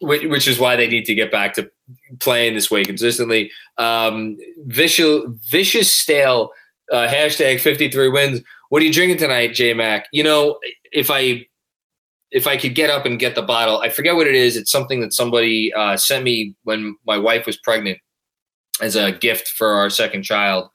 which, 0.00 0.46
is 0.46 0.58
why 0.58 0.76
they 0.76 0.86
need 0.86 1.04
to 1.06 1.14
get 1.14 1.32
back 1.32 1.54
to 1.54 1.70
playing 2.20 2.54
this 2.54 2.70
way 2.70 2.84
consistently. 2.84 3.50
Um, 3.78 4.36
vicious, 4.66 5.24
vicious 5.50 5.92
stale. 5.92 6.50
Uh, 6.92 7.06
hashtag 7.06 7.60
53 7.60 8.08
wins. 8.08 8.40
What 8.70 8.82
are 8.82 8.84
you 8.84 8.92
drinking 8.92 9.18
tonight, 9.18 9.54
J 9.54 9.74
Mac? 9.74 10.06
You 10.12 10.24
know, 10.24 10.58
if 10.92 11.10
I 11.10 11.46
if 12.30 12.46
I 12.46 12.56
could 12.56 12.74
get 12.74 12.90
up 12.90 13.06
and 13.06 13.18
get 13.18 13.34
the 13.34 13.42
bottle, 13.42 13.80
I 13.80 13.88
forget 13.88 14.14
what 14.14 14.26
it 14.26 14.34
is. 14.34 14.56
It's 14.56 14.70
something 14.70 15.00
that 15.00 15.12
somebody 15.12 15.72
uh, 15.72 15.96
sent 15.96 16.24
me 16.24 16.54
when 16.64 16.96
my 17.06 17.16
wife 17.16 17.46
was 17.46 17.56
pregnant 17.56 17.98
as 18.82 18.96
a 18.96 19.12
gift 19.12 19.48
for 19.48 19.68
our 19.72 19.90
second 19.90 20.22
child. 20.22 20.68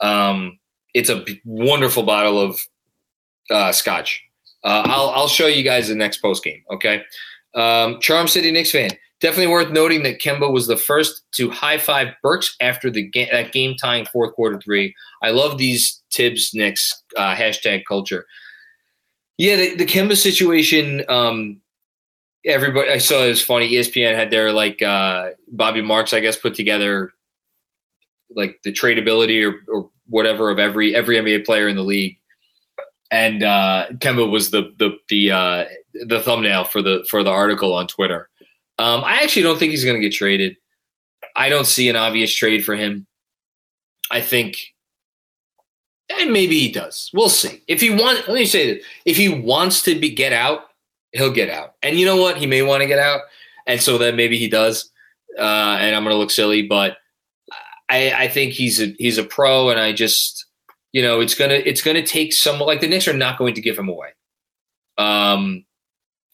Um, 0.00 0.58
it's 0.94 1.08
a 1.08 1.24
wonderful 1.44 2.02
bottle 2.02 2.38
of 2.40 2.60
uh, 3.50 3.72
scotch. 3.72 4.22
Uh, 4.64 4.82
I'll 4.86 5.10
I'll 5.10 5.28
show 5.28 5.46
you 5.46 5.62
guys 5.62 5.88
the 5.88 5.94
next 5.94 6.18
post 6.18 6.44
game. 6.44 6.62
Okay, 6.70 7.02
um, 7.54 8.00
Charm 8.00 8.28
City 8.28 8.50
Knicks 8.50 8.70
fan. 8.70 8.90
Definitely 9.22 9.52
worth 9.52 9.70
noting 9.70 10.02
that 10.02 10.20
Kemba 10.20 10.52
was 10.52 10.66
the 10.66 10.76
first 10.76 11.22
to 11.36 11.48
high 11.48 11.78
five 11.78 12.08
Burks 12.24 12.56
after 12.60 12.90
the 12.90 13.02
ga- 13.08 13.30
that 13.30 13.52
game 13.52 13.76
tying 13.76 14.04
fourth 14.04 14.34
quarter 14.34 14.58
three. 14.60 14.96
I 15.22 15.30
love 15.30 15.58
these 15.58 16.02
Thibs 16.12 16.50
Knicks 16.52 17.00
uh, 17.16 17.32
hashtag 17.36 17.84
culture. 17.86 18.26
Yeah, 19.38 19.54
the, 19.54 19.76
the 19.76 19.86
Kemba 19.86 20.16
situation. 20.16 21.04
Um, 21.08 21.60
everybody, 22.44 22.90
I 22.90 22.98
saw 22.98 23.22
it 23.24 23.28
was 23.28 23.40
funny. 23.40 23.70
ESPN 23.70 24.16
had 24.16 24.32
their 24.32 24.52
like 24.52 24.82
uh, 24.82 25.30
Bobby 25.52 25.82
Marks, 25.82 26.12
I 26.12 26.18
guess, 26.18 26.36
put 26.36 26.54
together 26.54 27.12
like 28.34 28.58
the 28.64 28.72
tradability 28.72 29.48
or, 29.48 29.54
or 29.72 29.88
whatever 30.08 30.50
of 30.50 30.58
every 30.58 30.96
every 30.96 31.16
NBA 31.16 31.46
player 31.46 31.68
in 31.68 31.76
the 31.76 31.84
league. 31.84 32.18
And 33.12 33.44
uh, 33.44 33.86
Kemba 33.98 34.28
was 34.28 34.50
the 34.50 34.74
the 34.80 34.96
the 35.08 35.30
uh, 35.30 35.64
the 35.94 36.20
thumbnail 36.20 36.64
for 36.64 36.82
the 36.82 37.06
for 37.08 37.22
the 37.22 37.30
article 37.30 37.72
on 37.72 37.86
Twitter. 37.86 38.28
Um, 38.82 39.04
I 39.04 39.22
actually 39.22 39.42
don't 39.42 39.58
think 39.58 39.70
he's 39.70 39.84
going 39.84 39.96
to 39.96 40.02
get 40.02 40.12
traded. 40.12 40.56
I 41.36 41.48
don't 41.48 41.66
see 41.66 41.88
an 41.88 41.94
obvious 41.94 42.34
trade 42.34 42.64
for 42.64 42.74
him. 42.74 43.06
I 44.10 44.20
think, 44.20 44.74
and 46.10 46.32
maybe 46.32 46.58
he 46.58 46.72
does. 46.72 47.08
We'll 47.14 47.28
see. 47.28 47.62
If 47.68 47.80
he 47.80 47.90
wants, 47.90 48.26
let 48.26 48.34
me 48.34 48.44
say 48.44 48.74
this: 48.74 48.84
if 49.04 49.16
he 49.16 49.28
wants 49.28 49.82
to 49.82 49.98
be 49.98 50.10
get 50.10 50.32
out, 50.32 50.64
he'll 51.12 51.32
get 51.32 51.48
out. 51.48 51.74
And 51.82 51.96
you 51.98 52.04
know 52.04 52.20
what? 52.20 52.38
He 52.38 52.46
may 52.46 52.62
want 52.62 52.82
to 52.82 52.88
get 52.88 52.98
out, 52.98 53.20
and 53.68 53.80
so 53.80 53.98
then 53.98 54.16
maybe 54.16 54.36
he 54.36 54.48
does. 54.48 54.90
Uh, 55.38 55.78
and 55.80 55.94
I'm 55.94 56.02
going 56.02 56.12
to 56.14 56.18
look 56.18 56.32
silly, 56.32 56.62
but 56.62 56.96
I, 57.88 58.24
I 58.24 58.28
think 58.28 58.52
he's 58.52 58.82
a 58.82 58.94
he's 58.98 59.16
a 59.16 59.24
pro, 59.24 59.70
and 59.70 59.78
I 59.78 59.92
just 59.92 60.46
you 60.90 61.02
know 61.02 61.20
it's 61.20 61.36
gonna 61.36 61.54
it's 61.54 61.82
gonna 61.82 62.04
take 62.04 62.32
some 62.32 62.58
like 62.58 62.80
the 62.80 62.88
Knicks 62.88 63.06
are 63.06 63.14
not 63.14 63.38
going 63.38 63.54
to 63.54 63.60
give 63.60 63.78
him 63.78 63.88
away, 63.88 64.08
um, 64.98 65.64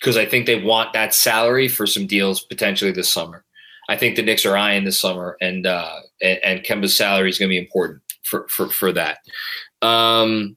because 0.01 0.17
I 0.17 0.27
think 0.27 0.47
they 0.47 0.63
want 0.63 0.93
that 0.93 1.15
salary 1.15 1.69
for 1.69 1.87
some 1.87 2.07
deals 2.07 2.41
potentially 2.41 2.93
this 2.93 3.13
summer. 3.13 3.45
I 3.89 3.97
think 3.97 4.17
the 4.17 4.23
Knicks 4.23 4.45
are 4.45 4.57
eyeing 4.57 4.85
this 4.85 5.01
summer, 5.01 5.37
and 5.41 5.67
uh, 5.67 6.01
and, 6.21 6.39
and 6.45 6.61
Kemba's 6.61 6.97
salary 6.97 7.31
is 7.31 7.39
going 7.39 7.49
to 7.49 7.53
be 7.53 7.59
important 7.59 8.03
for 8.23 8.47
for 8.49 8.69
for 8.69 8.93
that. 8.93 9.19
Um, 9.83 10.57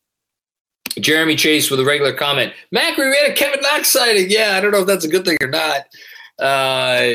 Jeremy 1.00 1.36
Chase 1.36 1.72
with 1.72 1.80
a 1.80 1.86
regular 1.86 2.14
comment. 2.14 2.54
Macri, 2.76 3.10
we 3.10 3.18
had 3.18 3.32
a 3.32 3.36
Kevin 3.36 3.62
Knox 3.62 3.90
sighting. 3.90 4.30
Yeah, 4.30 4.56
I 4.56 4.62
don't 4.62 4.72
know 4.72 4.82
if 4.82 4.88
that's 4.88 5.06
a 5.06 5.10
good 5.10 5.26
thing 5.26 5.38
or 5.42 5.48
not. 5.48 5.82
Uh, 6.40 7.14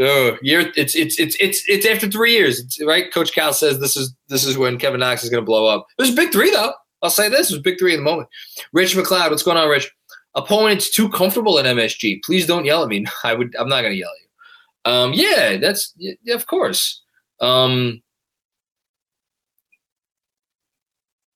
oh, 0.00 0.38
year 0.42 0.72
it's 0.76 0.94
it's 0.94 1.18
it's 1.18 1.36
it's 1.38 1.68
it's 1.68 1.86
after 1.86 2.08
three 2.10 2.32
years, 2.32 2.78
right? 2.86 3.12
Coach 3.12 3.32
Cal 3.32 3.52
says 3.52 3.80
this 3.80 3.96
is 3.96 4.14
this 4.28 4.44
is 4.44 4.56
when 4.56 4.78
Kevin 4.78 5.00
Knox 5.00 5.22
is 5.22 5.30
going 5.30 5.42
to 5.42 5.46
blow 5.46 5.66
up. 5.66 5.86
It 5.98 6.02
was 6.02 6.14
big 6.14 6.32
three 6.32 6.50
though. 6.50 6.72
I'll 7.02 7.10
say 7.10 7.28
this 7.28 7.50
it 7.50 7.54
was 7.54 7.62
big 7.62 7.78
three 7.78 7.94
in 7.94 8.00
the 8.00 8.10
moment. 8.10 8.28
Rich 8.72 8.94
McLeod, 8.94 9.30
what's 9.30 9.42
going 9.42 9.56
on, 9.56 9.68
Rich? 9.68 9.90
Opponents 10.34 10.90
too 10.90 11.08
comfortable 11.08 11.58
in 11.58 11.66
MSG. 11.66 12.22
Please 12.24 12.46
don't 12.46 12.64
yell 12.64 12.82
at 12.82 12.88
me. 12.88 13.04
I 13.24 13.34
would. 13.34 13.54
I'm 13.56 13.68
not 13.68 13.82
going 13.82 13.92
to 13.92 13.98
yell 13.98 14.10
at 14.10 14.20
you. 14.20 14.92
Um, 14.92 15.12
yeah, 15.12 15.56
that's 15.56 15.92
yeah, 15.96 16.34
of 16.34 16.46
course. 16.46 17.02
Um, 17.40 18.02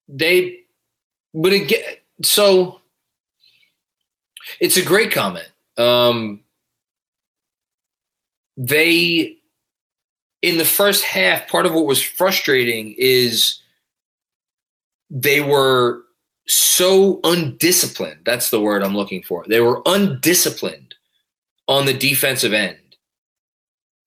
they, 0.08 0.58
but 1.32 1.52
again, 1.52 1.80
so 2.22 2.80
it's 4.60 4.76
a 4.76 4.84
great 4.84 5.12
comment. 5.12 5.48
Um, 5.76 6.40
they 8.56 9.38
in 10.44 10.58
the 10.58 10.64
first 10.64 11.04
half, 11.04 11.48
part 11.48 11.64
of 11.64 11.72
what 11.72 11.86
was 11.86 12.02
frustrating 12.02 12.94
is 12.98 13.60
they 15.08 15.40
were 15.40 16.02
so 16.46 17.20
undisciplined. 17.24 18.20
That's 18.24 18.50
the 18.50 18.60
word 18.60 18.82
I'm 18.82 18.96
looking 18.96 19.22
for. 19.22 19.44
They 19.48 19.60
were 19.60 19.82
undisciplined 19.86 20.94
on 21.68 21.86
the 21.86 21.94
defensive 21.94 22.52
end. 22.52 22.78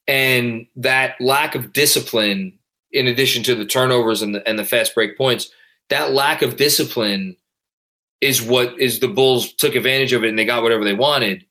And 0.08 0.68
that 0.76 1.20
lack 1.20 1.56
of 1.56 1.74
discipline, 1.74 2.58
in 2.92 3.08
addition 3.08 3.44
to 3.44 3.56
the 3.56 3.66
turnovers 3.66 4.22
and 4.22 4.36
the, 4.36 4.48
and 4.48 4.58
the 4.58 4.66
fast 4.66 4.96
break 4.96 5.18
points, 5.18 5.50
that 5.90 6.14
lack 6.14 6.42
of 6.42 6.56
discipline 6.56 7.36
is 8.22 8.42
what 8.42 8.80
is 8.80 9.00
the 9.00 9.08
Bulls 9.08 9.54
took 9.54 9.76
advantage 9.76 10.14
of 10.14 10.24
it 10.24 10.30
and 10.30 10.40
they 10.40 10.46
got 10.46 10.64
whatever 10.64 10.84
they 10.84 10.94
wanted 10.94 11.46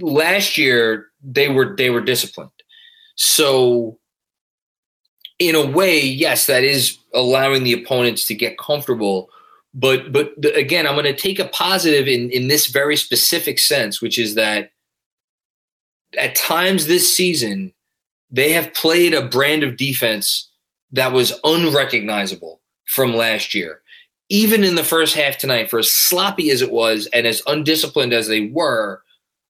last 0.00 0.56
year 0.56 1.08
they 1.22 1.48
were 1.48 1.76
they 1.76 1.90
were 1.90 2.00
disciplined. 2.00 2.50
So 3.16 3.98
in 5.38 5.54
a 5.54 5.66
way, 5.66 6.00
yes, 6.00 6.46
that 6.46 6.64
is 6.64 6.98
allowing 7.14 7.64
the 7.64 7.72
opponents 7.72 8.24
to 8.26 8.34
get 8.34 8.58
comfortable. 8.58 9.30
But 9.74 10.12
but 10.12 10.32
the, 10.40 10.54
again, 10.54 10.86
I'm 10.86 10.94
going 10.94 11.04
to 11.04 11.14
take 11.14 11.38
a 11.38 11.48
positive 11.48 12.08
in 12.08 12.30
in 12.30 12.48
this 12.48 12.66
very 12.66 12.96
specific 12.96 13.58
sense, 13.58 14.02
which 14.02 14.18
is 14.18 14.34
that 14.34 14.72
at 16.18 16.34
times 16.34 16.86
this 16.86 17.14
season 17.14 17.72
they 18.30 18.52
have 18.52 18.74
played 18.74 19.14
a 19.14 19.26
brand 19.26 19.62
of 19.62 19.76
defense 19.76 20.50
that 20.90 21.12
was 21.12 21.38
unrecognizable 21.44 22.60
from 22.86 23.14
last 23.14 23.54
year. 23.54 23.80
Even 24.28 24.64
in 24.64 24.74
the 24.74 24.84
first 24.84 25.14
half 25.14 25.36
tonight, 25.36 25.68
for 25.68 25.78
as 25.78 25.92
sloppy 25.92 26.50
as 26.50 26.62
it 26.62 26.72
was 26.72 27.06
and 27.12 27.26
as 27.26 27.42
undisciplined 27.46 28.14
as 28.14 28.28
they 28.28 28.46
were, 28.46 29.02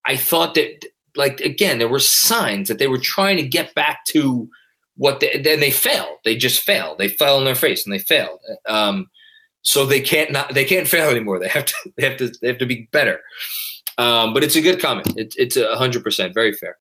I 0.05 0.17
thought 0.17 0.55
that, 0.55 0.85
like, 1.15 1.41
again, 1.41 1.79
there 1.79 1.89
were 1.89 2.01
signs 2.01 2.67
that 2.67 2.79
they 2.79 2.89
were 2.89 2.99
trying 2.99 3.37
to 3.37 3.47
get 3.47 3.75
back 3.75 4.05
to 4.07 4.49
what 4.97 5.21
they, 5.21 5.39
then 5.39 5.61
they 5.61 5.71
failed. 5.71 6.19
They 6.25 6.37
just 6.37 6.61
failed. 6.61 6.99
They 6.99 7.09
fell 7.09 7.39
on 7.39 7.45
their 7.45 7.55
face 7.55 7.85
and 7.85 7.93
they 7.93 7.99
failed. 7.99 8.41
Um, 8.69 9.09
so 9.63 9.87
they 9.87 10.01
can't 10.01 10.33
not 10.33 10.55
they 10.55 10.65
can't 10.65 10.89
fail 10.89 11.09
anymore. 11.09 11.39
They 11.39 11.49
have 11.49 11.65
to 11.67 11.75
they 11.97 12.09
have 12.09 12.19
to 12.19 12.33
they 12.41 12.49
have 12.49 12.59
to 12.59 12.67
be 12.67 12.89
better. 12.93 13.21
Um, 13.99 14.33
but 14.35 14.43
it's 14.43 14.57
a 14.57 14.63
good 14.63 14.81
comment. 14.81 15.17
It, 15.17 15.35
it's 15.37 15.57
a 15.57 15.77
hundred 15.77 16.03
percent 16.03 16.35
very 16.35 16.53
fair. 16.53 16.79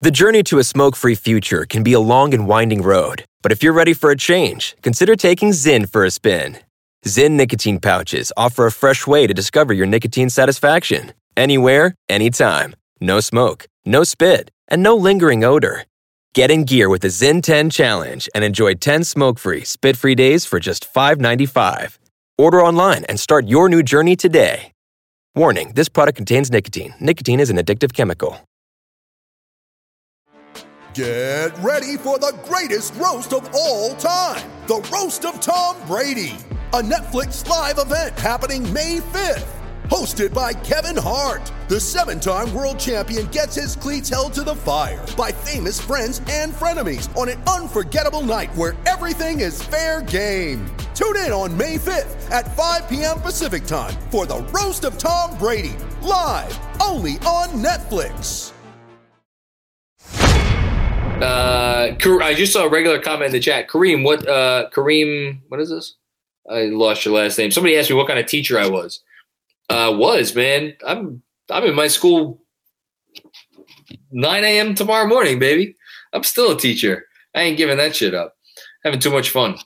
The 0.00 0.10
journey 0.10 0.42
to 0.44 0.58
a 0.58 0.64
smoke-free 0.64 1.14
future 1.14 1.64
can 1.64 1.84
be 1.84 1.92
a 1.92 2.00
long 2.00 2.34
and 2.34 2.48
winding 2.48 2.82
road, 2.82 3.24
but 3.40 3.52
if 3.52 3.62
you're 3.62 3.72
ready 3.72 3.92
for 3.92 4.10
a 4.10 4.16
change, 4.16 4.74
consider 4.82 5.14
taking 5.14 5.50
Zyn 5.50 5.88
for 5.88 6.04
a 6.04 6.10
spin. 6.10 6.58
Zyn 7.06 7.32
nicotine 7.32 7.78
pouches 7.78 8.32
offer 8.36 8.66
a 8.66 8.72
fresh 8.72 9.06
way 9.06 9.28
to 9.28 9.34
discover 9.34 9.72
your 9.72 9.86
nicotine 9.86 10.28
satisfaction. 10.28 11.12
Anywhere, 11.36 11.94
anytime. 12.08 12.74
No 13.00 13.20
smoke, 13.20 13.66
no 13.84 14.02
spit, 14.02 14.50
and 14.66 14.82
no 14.82 14.96
lingering 14.96 15.44
odor. 15.44 15.84
Get 16.34 16.50
in 16.50 16.64
gear 16.64 16.88
with 16.88 17.02
the 17.02 17.08
Zyn 17.08 17.42
10 17.42 17.68
Challenge 17.68 18.26
and 18.34 18.42
enjoy 18.42 18.72
10 18.74 19.04
smoke 19.04 19.38
free, 19.38 19.64
spit 19.64 19.98
free 19.98 20.14
days 20.14 20.46
for 20.46 20.58
just 20.58 20.90
$5.95. 20.90 21.98
Order 22.38 22.62
online 22.62 23.04
and 23.04 23.20
start 23.20 23.46
your 23.46 23.68
new 23.68 23.82
journey 23.82 24.16
today. 24.16 24.72
Warning 25.34 25.72
this 25.74 25.90
product 25.90 26.16
contains 26.16 26.50
nicotine. 26.50 26.94
Nicotine 27.00 27.38
is 27.38 27.50
an 27.50 27.58
addictive 27.58 27.92
chemical. 27.92 28.38
Get 30.94 31.56
ready 31.58 31.96
for 31.96 32.18
the 32.18 32.38
greatest 32.44 32.94
roast 32.96 33.32
of 33.32 33.48
all 33.54 33.94
time 33.96 34.50
the 34.66 34.86
Roast 34.92 35.24
of 35.24 35.40
Tom 35.40 35.76
Brady, 35.86 36.36
a 36.72 36.80
Netflix 36.80 37.46
live 37.48 37.78
event 37.78 38.18
happening 38.18 38.70
May 38.72 39.00
5th. 39.00 39.61
Hosted 39.92 40.32
by 40.32 40.54
Kevin 40.54 40.96
Hart, 40.96 41.52
the 41.68 41.78
seven 41.78 42.18
time 42.18 42.54
world 42.54 42.78
champion 42.78 43.26
gets 43.26 43.54
his 43.54 43.76
cleats 43.76 44.08
held 44.08 44.32
to 44.32 44.42
the 44.42 44.54
fire 44.54 45.04
by 45.18 45.30
famous 45.30 45.78
friends 45.78 46.22
and 46.30 46.50
frenemies 46.50 47.14
on 47.14 47.28
an 47.28 47.38
unforgettable 47.42 48.22
night 48.22 48.50
where 48.56 48.74
everything 48.86 49.40
is 49.40 49.62
fair 49.62 50.00
game. 50.00 50.64
Tune 50.94 51.18
in 51.18 51.30
on 51.30 51.54
May 51.58 51.76
5th 51.76 52.30
at 52.30 52.56
5 52.56 52.88
p.m. 52.88 53.20
Pacific 53.20 53.66
time 53.66 53.92
for 54.10 54.24
the 54.24 54.38
Roast 54.44 54.84
of 54.84 54.96
Tom 54.96 55.36
Brady, 55.36 55.76
live 56.00 56.58
only 56.80 57.18
on 57.26 57.50
Netflix. 57.62 58.52
Uh, 61.20 61.94
I 62.22 62.32
just 62.32 62.54
saw 62.54 62.64
a 62.64 62.68
regular 62.70 62.98
comment 62.98 63.26
in 63.26 63.32
the 63.32 63.40
chat. 63.40 63.68
Kareem, 63.68 64.04
what? 64.04 64.26
Uh, 64.26 64.70
Kareem, 64.72 65.40
what 65.48 65.60
is 65.60 65.68
this? 65.68 65.96
I 66.50 66.62
lost 66.62 67.04
your 67.04 67.14
last 67.14 67.36
name. 67.36 67.50
Somebody 67.50 67.76
asked 67.76 67.90
me 67.90 67.96
what 67.96 68.06
kind 68.06 68.18
of 68.18 68.24
teacher 68.24 68.58
I 68.58 68.70
was. 68.70 69.02
Uh, 69.72 69.90
was 69.90 70.34
man, 70.34 70.74
I'm 70.86 71.22
I'm 71.50 71.64
in 71.64 71.74
my 71.74 71.88
school 71.88 72.42
9 74.10 74.44
a.m. 74.44 74.74
tomorrow 74.74 75.06
morning, 75.06 75.38
baby. 75.38 75.76
I'm 76.12 76.22
still 76.22 76.52
a 76.52 76.58
teacher. 76.58 77.06
I 77.34 77.42
ain't 77.42 77.56
giving 77.56 77.78
that 77.78 77.96
shit 77.96 78.14
up. 78.14 78.36
Having 78.84 79.00
too 79.00 79.10
much 79.10 79.30
fun. 79.30 79.56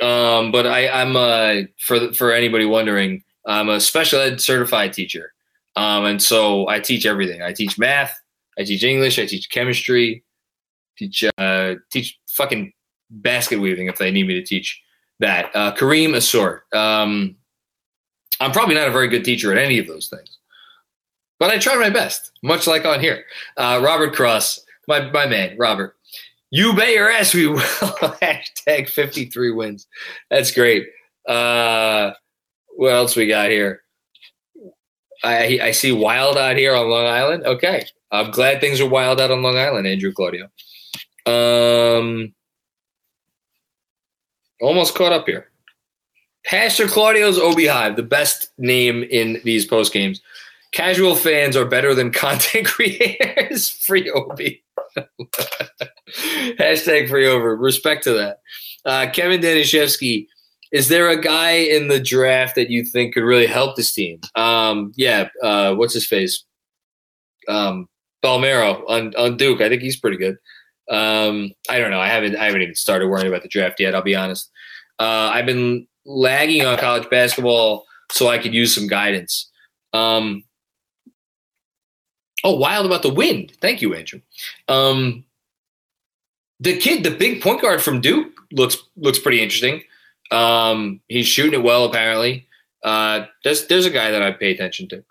Um, 0.00 0.52
but 0.52 0.66
I, 0.66 0.88
I'm 0.88 1.16
uh, 1.16 1.66
for 1.80 2.12
for 2.12 2.32
anybody 2.32 2.64
wondering, 2.64 3.24
I'm 3.46 3.68
a 3.68 3.80
special 3.80 4.20
ed 4.20 4.40
certified 4.40 4.92
teacher, 4.92 5.32
um, 5.74 6.04
and 6.04 6.22
so 6.22 6.68
I 6.68 6.80
teach 6.80 7.06
everything. 7.06 7.42
I 7.42 7.52
teach 7.52 7.78
math, 7.78 8.16
I 8.58 8.64
teach 8.64 8.84
English, 8.84 9.18
I 9.18 9.26
teach 9.26 9.50
chemistry, 9.50 10.22
teach 10.98 11.24
uh, 11.38 11.74
teach 11.90 12.18
fucking 12.28 12.72
basket 13.10 13.58
weaving 13.58 13.88
if 13.88 13.98
they 13.98 14.10
need 14.10 14.26
me 14.26 14.34
to 14.34 14.44
teach 14.44 14.80
that. 15.20 15.50
Uh, 15.54 15.74
Kareem 15.74 16.14
Assort. 16.14 16.72
Um, 16.74 17.36
I'm 18.40 18.52
probably 18.52 18.74
not 18.74 18.88
a 18.88 18.92
very 18.92 19.08
good 19.08 19.24
teacher 19.24 19.52
at 19.52 19.58
any 19.58 19.78
of 19.78 19.86
those 19.86 20.08
things, 20.08 20.38
but 21.38 21.50
I 21.50 21.58
try 21.58 21.76
my 21.76 21.90
best, 21.90 22.32
much 22.42 22.66
like 22.66 22.84
on 22.84 23.00
here. 23.00 23.24
Uh, 23.56 23.80
Robert 23.82 24.14
Cross, 24.14 24.60
my 24.88 25.10
my 25.10 25.26
man, 25.26 25.56
Robert. 25.58 25.96
You 26.50 26.74
bet 26.74 26.90
your 26.90 27.10
ass 27.10 27.34
we 27.34 27.48
will. 27.48 27.58
Hashtag 28.22 28.88
53 28.88 29.52
wins. 29.52 29.86
That's 30.30 30.52
great. 30.52 30.86
Uh, 31.26 32.12
what 32.76 32.92
else 32.92 33.16
we 33.16 33.26
got 33.26 33.50
here? 33.50 33.82
I, 35.24 35.58
I 35.62 35.70
see 35.72 35.92
wild 35.92 36.36
out 36.36 36.56
here 36.56 36.74
on 36.74 36.88
Long 36.88 37.06
Island. 37.06 37.44
Okay. 37.44 37.86
I'm 38.12 38.30
glad 38.30 38.60
things 38.60 38.80
are 38.80 38.88
wild 38.88 39.20
out 39.20 39.30
on 39.30 39.42
Long 39.42 39.56
Island, 39.56 39.86
Andrew 39.86 40.12
Claudio. 40.12 40.48
Um, 41.26 42.32
almost 44.60 44.94
caught 44.94 45.12
up 45.12 45.26
here. 45.26 45.50
Pastor 46.46 46.86
Claudio's 46.86 47.38
Obi 47.38 47.66
Hive, 47.66 47.96
the 47.96 48.02
best 48.02 48.50
name 48.56 49.02
in 49.04 49.40
these 49.44 49.66
post 49.66 49.92
games. 49.92 50.20
Casual 50.72 51.16
fans 51.16 51.56
are 51.56 51.64
better 51.64 51.94
than 51.94 52.12
content 52.12 52.66
creators. 52.68 53.68
Free 53.70 54.10
Obi. 54.10 54.62
Hashtag 56.58 57.08
free 57.08 57.26
over. 57.26 57.56
Respect 57.56 58.04
to 58.04 58.12
that. 58.12 58.40
Uh, 58.84 59.10
Kevin 59.12 59.40
Danishevsky, 59.40 60.26
is 60.72 60.88
there 60.88 61.08
a 61.08 61.20
guy 61.20 61.52
in 61.52 61.88
the 61.88 62.00
draft 62.00 62.54
that 62.54 62.70
you 62.70 62.84
think 62.84 63.14
could 63.14 63.24
really 63.24 63.46
help 63.46 63.76
this 63.76 63.92
team? 63.92 64.20
Um, 64.36 64.92
yeah. 64.96 65.28
Uh, 65.42 65.74
what's 65.74 65.94
his 65.94 66.06
face? 66.06 66.44
Um, 67.48 67.88
Banchero 68.22 68.82
on, 68.88 69.14
on 69.16 69.36
Duke. 69.36 69.60
I 69.60 69.68
think 69.68 69.82
he's 69.82 69.98
pretty 69.98 70.16
good. 70.16 70.36
Um, 70.90 71.52
I 71.68 71.78
don't 71.78 71.90
know. 71.90 72.00
I 72.00 72.08
haven't. 72.08 72.36
I 72.36 72.44
haven't 72.44 72.62
even 72.62 72.74
started 72.76 73.08
worrying 73.08 73.26
about 73.28 73.42
the 73.42 73.48
draft 73.48 73.80
yet. 73.80 73.94
I'll 73.94 74.02
be 74.02 74.14
honest. 74.14 74.50
Uh, 74.98 75.30
I've 75.32 75.46
been 75.46 75.86
lagging 76.06 76.64
on 76.64 76.78
college 76.78 77.08
basketball, 77.10 77.84
so 78.10 78.28
I 78.28 78.38
could 78.38 78.54
use 78.54 78.74
some 78.74 78.86
guidance. 78.86 79.50
Um, 79.92 80.44
oh, 82.44 82.56
wild 82.56 82.86
about 82.86 83.02
the 83.02 83.12
wind. 83.12 83.52
Thank 83.60 83.82
you, 83.82 83.94
Andrew. 83.94 84.20
Um, 84.68 85.24
the 86.60 86.76
kid, 86.78 87.04
the 87.04 87.10
big 87.10 87.42
point 87.42 87.60
guard 87.60 87.82
from 87.82 88.00
Duke, 88.00 88.32
looks 88.52 88.76
looks 88.96 89.18
pretty 89.18 89.42
interesting. 89.42 89.82
Um, 90.30 91.00
he's 91.08 91.26
shooting 91.26 91.60
it 91.60 91.62
well, 91.62 91.84
apparently. 91.84 92.46
Uh, 92.82 93.26
there's 93.44 93.66
there's 93.66 93.86
a 93.86 93.90
guy 93.90 94.10
that 94.10 94.22
I 94.22 94.32
pay 94.32 94.52
attention 94.52 94.88
to. 94.88 95.04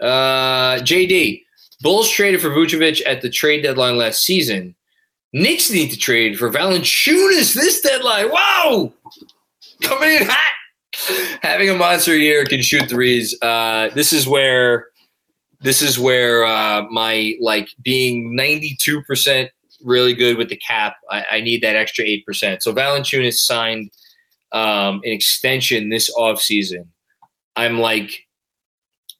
Uh, 0.00 0.78
JD 0.80 1.42
Bulls 1.82 2.10
traded 2.10 2.40
for 2.40 2.50
Vucevic 2.50 3.02
at 3.06 3.22
the 3.22 3.30
trade 3.30 3.62
deadline 3.62 3.96
last 3.96 4.22
season. 4.22 4.74
Knicks 5.32 5.70
need 5.70 5.90
to 5.90 5.98
trade 5.98 6.38
for 6.38 6.50
Valanciunas 6.50 7.54
this 7.54 7.80
deadline. 7.80 8.30
Wow, 8.30 8.92
coming 9.80 10.10
in 10.10 10.26
hot. 10.26 11.40
Having 11.42 11.70
a 11.70 11.74
monster 11.76 12.16
year 12.16 12.44
can 12.44 12.62
shoot 12.62 12.88
threes. 12.88 13.36
Uh, 13.40 13.88
this 13.94 14.12
is 14.12 14.26
where 14.26 14.88
this 15.60 15.82
is 15.82 15.98
where 15.98 16.44
uh, 16.44 16.82
my 16.90 17.34
like 17.40 17.68
being 17.82 18.34
ninety 18.34 18.76
two 18.80 19.02
percent 19.02 19.50
really 19.82 20.14
good 20.14 20.36
with 20.36 20.48
the 20.48 20.56
cap. 20.56 20.96
I, 21.10 21.24
I 21.32 21.40
need 21.40 21.62
that 21.62 21.76
extra 21.76 22.04
8%. 22.04 22.62
So 22.62 22.72
Valanciunas 22.72 23.34
signed 23.34 23.90
um, 24.52 25.00
an 25.04 25.12
extension 25.12 25.88
this 25.88 26.14
offseason. 26.14 26.86
I'm 27.56 27.78
like 27.78 28.26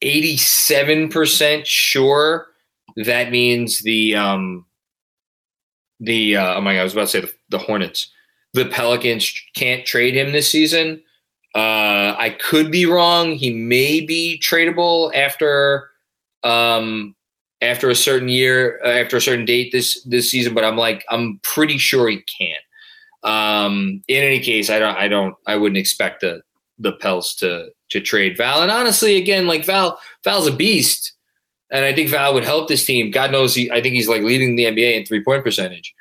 87% 0.02 1.64
sure 1.64 2.46
that 2.96 3.30
means 3.30 3.80
the 3.80 4.16
um 4.16 4.64
the 6.00 6.36
uh, 6.36 6.54
oh 6.54 6.61
my 6.62 6.74
god, 6.74 6.80
I 6.80 6.84
was 6.84 6.94
about 6.94 7.02
to 7.02 7.08
say 7.08 7.20
the, 7.20 7.32
the 7.50 7.58
Hornets. 7.58 8.11
The 8.55 8.66
Pelicans 8.66 9.32
can't 9.55 9.86
trade 9.86 10.16
him 10.16 10.32
this 10.32 10.51
season. 10.51 11.03
Uh, 11.55 12.14
I 12.18 12.36
could 12.40 12.70
be 12.70 12.86
wrong. 12.86 13.32
He 13.32 13.51
may 13.51 14.01
be 14.01 14.40
tradable 14.42 15.14
after 15.14 15.90
um, 16.42 17.14
after 17.61 17.90
a 17.90 17.94
certain 17.94 18.28
year, 18.28 18.80
uh, 18.84 18.88
after 18.88 19.16
a 19.16 19.20
certain 19.20 19.44
date 19.44 19.72
this 19.72 20.03
this 20.05 20.30
season, 20.30 20.55
but 20.55 20.64
I'm 20.64 20.76
like 20.76 21.05
I'm 21.11 21.40
pretty 21.42 21.78
sure 21.78 22.09
he 22.09 22.22
can't. 22.38 22.64
Um, 23.22 24.03
in 24.09 24.22
any 24.22 24.40
case, 24.40 24.70
I 24.70 24.78
don't, 24.78 24.96
I 24.96 25.09
don't, 25.09 25.34
I 25.46 25.57
wouldn't 25.57 25.78
expect 25.78 26.22
the 26.22 26.42
the 26.78 26.92
Pels 26.92 27.34
to 27.36 27.68
to 27.90 28.01
trade 28.01 28.36
Val. 28.36 28.62
And 28.62 28.70
honestly, 28.70 29.16
again, 29.16 29.46
like 29.46 29.64
Val, 29.64 29.98
Val's 30.24 30.46
a 30.46 30.53
beast, 30.53 31.12
and 31.70 31.84
I 31.84 31.94
think 31.94 32.09
Val 32.11 32.32
would 32.34 32.44
help 32.44 32.68
this 32.68 32.84
team. 32.84 33.11
God 33.11 33.32
knows, 33.32 33.55
he, 33.55 33.70
I 33.70 33.82
think 33.82 33.94
he's 33.94 34.09
like 34.09 34.22
leading 34.22 34.57
the 34.57 34.64
NBA 34.64 34.98
in 34.98 35.07
three 35.07 35.22
point 35.22 35.44
percentage, 35.44 35.94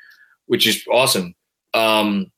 which 0.46 0.66
is 0.66 0.84
awesome. 0.90 1.34
Um, 1.74 2.30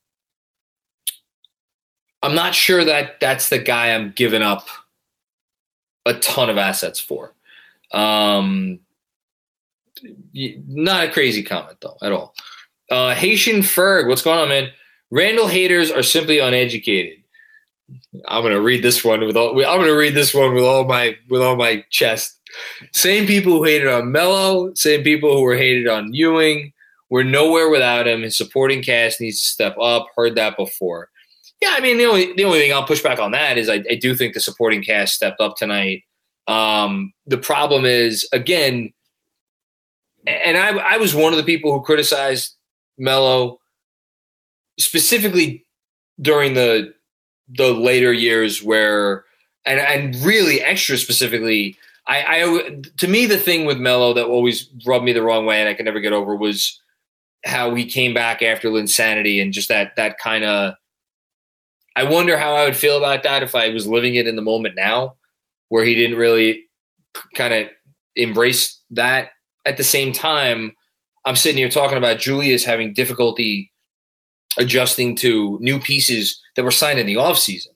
I'm 2.23 2.33
not 2.33 2.55
sure 2.55 2.85
that 2.85 3.19
that's 3.19 3.49
the 3.49 3.59
guy 3.59 3.93
I'm 3.93 4.11
giving 4.15 4.41
up 4.41 4.67
a 6.05 6.13
ton 6.15 6.49
of 6.49 6.57
assets 6.57 6.99
for. 6.99 7.33
Um, 7.91 8.79
not 10.33 11.05
a 11.05 11.11
crazy 11.11 11.43
comment 11.43 11.77
though 11.81 11.97
at 12.01 12.11
all. 12.11 12.33
Uh, 12.89 13.13
Haitian 13.13 13.57
Ferg, 13.57 14.07
what's 14.07 14.21
going 14.21 14.39
on, 14.39 14.49
man? 14.49 14.69
Randle 15.11 15.47
haters 15.47 15.91
are 15.91 16.01
simply 16.01 16.39
uneducated. 16.39 17.19
I'm 18.27 18.41
gonna 18.41 18.61
read 18.61 18.83
this 18.83 19.03
one 19.03 19.19
with 19.25 19.35
all. 19.35 19.51
I'm 19.51 19.79
gonna 19.79 19.93
read 19.93 20.15
this 20.15 20.33
one 20.33 20.55
with 20.55 20.63
all 20.63 20.85
my 20.85 21.17
with 21.29 21.41
all 21.41 21.55
my 21.57 21.83
chest. 21.89 22.39
Same 22.93 23.27
people 23.27 23.53
who 23.53 23.63
hated 23.63 23.87
on 23.87 24.11
Melo, 24.11 24.73
same 24.75 25.03
people 25.03 25.35
who 25.35 25.41
were 25.41 25.57
hated 25.57 25.87
on 25.87 26.13
Ewing. 26.13 26.71
We're 27.09 27.23
nowhere 27.23 27.69
without 27.69 28.07
him. 28.07 28.21
His 28.21 28.37
supporting 28.37 28.81
cast 28.81 29.21
needs 29.21 29.39
to 29.41 29.47
step 29.47 29.77
up. 29.79 30.07
Heard 30.15 30.35
that 30.35 30.57
before. 30.57 31.09
Yeah, 31.63 31.75
I 31.77 31.79
mean 31.79 31.97
the 31.97 32.03
only 32.03 32.33
the 32.33 32.43
only 32.43 32.59
thing 32.59 32.73
I'll 32.73 32.85
push 32.85 33.01
back 33.01 33.19
on 33.19 33.31
that 33.31 33.57
is 33.57 33.69
I, 33.69 33.81
I 33.89 33.95
do 33.95 34.15
think 34.15 34.33
the 34.33 34.41
supporting 34.41 34.83
cast 34.83 35.13
stepped 35.13 35.39
up 35.39 35.55
tonight. 35.55 36.03
Um, 36.45 37.13
the 37.25 37.37
problem 37.37 37.85
is 37.85 38.27
again 38.33 38.91
and 40.27 40.57
I, 40.57 40.95
I 40.95 40.97
was 40.97 41.15
one 41.15 41.31
of 41.31 41.37
the 41.37 41.43
people 41.45 41.71
who 41.71 41.81
criticized 41.81 42.57
Melo 42.97 43.61
specifically 44.77 45.65
during 46.19 46.53
the 46.53 46.93
the 47.47 47.71
later 47.71 48.11
years 48.11 48.61
where 48.61 49.23
and 49.65 49.79
and 49.79 50.15
really 50.17 50.59
extra 50.59 50.97
specifically 50.97 51.77
I, 52.07 52.41
I 52.43 52.81
to 52.97 53.07
me 53.07 53.25
the 53.25 53.37
thing 53.37 53.63
with 53.63 53.77
Melo 53.77 54.13
that 54.15 54.25
always 54.25 54.69
rubbed 54.85 55.05
me 55.05 55.13
the 55.13 55.23
wrong 55.23 55.45
way 55.45 55.61
and 55.61 55.69
I 55.69 55.75
could 55.75 55.85
never 55.85 56.01
get 56.01 56.11
over 56.11 56.35
was 56.35 56.81
how 57.45 57.73
he 57.73 57.85
came 57.85 58.13
back 58.13 58.41
after 58.41 58.67
Linsanity 58.67 59.41
and 59.41 59.53
just 59.53 59.69
that 59.69 59.95
that 59.95 60.17
kind 60.17 60.43
of 60.43 60.73
I 61.95 62.03
wonder 62.03 62.37
how 62.37 62.55
I 62.55 62.65
would 62.65 62.75
feel 62.75 62.97
about 62.97 63.23
that 63.23 63.43
if 63.43 63.55
I 63.55 63.69
was 63.69 63.87
living 63.87 64.15
it 64.15 64.27
in 64.27 64.35
the 64.35 64.41
moment 64.41 64.75
now 64.75 65.15
where 65.69 65.85
he 65.85 65.95
didn't 65.95 66.17
really 66.17 66.65
kind 67.35 67.53
of 67.53 67.67
embrace 68.15 68.79
that 68.91 69.29
at 69.65 69.77
the 69.77 69.83
same 69.83 70.11
time, 70.11 70.73
I'm 71.25 71.35
sitting 71.35 71.57
here 71.57 71.69
talking 71.69 71.97
about 71.97 72.19
Julius 72.19 72.65
having 72.65 72.93
difficulty 72.93 73.71
adjusting 74.57 75.15
to 75.17 75.57
new 75.61 75.79
pieces 75.79 76.39
that 76.55 76.63
were 76.63 76.71
signed 76.71 76.99
in 76.99 77.07
the 77.07 77.15
offseason. 77.15 77.69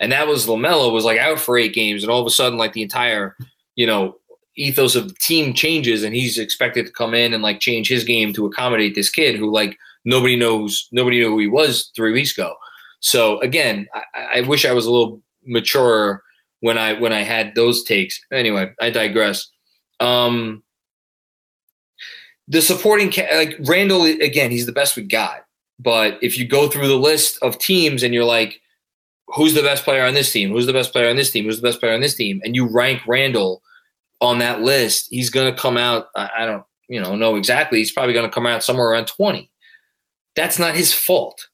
And 0.00 0.12
that 0.12 0.28
was 0.28 0.46
LaMelo 0.46 0.92
was 0.92 1.04
like 1.04 1.18
out 1.18 1.38
for 1.38 1.58
eight 1.58 1.74
games, 1.74 2.02
and 2.02 2.10
all 2.10 2.20
of 2.20 2.26
a 2.26 2.30
sudden, 2.30 2.58
like 2.58 2.72
the 2.72 2.82
entire 2.82 3.36
you 3.80 3.86
know, 3.86 4.16
ethos 4.56 4.94
of 4.94 5.08
the 5.08 5.14
team 5.14 5.54
changes 5.54 6.02
and 6.02 6.14
he's 6.14 6.36
expected 6.36 6.84
to 6.84 6.92
come 6.92 7.14
in 7.14 7.32
and 7.32 7.42
like 7.42 7.60
change 7.60 7.88
his 7.88 8.04
game 8.04 8.30
to 8.34 8.44
accommodate 8.44 8.94
this 8.94 9.08
kid 9.08 9.36
who 9.36 9.50
like 9.50 9.78
nobody 10.04 10.36
knows 10.36 10.86
nobody 10.92 11.18
knew 11.18 11.30
who 11.30 11.38
he 11.38 11.46
was 11.46 11.90
three 11.96 12.12
weeks 12.12 12.32
ago. 12.32 12.54
So 13.00 13.40
again, 13.40 13.86
I, 13.94 14.38
I 14.38 14.40
wish 14.42 14.64
I 14.64 14.72
was 14.72 14.86
a 14.86 14.90
little 14.90 15.22
mature 15.44 16.22
when 16.60 16.78
I 16.78 16.94
when 16.94 17.12
I 17.12 17.22
had 17.22 17.54
those 17.54 17.82
takes. 17.82 18.20
Anyway, 18.32 18.72
I 18.80 18.90
digress. 18.90 19.48
Um, 19.98 20.62
the 22.48 22.62
supporting 22.62 23.10
ca- 23.10 23.28
like 23.34 23.56
Randle 23.60 24.04
again, 24.04 24.50
he's 24.50 24.66
the 24.66 24.72
best 24.72 24.96
we 24.96 25.02
got. 25.02 25.44
But 25.78 26.18
if 26.22 26.38
you 26.38 26.46
go 26.46 26.68
through 26.68 26.88
the 26.88 26.96
list 26.96 27.38
of 27.42 27.58
teams 27.58 28.02
and 28.02 28.12
you're 28.12 28.24
like, 28.24 28.60
who's 29.28 29.54
the 29.54 29.62
best 29.62 29.84
player 29.84 30.04
on 30.04 30.14
this 30.14 30.30
team? 30.30 30.50
Who's 30.50 30.66
the 30.66 30.72
best 30.72 30.92
player 30.92 31.08
on 31.08 31.16
this 31.16 31.30
team? 31.30 31.44
Who's 31.44 31.60
the 31.60 31.66
best 31.66 31.80
player 31.80 31.94
on 31.94 32.00
this 32.00 32.14
team? 32.14 32.40
And 32.44 32.54
you 32.54 32.66
rank 32.66 33.00
Randle 33.06 33.62
on 34.20 34.38
that 34.38 34.60
list, 34.60 35.06
he's 35.10 35.30
going 35.30 35.52
to 35.52 35.58
come 35.58 35.76
out. 35.76 36.08
I, 36.14 36.30
I 36.40 36.46
don't, 36.46 36.64
you 36.88 37.00
know, 37.00 37.16
know 37.16 37.36
exactly. 37.36 37.78
He's 37.78 37.92
probably 37.92 38.12
going 38.12 38.28
to 38.28 38.34
come 38.34 38.46
out 38.46 38.62
somewhere 38.62 38.88
around 38.88 39.06
20. 39.06 39.50
That's 40.36 40.58
not 40.58 40.74
his 40.74 40.92
fault. 40.92 41.48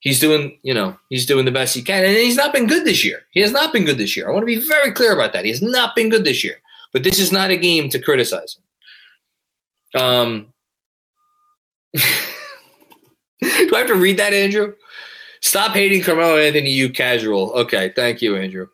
He's 0.00 0.20
doing, 0.20 0.58
you 0.62 0.74
know, 0.74 0.96
he's 1.08 1.26
doing 1.26 1.44
the 1.44 1.50
best 1.50 1.74
he 1.74 1.82
can, 1.82 2.04
and 2.04 2.16
he's 2.16 2.36
not 2.36 2.52
been 2.52 2.66
good 2.66 2.84
this 2.84 3.04
year. 3.04 3.22
He 3.32 3.40
has 3.40 3.50
not 3.50 3.72
been 3.72 3.84
good 3.84 3.98
this 3.98 4.16
year. 4.16 4.28
I 4.28 4.32
want 4.32 4.42
to 4.42 4.46
be 4.46 4.60
very 4.60 4.92
clear 4.92 5.12
about 5.12 5.32
that. 5.32 5.44
He 5.44 5.50
has 5.50 5.62
not 5.62 5.96
been 5.96 6.08
good 6.08 6.24
this 6.24 6.44
year. 6.44 6.56
But 6.92 7.02
this 7.02 7.18
is 7.18 7.32
not 7.32 7.50
a 7.50 7.56
game 7.56 7.88
to 7.90 7.98
criticize 7.98 8.56
him. 9.94 10.00
Um, 10.00 10.46
do 11.94 13.74
I 13.74 13.78
have 13.78 13.86
to 13.88 13.94
read 13.94 14.18
that, 14.18 14.32
Andrew? 14.32 14.74
Stop 15.40 15.72
hating 15.72 16.02
Carmelo 16.02 16.36
Anthony, 16.38 16.70
you 16.70 16.90
casual. 16.90 17.52
Okay, 17.52 17.92
thank 17.94 18.22
you, 18.22 18.36
Andrew. 18.36 18.68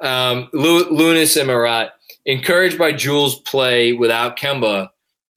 Um, 0.00 0.48
Lu- 0.52 0.90
Lunas 0.90 1.36
and 1.36 1.46
Marat. 1.46 1.90
Encouraged 2.26 2.78
by 2.78 2.92
Jules' 2.92 3.40
play 3.40 3.92
without 3.92 4.36
Kemba. 4.36 4.88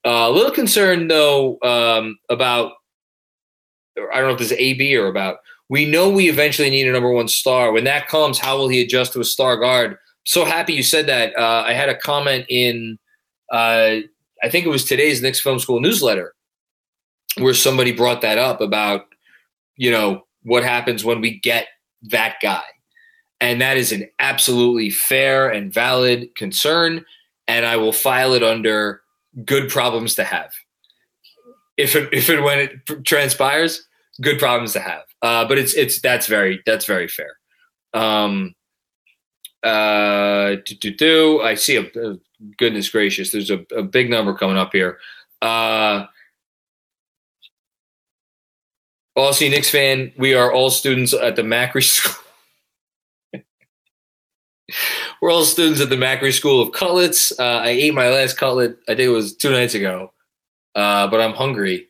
Uh, 0.06 0.28
a 0.28 0.32
little 0.32 0.52
concerned 0.52 1.10
though 1.10 1.58
um, 1.64 2.20
about 2.30 2.74
I 3.98 4.20
don't 4.20 4.28
know 4.28 4.34
if 4.34 4.40
this 4.40 4.52
is 4.52 4.58
AB 4.58 4.96
or 4.96 5.08
about. 5.08 5.38
We 5.70 5.86
know 5.86 6.10
we 6.10 6.30
eventually 6.30 6.70
need 6.70 6.88
a 6.88 6.92
number 6.92 7.10
one 7.10 7.28
star. 7.28 7.72
When 7.72 7.86
that 7.86 8.08
comes, 8.08 8.38
how 8.38 8.58
will 8.58 8.68
he 8.68 8.82
adjust 8.82 9.14
to 9.14 9.20
a 9.20 9.26
star 9.26 9.58
guard? 9.58 9.98
So 10.26 10.46
happy 10.46 10.74
you 10.74 10.84
said 10.84 11.08
that. 11.08 11.38
Uh, 11.38 11.64
I 11.66 11.74
had 11.74 11.90
a 11.90 11.98
comment 11.98 12.46
in, 12.50 13.00
uh, 13.52 13.98
I 14.44 14.50
think 14.50 14.66
it 14.66 14.70
was 14.70 14.86
today's 14.86 15.22
Knicks 15.22 15.40
Film 15.40 15.60
School 15.60 15.80
newsletter, 15.80 16.36
where 17.38 17.54
somebody 17.54 17.92
brought 17.92 18.22
that 18.22 18.38
up 18.38 18.62
about, 18.62 19.06
you 19.78 19.92
know, 19.92 20.26
what 20.44 20.64
happens 20.64 21.04
when 21.04 21.22
we 21.22 21.40
get 21.40 21.68
that 22.04 22.36
guy. 22.42 22.64
And 23.42 23.62
that 23.62 23.78
is 23.78 23.92
an 23.92 24.10
absolutely 24.20 24.90
fair 24.90 25.50
and 25.50 25.74
valid 25.74 26.34
concern. 26.36 27.06
And 27.48 27.66
I 27.66 27.78
will 27.78 27.94
file 27.94 28.34
it 28.34 28.44
under 28.44 29.02
good 29.44 29.70
problems 29.70 30.16
to 30.16 30.24
have. 30.24 30.52
If 31.78 31.96
it, 31.96 32.14
if 32.14 32.30
and 32.30 32.44
when 32.44 32.60
it 32.60 33.06
transpires, 33.06 33.88
good 34.22 34.40
problems 34.40 34.74
to 34.74 34.80
have. 34.80 35.04
Uh, 35.22 35.46
but 35.48 35.58
it's 35.58 35.74
it's 35.74 36.00
that's 36.00 36.28
very 36.28 36.62
that's 36.66 36.86
very 36.86 37.08
fair. 37.08 37.38
Um, 37.94 38.56
uh, 39.64 40.58
do, 40.66 40.76
do, 40.76 40.92
do. 40.94 41.42
I 41.42 41.56
see 41.56 41.78
a, 41.78 41.82
a 41.82 42.20
goodness 42.58 42.90
gracious. 42.90 43.32
There's 43.32 43.50
a, 43.50 43.66
a, 43.76 43.82
big 43.82 44.10
number 44.10 44.36
coming 44.36 44.58
up 44.58 44.72
here. 44.74 45.00
Uh, 45.42 46.06
Aussie 49.18 49.50
Knicks 49.50 49.70
fan. 49.70 50.12
We 50.18 50.36
are 50.36 50.52
all 50.52 50.70
students 50.70 51.14
at 51.14 51.36
the 51.36 51.42
Macri 51.42 51.84
School. 51.84 52.22
We're 55.22 55.32
all 55.32 55.46
students 55.46 55.82
at 55.82 55.90
the 55.90 55.96
Macri 55.96 56.34
School 56.34 56.62
of 56.62 56.72
Cutlets. 56.72 57.32
Uh, 57.40 57.62
I 57.64 57.70
ate 57.70 57.94
my 57.94 58.10
last 58.10 58.38
cutlet, 58.38 58.78
I 58.88 58.96
think 58.96 59.08
it 59.08 59.10
was 59.10 59.36
two 59.36 59.52
nights 59.52 59.74
ago, 59.74 60.12
uh, 60.76 61.08
but 61.08 61.22
I'm 61.22 61.34
hungry. 61.34 61.88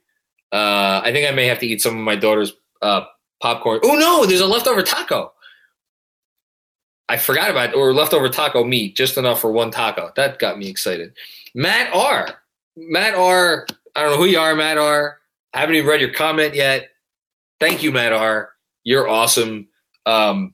Uh, 0.51 1.01
I 1.03 1.11
think 1.11 1.27
I 1.27 1.31
may 1.33 1.47
have 1.47 1.59
to 1.59 1.67
eat 1.67 1.81
some 1.81 1.97
of 1.97 2.03
my 2.03 2.15
daughter's 2.15 2.53
uh, 2.81 3.01
popcorn. 3.41 3.79
Oh, 3.83 3.95
no, 3.95 4.25
there's 4.25 4.41
a 4.41 4.47
leftover 4.47 4.83
taco. 4.83 5.33
I 7.07 7.17
forgot 7.17 7.51
about 7.51 7.69
it, 7.69 7.75
or 7.75 7.93
leftover 7.93 8.29
taco 8.29 8.63
meat, 8.63 8.95
just 8.95 9.17
enough 9.17 9.39
for 9.41 9.51
one 9.51 9.69
taco. 9.69 10.11
That 10.15 10.39
got 10.39 10.57
me 10.57 10.67
excited. 10.67 11.13
Matt 11.53 11.93
R. 11.93 12.41
Matt 12.75 13.15
R. 13.15 13.67
I 13.95 14.01
don't 14.01 14.11
know 14.11 14.17
who 14.17 14.25
you 14.25 14.39
are, 14.39 14.55
Matt 14.55 14.77
R. 14.77 15.19
I 15.53 15.59
haven't 15.59 15.75
even 15.75 15.89
read 15.89 16.01
your 16.01 16.13
comment 16.13 16.55
yet. 16.55 16.89
Thank 17.59 17.83
you, 17.83 17.91
Matt 17.91 18.11
R. 18.11 18.49
You're 18.83 19.07
awesome. 19.07 19.67
Um, 20.05 20.53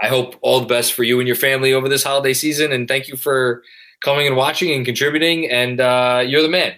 I 0.00 0.08
hope 0.08 0.36
all 0.42 0.60
the 0.60 0.66
best 0.66 0.94
for 0.94 1.04
you 1.04 1.20
and 1.20 1.26
your 1.28 1.36
family 1.36 1.72
over 1.72 1.88
this 1.88 2.02
holiday 2.02 2.34
season. 2.34 2.72
And 2.72 2.88
thank 2.88 3.06
you 3.06 3.16
for 3.16 3.62
coming 4.02 4.26
and 4.26 4.36
watching 4.36 4.72
and 4.72 4.84
contributing. 4.84 5.48
And 5.48 5.80
uh, 5.80 6.24
you're 6.26 6.42
the 6.42 6.48
man. 6.48 6.74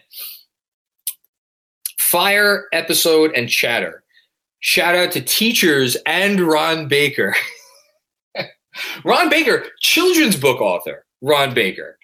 Fire 2.10 2.66
episode 2.72 3.32
and 3.34 3.48
chatter. 3.48 4.02
Shout 4.60 4.94
out 4.94 5.12
to 5.12 5.20
teachers 5.20 5.96
and 6.06 6.40
Ron 6.40 6.88
Baker. 6.88 7.34
Ron 9.04 9.28
Baker, 9.28 9.66
children's 9.80 10.36
book 10.36 10.60
author. 10.60 11.04
Ron 11.20 11.54
Baker. 11.54 11.98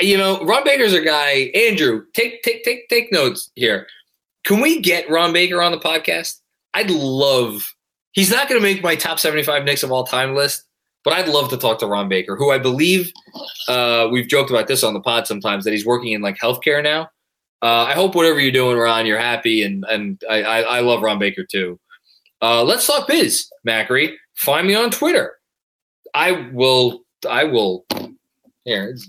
You 0.00 0.16
know, 0.16 0.44
Ron 0.44 0.64
Baker's 0.64 0.92
a 0.92 1.02
guy. 1.02 1.50
Andrew, 1.54 2.04
take 2.14 2.42
take 2.42 2.64
take 2.64 2.88
take 2.88 3.12
notes 3.12 3.50
here. 3.54 3.86
Can 4.44 4.60
we 4.60 4.80
get 4.80 5.10
Ron 5.10 5.32
Baker 5.32 5.60
on 5.60 5.72
the 5.72 5.78
podcast? 5.78 6.40
I'd 6.72 6.90
love 6.90 7.74
He's 8.12 8.30
not 8.30 8.48
going 8.48 8.60
to 8.60 8.62
make 8.62 8.82
my 8.82 8.96
top 8.96 9.20
75 9.20 9.64
Knicks 9.64 9.82
of 9.82 9.92
all 9.92 10.04
time 10.04 10.34
list, 10.34 10.64
but 11.04 11.12
I'd 11.12 11.28
love 11.28 11.48
to 11.50 11.56
talk 11.56 11.78
to 11.78 11.86
Ron 11.86 12.08
Baker, 12.08 12.36
who 12.36 12.50
I 12.50 12.58
believe 12.58 13.12
uh, 13.68 14.08
we've 14.10 14.28
joked 14.28 14.50
about 14.50 14.66
this 14.66 14.82
on 14.82 14.94
the 14.94 15.00
pod 15.00 15.26
sometimes 15.26 15.64
that 15.64 15.72
he's 15.72 15.86
working 15.86 16.12
in 16.12 16.20
like 16.20 16.38
healthcare 16.38 16.82
now. 16.82 17.08
Uh, 17.62 17.84
I 17.84 17.92
hope 17.92 18.14
whatever 18.14 18.40
you're 18.40 18.52
doing, 18.52 18.78
Ron, 18.78 19.06
you're 19.06 19.18
happy, 19.18 19.62
and 19.62 19.84
and 19.88 20.22
I, 20.28 20.42
I, 20.42 20.60
I 20.60 20.80
love 20.80 21.02
Ron 21.02 21.18
Baker 21.18 21.44
too. 21.44 21.78
Uh, 22.40 22.64
let's 22.64 22.86
talk 22.86 23.06
biz, 23.06 23.48
Macri. 23.66 24.14
Find 24.34 24.66
me 24.66 24.74
on 24.74 24.90
Twitter. 24.90 25.34
I 26.14 26.48
will. 26.52 27.04
I 27.28 27.44
will. 27.44 27.84
Here, 28.64 28.92
this 28.92 29.08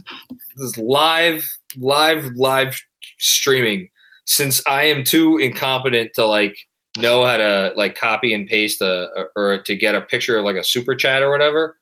is 0.58 0.78
live, 0.78 1.45
live, 1.78 2.26
live 2.36 2.80
streaming. 3.20 3.89
Since 4.26 4.62
I 4.68 4.84
am 4.84 5.04
too 5.04 5.38
incompetent 5.38 6.12
to 6.16 6.26
like 6.26 6.58
know 6.97 7.26
how 7.26 7.38
to 7.38 7.74
like 7.76 7.95
copy 7.95 8.34
and 8.34 8.47
paste 8.47 8.82
a 8.82 9.28
or 9.36 9.62
to 9.64 9.76
get 9.76 9.95
a 9.95 10.02
picture 10.02 10.38
of 10.38 10.45
like 10.45 10.58
a 10.58 10.64
super 10.64 10.95
chat 10.95 11.22
or 11.22 11.32
whatever, 11.32 11.78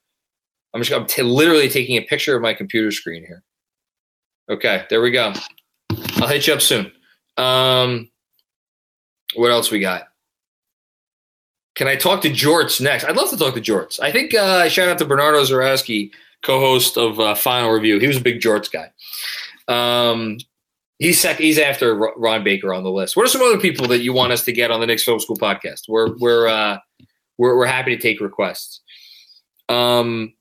I'm 0.74 0.82
just 0.82 0.94
I'm 0.94 1.08
t- 1.08 1.24
literally 1.24 1.70
taking 1.70 1.98
a 1.98 2.02
picture 2.02 2.36
of 2.36 2.44
my 2.44 2.54
computer 2.54 2.92
screen 2.92 3.26
here. 3.26 3.44
Okay, 4.50 4.86
there 4.90 5.02
we 5.02 5.12
go. 5.12 5.34
I'll 6.18 6.28
hit 6.28 6.48
you 6.48 6.54
up 6.54 6.62
soon. 6.62 6.92
Um, 7.38 8.10
what 9.36 9.52
else 9.52 9.72
we 9.72 9.80
got? 9.80 10.04
Can 11.76 11.88
I 11.88 11.96
talk 11.96 12.22
to 12.22 12.30
Jorts 12.30 12.82
next? 12.82 13.06
I'd 13.06 13.16
love 13.16 13.30
to 13.30 13.38
talk 13.38 13.54
to 13.56 13.62
Jorts. 13.62 14.00
I 14.02 14.12
think 14.12 14.34
uh, 14.34 14.68
shout 14.68 14.90
out 14.90 14.98
to 15.00 15.06
Bernardo 15.06 15.42
Zarowski, 15.44 16.12
co-host 16.44 16.98
of 16.98 17.20
uh, 17.20 17.36
Final 17.36 17.72
Review. 17.72 18.00
He 18.00 18.08
was 18.08 18.18
a 18.18 18.22
big 18.22 18.42
Jorts 18.42 18.70
guy. 18.72 18.92
Um, 19.68 20.38
He's 21.00 21.18
sec- 21.18 21.38
he's 21.38 21.58
after 21.58 21.96
Ron 21.96 22.44
Baker 22.44 22.74
on 22.74 22.84
the 22.84 22.92
list. 22.92 23.16
What 23.16 23.26
are 23.26 23.30
some 23.30 23.42
other 23.42 23.58
people 23.58 23.88
that 23.88 24.00
you 24.02 24.12
want 24.12 24.34
us 24.34 24.44
to 24.44 24.52
get 24.52 24.70
on 24.70 24.82
the 24.82 24.86
Knicks 24.86 25.06
Film 25.06 25.18
School 25.22 25.38
podcast? 25.38 25.84
We're 25.88 26.14
we're 26.18 26.46
uh, 26.48 26.78
we're 27.38 27.56
we're 27.56 27.66
happy 27.66 27.96
to 27.96 28.02
take 28.02 28.20
requests. 28.20 28.82
Um, 29.70 30.34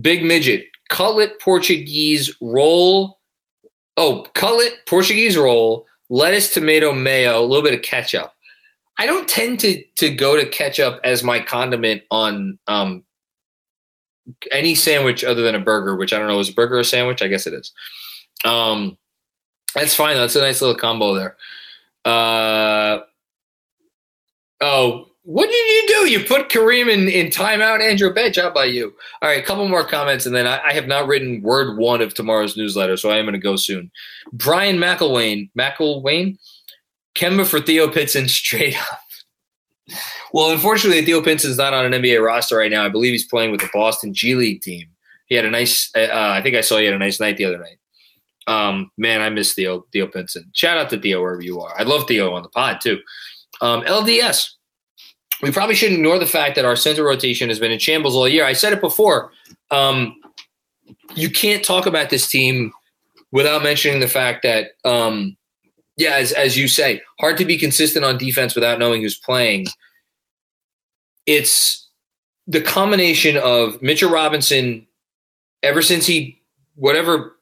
Big 0.00 0.24
midget 0.24 0.64
cutlet 0.88 1.38
Portuguese 1.38 2.34
roll. 2.40 3.17
Oh, 3.98 4.24
cutlet 4.34 4.86
Portuguese 4.86 5.36
roll, 5.36 5.84
lettuce, 6.08 6.54
tomato, 6.54 6.92
mayo, 6.92 7.40
a 7.40 7.44
little 7.44 7.64
bit 7.64 7.74
of 7.74 7.82
ketchup. 7.82 8.32
I 8.96 9.06
don't 9.06 9.28
tend 9.28 9.58
to 9.60 9.82
to 9.96 10.14
go 10.14 10.36
to 10.36 10.48
ketchup 10.48 11.00
as 11.02 11.24
my 11.24 11.40
condiment 11.40 12.02
on 12.10 12.60
um, 12.68 13.02
any 14.52 14.76
sandwich 14.76 15.24
other 15.24 15.42
than 15.42 15.56
a 15.56 15.60
burger, 15.60 15.96
which 15.96 16.12
I 16.12 16.18
don't 16.18 16.28
know 16.28 16.38
is 16.38 16.50
a 16.50 16.54
burger 16.54 16.78
a 16.78 16.84
sandwich. 16.84 17.22
I 17.22 17.26
guess 17.26 17.48
it 17.48 17.54
is. 17.54 17.72
Um, 18.44 18.96
that's 19.74 19.94
fine. 19.96 20.16
That's 20.16 20.36
a 20.36 20.42
nice 20.42 20.60
little 20.60 20.76
combo 20.76 21.14
there. 21.14 21.36
Uh, 22.04 23.00
oh, 24.60 25.07
what 25.28 25.50
did 25.50 25.54
you 25.54 25.84
do? 25.88 26.10
You 26.10 26.24
put 26.24 26.48
Kareem 26.48 26.90
in, 26.90 27.06
in 27.06 27.26
timeout, 27.26 27.82
Andrew 27.82 28.10
Bench. 28.14 28.36
How 28.36 28.48
by 28.48 28.64
you? 28.64 28.94
All 29.20 29.28
right, 29.28 29.38
a 29.38 29.44
couple 29.44 29.68
more 29.68 29.84
comments, 29.84 30.24
and 30.24 30.34
then 30.34 30.46
I, 30.46 30.58
I 30.68 30.72
have 30.72 30.86
not 30.86 31.06
written 31.06 31.42
word 31.42 31.76
one 31.76 32.00
of 32.00 32.14
tomorrow's 32.14 32.56
newsletter, 32.56 32.96
so 32.96 33.10
I 33.10 33.18
am 33.18 33.26
going 33.26 33.34
to 33.34 33.38
go 33.38 33.56
soon. 33.56 33.90
Brian 34.32 34.78
McElwain, 34.78 35.50
McElwain, 35.52 36.38
Kemba 37.14 37.46
for 37.46 37.60
Theo 37.60 37.90
Pinson 37.90 38.26
straight 38.26 38.80
up. 38.80 39.98
Well, 40.32 40.50
unfortunately, 40.50 41.04
Theo 41.04 41.20
Pinson's 41.20 41.58
not 41.58 41.74
on 41.74 41.92
an 41.92 42.02
NBA 42.02 42.24
roster 42.24 42.56
right 42.56 42.70
now. 42.70 42.86
I 42.86 42.88
believe 42.88 43.12
he's 43.12 43.26
playing 43.26 43.50
with 43.50 43.60
the 43.60 43.68
Boston 43.70 44.14
G 44.14 44.34
League 44.34 44.62
team. 44.62 44.88
He 45.26 45.34
had 45.34 45.44
a 45.44 45.50
nice. 45.50 45.90
Uh, 45.94 46.08
I 46.10 46.40
think 46.40 46.56
I 46.56 46.62
saw 46.62 46.78
he 46.78 46.86
had 46.86 46.94
a 46.94 46.98
nice 46.98 47.20
night 47.20 47.36
the 47.36 47.44
other 47.44 47.58
night. 47.58 47.78
Um, 48.46 48.90
man, 48.96 49.20
I 49.20 49.28
miss 49.28 49.52
Theo 49.52 49.84
Theo 49.92 50.06
Pinson. 50.06 50.50
Shout 50.54 50.78
out 50.78 50.88
to 50.88 50.98
Theo 50.98 51.20
wherever 51.20 51.42
you 51.42 51.60
are. 51.60 51.78
I 51.78 51.82
love 51.82 52.08
Theo 52.08 52.32
on 52.32 52.42
the 52.42 52.48
pod 52.48 52.80
too. 52.80 52.98
Um, 53.60 53.82
LDS. 53.82 54.54
We 55.42 55.52
probably 55.52 55.76
should 55.76 55.92
ignore 55.92 56.18
the 56.18 56.26
fact 56.26 56.56
that 56.56 56.64
our 56.64 56.76
center 56.76 57.04
rotation 57.04 57.48
has 57.48 57.60
been 57.60 57.70
in 57.70 57.78
shambles 57.78 58.16
all 58.16 58.28
year. 58.28 58.44
I 58.44 58.54
said 58.54 58.72
it 58.72 58.80
before. 58.80 59.30
Um, 59.70 60.20
you 61.14 61.30
can't 61.30 61.64
talk 61.64 61.86
about 61.86 62.10
this 62.10 62.26
team 62.28 62.72
without 63.30 63.62
mentioning 63.62 64.00
the 64.00 64.08
fact 64.08 64.42
that, 64.42 64.72
um, 64.84 65.36
yeah, 65.96 66.14
as, 66.14 66.32
as 66.32 66.56
you 66.56 66.66
say, 66.66 67.02
hard 67.20 67.36
to 67.38 67.44
be 67.44 67.56
consistent 67.56 68.04
on 68.04 68.18
defense 68.18 68.54
without 68.54 68.78
knowing 68.78 69.02
who's 69.02 69.18
playing. 69.18 69.66
It's 71.26 71.88
the 72.46 72.60
combination 72.60 73.36
of 73.36 73.80
Mitchell 73.82 74.10
Robinson, 74.10 74.86
ever 75.62 75.82
since 75.82 76.06
he, 76.06 76.40
whatever, 76.76 77.36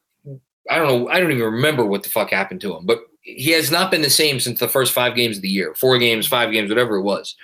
I 0.69 0.77
don't 0.77 0.87
know, 0.87 1.09
I 1.09 1.19
don't 1.19 1.31
even 1.31 1.43
remember 1.43 1.85
what 1.85 2.03
the 2.03 2.09
fuck 2.09 2.29
happened 2.29 2.61
to 2.61 2.75
him, 2.75 2.85
but 2.85 2.99
he 3.21 3.51
has 3.51 3.71
not 3.71 3.91
been 3.91 4.01
the 4.01 4.09
same 4.09 4.39
since 4.39 4.59
the 4.59 4.67
first 4.67 4.93
five 4.93 5.15
games 5.15 5.37
of 5.37 5.41
the 5.41 5.49
year, 5.49 5.73
four 5.75 5.97
games, 5.97 6.27
five 6.27 6.51
games, 6.51 6.69
whatever 6.69 6.97
it 6.97 7.03
was. 7.03 7.35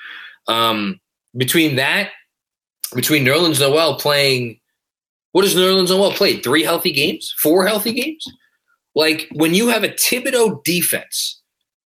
Um, 0.48 1.00
between 1.36 1.78
that, 1.78 2.12
between 2.96 3.26
Nerlens 3.26 3.60
Noel 3.60 3.98
playing, 3.98 4.60
what 5.32 5.46
has 5.46 5.56
Nerlens 5.56 5.90
Noel 5.90 6.12
played? 6.12 6.44
Three 6.44 6.64
healthy 6.64 6.92
games, 6.92 7.34
four 7.38 7.66
healthy 7.66 7.94
games. 7.94 8.26
Like 8.96 9.28
when 9.32 9.54
you 9.54 9.70
have 9.70 9.84
a 9.84 9.90
Thibodeau 9.90 10.64
defense, 10.64 11.42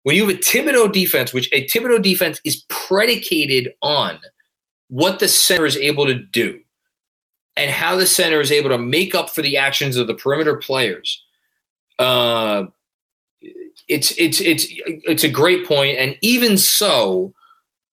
when 0.03 0.15
you 0.15 0.27
have 0.27 0.35
a 0.35 0.39
Thibodeau 0.39 0.91
defense, 0.91 1.33
which 1.33 1.49
a 1.53 1.65
Thibodeau 1.67 2.01
defense 2.01 2.41
is 2.43 2.65
predicated 2.67 3.73
on 3.81 4.19
what 4.89 5.19
the 5.19 5.27
center 5.27 5.65
is 5.65 5.77
able 5.77 6.05
to 6.05 6.15
do 6.15 6.59
and 7.55 7.69
how 7.71 7.95
the 7.95 8.07
center 8.07 8.41
is 8.41 8.51
able 8.51 8.69
to 8.69 8.77
make 8.77 9.13
up 9.13 9.29
for 9.29 9.41
the 9.41 9.57
actions 9.57 9.97
of 9.97 10.07
the 10.07 10.15
perimeter 10.15 10.57
players. 10.57 11.23
Uh, 11.97 12.65
it's 13.87 14.11
it's 14.17 14.39
it's 14.41 14.67
it's 14.69 15.23
a 15.23 15.29
great 15.29 15.67
point, 15.67 15.97
and 15.97 16.17
even 16.21 16.57
so, 16.57 17.33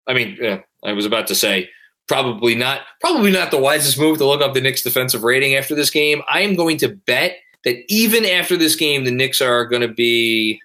I 0.07 0.15
mean, 0.15 0.45
uh, 0.45 0.59
I 0.85 0.93
was 0.93 1.07
about 1.07 1.27
to 1.29 1.35
say 1.35 1.71
probably 2.09 2.55
not 2.55 2.83
probably 3.01 3.31
not 3.31 3.51
the 3.51 3.59
wisest 3.59 3.99
move 3.99 4.19
to 4.19 4.27
look 4.27 4.41
up 4.41 4.55
the 4.55 4.61
Knicks 4.61 4.83
defensive 4.83 5.25
rating 5.25 5.55
after 5.55 5.75
this 5.75 5.91
game. 5.91 6.23
I 6.29 6.41
am 6.41 6.55
going 6.55 6.79
to 6.79 6.89
bet 6.89 7.37
that 7.65 7.77
even 7.89 8.25
after 8.25 8.57
this 8.57 8.77
game, 8.77 9.05
the 9.05 9.11
Knicks 9.11 9.41
are 9.41 9.65
going 9.65 9.83
to 9.83 9.93
be 9.93 10.61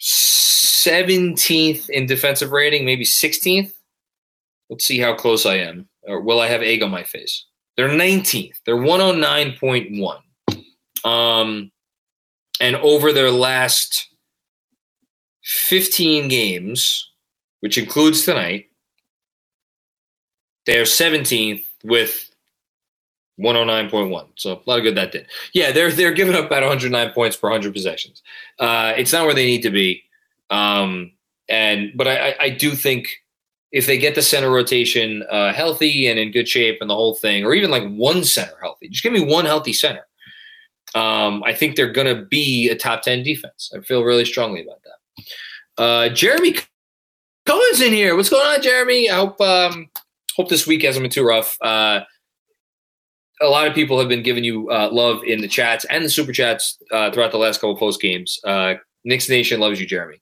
17th 0.00 1.88
in 1.90 2.06
defensive 2.06 2.52
rating, 2.52 2.84
maybe 2.84 3.04
16th. 3.04 3.72
Let's 4.70 4.84
see 4.84 4.98
how 4.98 5.14
close 5.14 5.46
I 5.46 5.56
am. 5.56 5.88
Or 6.02 6.20
will 6.20 6.40
I 6.40 6.48
have 6.48 6.62
egg 6.62 6.82
on 6.82 6.90
my 6.90 7.04
face? 7.04 7.44
They're 7.76 7.88
19th. 7.88 8.54
They're 8.64 8.76
109.1. 8.76 10.20
Um, 11.04 11.70
and 12.60 12.76
over 12.76 13.12
their 13.12 13.30
last 13.30 14.08
15 15.44 16.28
games, 16.28 17.07
which 17.60 17.78
includes 17.78 18.24
tonight, 18.24 18.66
they 20.66 20.78
are 20.78 20.84
17th 20.84 21.64
with 21.84 22.28
109.1. 23.40 24.28
So 24.34 24.52
a 24.52 24.70
lot 24.70 24.78
of 24.78 24.82
good 24.82 24.96
that 24.96 25.12
did. 25.12 25.26
Yeah, 25.52 25.72
they're 25.72 25.92
they're 25.92 26.12
giving 26.12 26.34
up 26.34 26.46
about 26.46 26.62
109 26.62 27.12
points 27.12 27.36
per 27.36 27.48
100 27.48 27.72
possessions. 27.72 28.22
Uh, 28.58 28.92
it's 28.96 29.12
not 29.12 29.24
where 29.26 29.34
they 29.34 29.46
need 29.46 29.62
to 29.62 29.70
be. 29.70 30.02
Um, 30.50 31.12
and 31.48 31.92
but 31.94 32.08
I, 32.08 32.34
I 32.40 32.48
do 32.50 32.72
think 32.72 33.08
if 33.70 33.86
they 33.86 33.98
get 33.98 34.14
the 34.14 34.22
center 34.22 34.50
rotation 34.50 35.22
uh, 35.30 35.52
healthy 35.52 36.06
and 36.06 36.18
in 36.18 36.32
good 36.32 36.48
shape 36.48 36.78
and 36.80 36.90
the 36.90 36.94
whole 36.94 37.14
thing, 37.14 37.44
or 37.44 37.54
even 37.54 37.70
like 37.70 37.88
one 37.88 38.24
center 38.24 38.56
healthy, 38.60 38.88
just 38.88 39.02
give 39.02 39.12
me 39.12 39.24
one 39.24 39.44
healthy 39.44 39.72
center. 39.72 40.06
Um, 40.94 41.42
I 41.44 41.52
think 41.52 41.76
they're 41.76 41.92
going 41.92 42.14
to 42.14 42.24
be 42.24 42.70
a 42.70 42.74
top 42.74 43.02
10 43.02 43.22
defense. 43.22 43.70
I 43.76 43.80
feel 43.80 44.04
really 44.04 44.24
strongly 44.24 44.62
about 44.62 44.80
that. 44.84 45.24
Uh, 45.82 46.08
Jeremy 46.08 46.56
Cohen's 47.48 47.80
in 47.80 47.94
here. 47.94 48.14
What's 48.14 48.28
going 48.28 48.46
on, 48.46 48.60
Jeremy? 48.60 49.08
I 49.08 49.16
hope 49.16 49.40
um, 49.40 49.88
hope 50.36 50.50
this 50.50 50.66
week 50.66 50.82
hasn't 50.82 51.02
been 51.02 51.10
too 51.10 51.26
rough. 51.26 51.56
Uh, 51.62 52.00
a 53.40 53.46
lot 53.46 53.66
of 53.66 53.74
people 53.74 53.98
have 53.98 54.08
been 54.08 54.22
giving 54.22 54.44
you 54.44 54.70
uh, 54.70 54.90
love 54.92 55.24
in 55.24 55.40
the 55.40 55.48
chats 55.48 55.86
and 55.86 56.04
the 56.04 56.10
super 56.10 56.32
chats 56.32 56.76
uh, 56.92 57.10
throughout 57.10 57.32
the 57.32 57.38
last 57.38 57.62
couple 57.62 57.74
post 57.74 58.02
games. 58.02 58.38
Uh, 58.44 58.74
Knicks 59.04 59.30
Nation 59.30 59.60
loves 59.60 59.80
you, 59.80 59.86
Jeremy. 59.86 60.20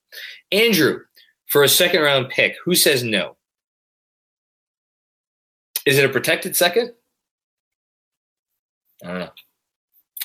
Andrew, 0.53 1.01
for 1.47 1.65
a 1.65 1.69
second 1.69 2.03
round 2.03 2.29
pick, 2.29 2.55
who 2.65 2.77
says 2.77 3.03
no? 3.03 3.37
Is 5.85 5.99
it 5.99 6.05
a 6.05 6.09
protected 6.09 6.55
second? 6.55 6.93
I 9.05 9.09
don't 9.09 9.19
know. 9.19 9.31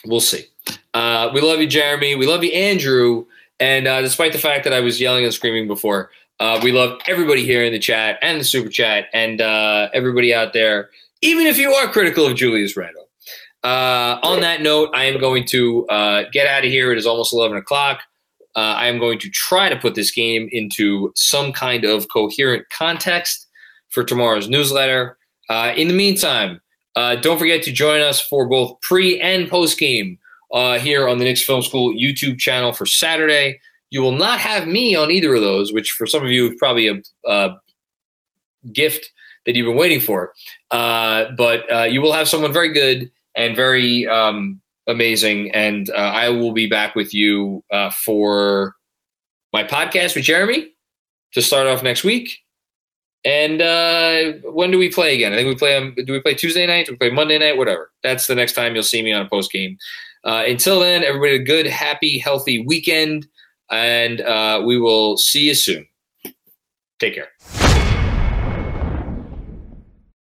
We'll 0.05 0.19
see. 0.19 0.45
Uh, 0.93 1.31
we 1.33 1.41
love 1.41 1.61
you, 1.61 1.67
Jeremy. 1.67 2.13
We 2.13 2.27
love 2.27 2.43
you, 2.43 2.51
Andrew. 2.51 3.25
And 3.59 3.87
uh, 3.87 4.01
despite 4.01 4.33
the 4.33 4.39
fact 4.39 4.63
that 4.65 4.73
I 4.73 4.81
was 4.81 5.01
yelling 5.01 5.23
and 5.23 5.33
screaming 5.33 5.67
before, 5.67 6.11
uh, 6.41 6.59
we 6.63 6.71
love 6.71 6.99
everybody 7.07 7.45
here 7.45 7.63
in 7.63 7.71
the 7.71 7.79
chat 7.79 8.17
and 8.21 8.39
the 8.39 8.43
super 8.43 8.69
chat 8.69 9.05
and 9.13 9.39
uh, 9.41 9.89
everybody 9.93 10.33
out 10.33 10.53
there, 10.53 10.89
even 11.21 11.45
if 11.45 11.57
you 11.57 11.71
are 11.71 11.87
critical 11.87 12.25
of 12.25 12.35
Julius 12.35 12.75
Randle. 12.75 13.07
Uh, 13.63 14.17
on 14.23 14.41
that 14.41 14.61
note, 14.61 14.89
I 14.93 15.05
am 15.05 15.19
going 15.19 15.45
to 15.47 15.87
uh, 15.87 16.23
get 16.31 16.47
out 16.47 16.65
of 16.65 16.71
here. 16.71 16.91
It 16.91 16.97
is 16.97 17.05
almost 17.05 17.31
11 17.31 17.57
o'clock. 17.57 18.01
I 18.55 18.87
am 18.87 18.99
going 18.99 19.19
to 19.19 19.29
try 19.29 19.69
to 19.69 19.77
put 19.77 19.95
this 19.95 20.11
game 20.11 20.49
into 20.51 21.13
some 21.15 21.53
kind 21.53 21.85
of 21.85 22.07
coherent 22.09 22.65
context 22.69 23.47
for 23.89 24.03
tomorrow's 24.03 24.49
newsletter. 24.49 25.17
in 25.49 25.87
the 25.87 25.93
meantime, 25.93 26.59
uh, 26.95 27.15
don't 27.15 27.37
forget 27.37 27.63
to 27.63 27.71
join 27.71 28.01
us 28.01 28.19
for 28.19 28.47
both 28.47 28.79
pre 28.81 29.19
and 29.21 29.49
post 29.49 29.77
game 29.79 30.17
uh, 30.53 30.77
here 30.79 31.07
on 31.07 31.17
the 31.17 31.23
Knicks 31.23 31.41
Film 31.41 31.61
School 31.61 31.93
YouTube 31.93 32.37
channel 32.39 32.73
for 32.73 32.85
Saturday. 32.85 33.59
You 33.91 34.01
will 34.01 34.13
not 34.13 34.39
have 34.39 34.67
me 34.67 34.95
on 34.95 35.11
either 35.11 35.35
of 35.35 35.41
those, 35.41 35.71
which 35.71 35.91
for 35.91 36.07
some 36.07 36.25
of 36.25 36.31
you 36.31 36.49
is 36.49 36.55
probably 36.57 36.87
a, 36.87 37.01
a 37.25 37.57
gift 38.73 39.11
that 39.45 39.55
you've 39.55 39.67
been 39.67 39.77
waiting 39.77 39.99
for. 39.99 40.33
Uh, 40.71 41.25
but 41.37 41.71
uh, 41.71 41.83
you 41.83 42.01
will 42.01 42.13
have 42.13 42.27
someone 42.27 42.53
very 42.53 42.73
good 42.73 43.11
and 43.35 43.55
very 43.55 44.07
um, 44.07 44.61
amazing. 44.87 45.51
And 45.51 45.89
uh, 45.89 45.93
I 45.93 46.29
will 46.29 46.53
be 46.53 46.67
back 46.67 46.95
with 46.95 47.13
you 47.13 47.63
uh, 47.71 47.89
for 47.89 48.75
my 49.53 49.63
podcast 49.63 50.15
with 50.15 50.23
Jeremy 50.23 50.71
to 51.33 51.41
start 51.41 51.67
off 51.67 51.83
next 51.83 52.03
week. 52.03 52.39
And 53.23 53.61
uh, 53.61 54.33
when 54.49 54.71
do 54.71 54.79
we 54.79 54.89
play 54.89 55.13
again? 55.13 55.33
I 55.33 55.35
think 55.35 55.47
we 55.47 55.55
play 55.55 55.77
on. 55.77 55.93
Do 55.93 56.13
we 56.13 56.19
play 56.21 56.33
Tuesday 56.33 56.65
night? 56.65 56.87
Do 56.87 56.93
we 56.93 56.97
play 56.97 57.11
Monday 57.11 57.37
night? 57.37 57.57
Whatever. 57.57 57.91
That's 58.03 58.25
the 58.25 58.35
next 58.35 58.53
time 58.53 58.73
you'll 58.73 58.83
see 58.83 59.03
me 59.03 59.11
on 59.11 59.25
a 59.25 59.29
post 59.29 59.51
game. 59.51 59.77
Uh, 60.23 60.43
until 60.47 60.79
then, 60.79 61.03
everybody, 61.03 61.35
a 61.35 61.43
good, 61.43 61.67
happy, 61.67 62.17
healthy 62.17 62.63
weekend, 62.63 63.27
and 63.72 64.22
uh, 64.22 64.61
we 64.65 64.80
will 64.80 65.17
see 65.17 65.47
you 65.47 65.55
soon. 65.55 65.88
Take 66.99 67.15
care. 67.15 67.61